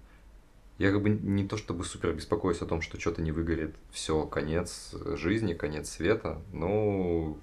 Я 0.78 0.92
как 0.92 1.02
бы 1.02 1.10
не 1.10 1.46
то 1.46 1.56
чтобы 1.56 1.84
супер 1.84 2.12
беспокоюсь 2.12 2.60
о 2.60 2.66
том, 2.66 2.82
что 2.82 3.00
что-то 3.00 3.22
не 3.22 3.32
выгорит, 3.32 3.74
все, 3.90 4.26
конец 4.26 4.94
жизни, 5.14 5.54
конец 5.54 5.88
света, 5.88 6.42
но 6.52 7.38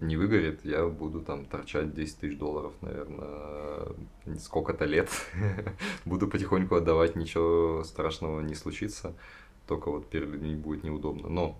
не 0.00 0.16
выгорит, 0.16 0.64
я 0.64 0.86
буду 0.86 1.20
там 1.20 1.44
торчать 1.44 1.94
10 1.94 2.18
тысяч 2.18 2.38
долларов, 2.38 2.72
наверное, 2.80 3.88
сколько-то 4.38 4.84
лет. 4.84 5.10
Буду 6.04 6.28
потихоньку 6.28 6.76
отдавать, 6.76 7.16
ничего 7.16 7.82
страшного 7.84 8.40
не 8.40 8.54
случится, 8.54 9.14
только 9.66 9.90
вот 9.90 10.08
перед 10.08 10.28
людьми 10.28 10.54
будет 10.54 10.84
неудобно. 10.84 11.28
Но 11.28 11.58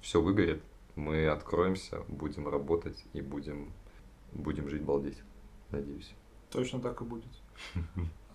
все 0.00 0.20
выгорит, 0.20 0.62
мы 0.94 1.26
откроемся, 1.26 2.02
будем 2.08 2.48
работать 2.48 3.02
и 3.14 3.22
будем, 3.22 3.72
будем 4.32 4.68
жить 4.68 4.82
балдеть, 4.82 5.18
надеюсь. 5.70 6.14
Точно 6.50 6.80
так 6.80 7.00
и 7.00 7.04
будет. 7.04 7.24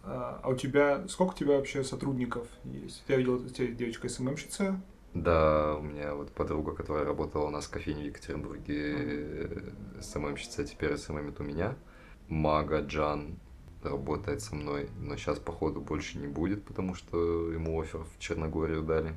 А 0.08 0.40
а 0.44 0.50
у 0.50 0.56
тебя, 0.56 1.08
сколько 1.08 1.32
у 1.32 1.36
тебя 1.36 1.58
вообще 1.58 1.84
сотрудников 1.84 2.48
есть? 2.64 3.04
Я 3.08 3.18
видел, 3.18 3.44
у 3.44 3.50
тебя 3.50 3.66
девочка 3.72 4.08
СММщица. 4.08 4.80
Да, 5.16 5.78
у 5.78 5.82
меня 5.82 6.14
вот 6.14 6.34
подруга, 6.34 6.74
которая 6.74 7.06
работала 7.06 7.46
у 7.46 7.50
нас 7.50 7.68
в 7.68 7.70
кофейне 7.70 8.04
в 8.04 8.08
Екатеринбурге, 8.08 9.74
СММщица, 10.02 10.66
теперь 10.66 10.98
СММит 10.98 11.40
у 11.40 11.44
меня. 11.44 11.78
Мага 12.28 12.82
Джан 12.82 13.38
работает 13.82 14.42
со 14.42 14.56
мной, 14.56 14.90
но 15.00 15.16
сейчас, 15.16 15.40
походу, 15.40 15.80
больше 15.80 16.18
не 16.18 16.28
будет, 16.28 16.66
потому 16.66 16.96
что 16.96 17.50
ему 17.50 17.80
офер 17.80 18.02
в 18.04 18.20
Черногорию 18.20 18.84
дали. 18.84 19.16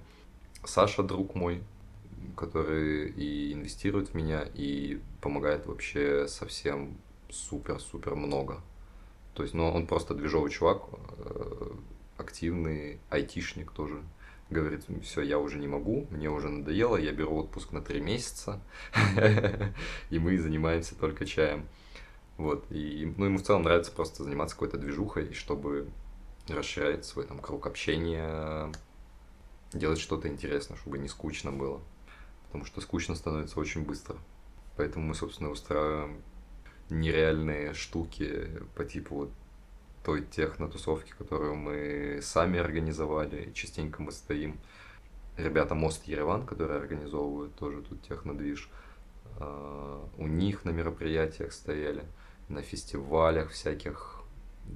Саша, 0.64 1.02
друг 1.02 1.34
мой, 1.34 1.64
который 2.36 3.10
и 3.10 3.52
инвестирует 3.52 4.10
в 4.10 4.14
меня, 4.14 4.46
и 4.54 5.00
помогает 5.20 5.66
вообще 5.66 6.28
совсем 6.28 6.96
супер-супер 7.28 8.14
много. 8.14 8.60
То 9.34 9.42
есть, 9.42 9.52
ну, 9.52 9.68
он 9.68 9.88
просто 9.88 10.14
движовый 10.14 10.52
чувак, 10.52 10.82
э, 11.18 11.70
активный, 12.18 13.00
айтишник 13.10 13.72
тоже. 13.72 14.00
Говорит, 14.50 14.84
все, 15.02 15.20
я 15.20 15.38
уже 15.38 15.58
не 15.58 15.68
могу, 15.68 16.06
мне 16.10 16.30
уже 16.30 16.48
надоело, 16.48 16.96
я 16.96 17.12
беру 17.12 17.36
отпуск 17.36 17.72
на 17.72 17.82
три 17.82 18.00
месяца, 18.00 18.62
и 20.10 20.18
мы 20.18 20.38
занимаемся 20.38 20.94
только 20.94 21.26
чаем. 21.26 21.68
Вот, 22.38 22.64
и 22.70 23.12
ну, 23.16 23.26
ему 23.26 23.38
в 23.38 23.42
целом 23.42 23.62
нравится 23.62 23.92
просто 23.92 24.22
заниматься 24.22 24.54
какой-то 24.54 24.78
движухой, 24.78 25.34
чтобы 25.34 25.88
расширять 26.48 27.04
свой 27.04 27.26
там 27.26 27.40
круг 27.40 27.66
общения, 27.66 28.72
делать 29.72 29.98
что-то 29.98 30.28
интересное, 30.28 30.76
чтобы 30.76 30.98
не 30.98 31.08
скучно 31.08 31.52
было. 31.52 31.80
Потому 32.46 32.64
что 32.64 32.80
скучно 32.80 33.14
становится 33.14 33.60
очень 33.60 33.84
быстро. 33.84 34.16
Поэтому 34.76 35.04
мы, 35.04 35.14
собственно, 35.14 35.50
устраиваем 35.50 36.22
нереальные 36.88 37.74
штуки 37.74 38.50
по 38.74 38.84
типу 38.84 39.14
вот 39.14 39.30
той 40.08 40.22
техно-тусовки, 40.22 41.12
которую 41.18 41.54
мы 41.54 42.20
сами 42.22 42.58
организовали. 42.58 43.52
Частенько 43.52 44.00
мы 44.00 44.10
стоим. 44.10 44.58
Ребята 45.36 45.74
Мост 45.74 46.04
Ереван, 46.08 46.46
которые 46.46 46.78
организовывают 46.78 47.54
тоже 47.56 47.82
тут 47.82 48.00
технодвиж, 48.00 48.70
а, 49.38 50.02
у 50.16 50.26
них 50.26 50.64
на 50.64 50.70
мероприятиях 50.70 51.52
стояли, 51.52 52.04
на 52.48 52.62
фестивалях 52.62 53.50
всяких 53.50 54.22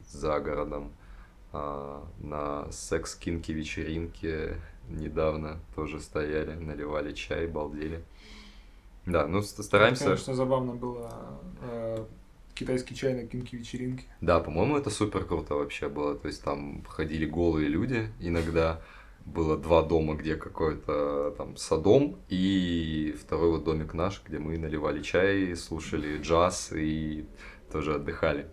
за 0.07 0.39
городом, 0.39 0.93
а, 1.55 2.07
на 2.19 2.71
секс-кинки 2.71 3.53
вечеринке 3.53 4.61
недавно 4.91 5.61
тоже 5.75 5.99
стояли, 5.99 6.57
наливали 6.57 7.15
чай, 7.15 7.47
балдели. 7.47 8.05
Да, 9.07 9.27
ну 9.27 9.39
ст- 9.41 9.63
стараемся. 9.63 10.05
Конечно, 10.05 10.35
забавно 10.35 10.75
было 10.75 11.41
э, 11.63 12.05
китайский 12.63 12.95
чай 12.95 13.15
на 13.15 13.27
кинки 13.27 13.57
вечеринки. 13.57 14.05
Да, 14.21 14.41
по-моему, 14.41 14.77
это 14.77 14.91
супер 14.91 15.25
круто 15.25 15.55
вообще 15.55 15.89
было. 15.89 16.15
То 16.15 16.29
есть 16.29 16.43
там 16.43 16.85
ходили 16.85 17.27
голые 17.27 17.69
люди, 17.69 18.09
иногда 18.21 18.81
было 19.25 19.57
два 19.57 19.83
дома, 19.83 20.15
где 20.15 20.37
какой-то 20.37 21.35
там 21.37 21.57
садом, 21.57 22.19
и 22.29 23.15
второй 23.21 23.51
вот 23.51 23.65
домик 23.65 23.95
наш, 23.95 24.23
где 24.25 24.39
мы 24.39 24.59
наливали 24.59 25.03
чай, 25.03 25.55
слушали 25.57 26.21
джаз 26.21 26.73
и 26.73 27.27
тоже 27.71 27.95
отдыхали. 27.95 28.49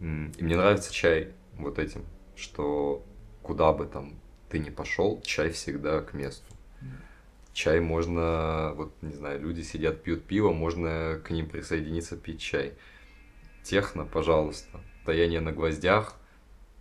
И 0.00 0.04
мне 0.42 0.56
нравится 0.56 0.92
чай 0.92 1.32
вот 1.58 1.78
этим, 1.78 2.04
что 2.36 3.04
куда 3.42 3.72
бы 3.72 3.86
там 3.86 4.14
ты 4.48 4.58
ни 4.58 4.70
пошел, 4.70 5.20
чай 5.22 5.50
всегда 5.50 6.00
к 6.00 6.14
месту. 6.14 6.44
Чай 7.52 7.80
можно, 7.80 8.72
вот 8.76 8.94
не 9.02 9.12
знаю, 9.12 9.40
люди 9.40 9.60
сидят, 9.60 10.02
пьют 10.02 10.24
пиво, 10.24 10.52
можно 10.52 11.20
к 11.22 11.30
ним 11.30 11.48
присоединиться, 11.48 12.16
пить 12.16 12.40
чай. 12.40 12.72
Техно, 13.62 14.04
пожалуйста. 14.04 14.80
Стояние 15.02 15.40
на 15.40 15.52
гвоздях 15.52 16.14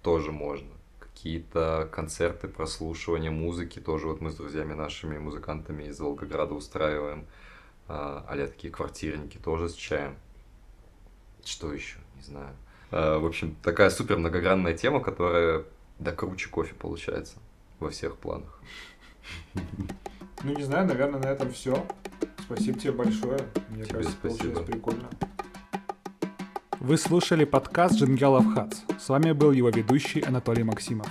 тоже 0.04 0.32
можно. 0.32 0.70
Какие-то 1.00 1.90
концерты, 1.92 2.48
прослушивание 2.48 3.32
музыки 3.32 3.80
тоже 3.80 4.08
вот 4.08 4.22
мы 4.22 4.32
с 4.32 4.36
друзьями 4.36 4.74
нашими 4.74 5.18
музыкантами 5.18 5.84
из 5.84 6.00
Волгограда 6.00 6.54
устраиваем. 6.54 7.26
А 7.88 8.26
а 8.28 8.48
такие 8.48 8.72
квартирники 8.72 9.38
тоже 9.38 9.70
с 9.70 9.74
чаем. 9.74 10.16
Что 11.44 11.74
еще? 11.74 11.98
Не 12.16 12.24
знаю. 12.24 12.56
А, 12.92 13.20
В 13.20 13.26
общем, 13.26 13.56
такая 13.64 13.90
супер 13.90 14.18
многогранная 14.18 14.76
тема, 14.76 15.02
которая 15.02 15.66
да 16.00 16.12
круче 16.12 16.50
кофе 16.50 16.74
получается 16.74 17.38
во 17.80 17.90
всех 17.90 18.18
планах. 18.18 18.60
Ну, 20.44 20.56
не 20.56 20.64
знаю, 20.64 20.88
наверное, 20.88 21.20
на 21.20 21.28
этом 21.28 21.52
все. 21.52 21.86
Спасибо 22.40 22.80
тебе 22.80 22.92
большое. 22.94 23.40
Мне 23.70 23.84
Тебе 23.84 23.94
кажется, 23.96 24.18
спасибо. 24.20 24.44
получилось 24.44 24.66
прикольно. 24.72 25.10
Вы 26.84 26.98
слушали 26.98 27.46
подкаст 27.46 27.94
Джингелов 27.94 28.56
Хатс. 28.56 28.80
С 29.00 29.10
вами 29.10 29.34
был 29.34 29.52
его 29.52 29.70
ведущий 29.70 30.20
Анатолий 30.22 30.64
Максимов. 30.64 31.08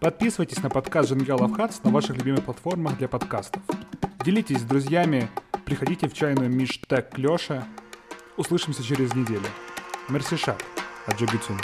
Подписывайтесь 0.00 0.62
на 0.62 0.70
подкаст 0.70 1.10
Джингелов 1.10 1.54
Хатс 1.54 1.82
на 1.84 1.90
ваших 1.90 2.16
любимых 2.16 2.44
платформах 2.44 2.96
для 2.96 3.06
подкастов. 3.06 3.62
Делитесь 4.24 4.60
с 4.60 4.62
друзьями, 4.64 5.28
приходите 5.66 6.08
в 6.08 6.14
чайную 6.14 6.48
Миш 6.48 6.80
Тек 6.88 7.18
Леша. 7.18 7.68
Услышимся 8.38 8.82
через 8.82 9.14
неделю. 9.14 9.44
Мерсишат. 10.08 10.64
Аджубицун. 11.06 11.58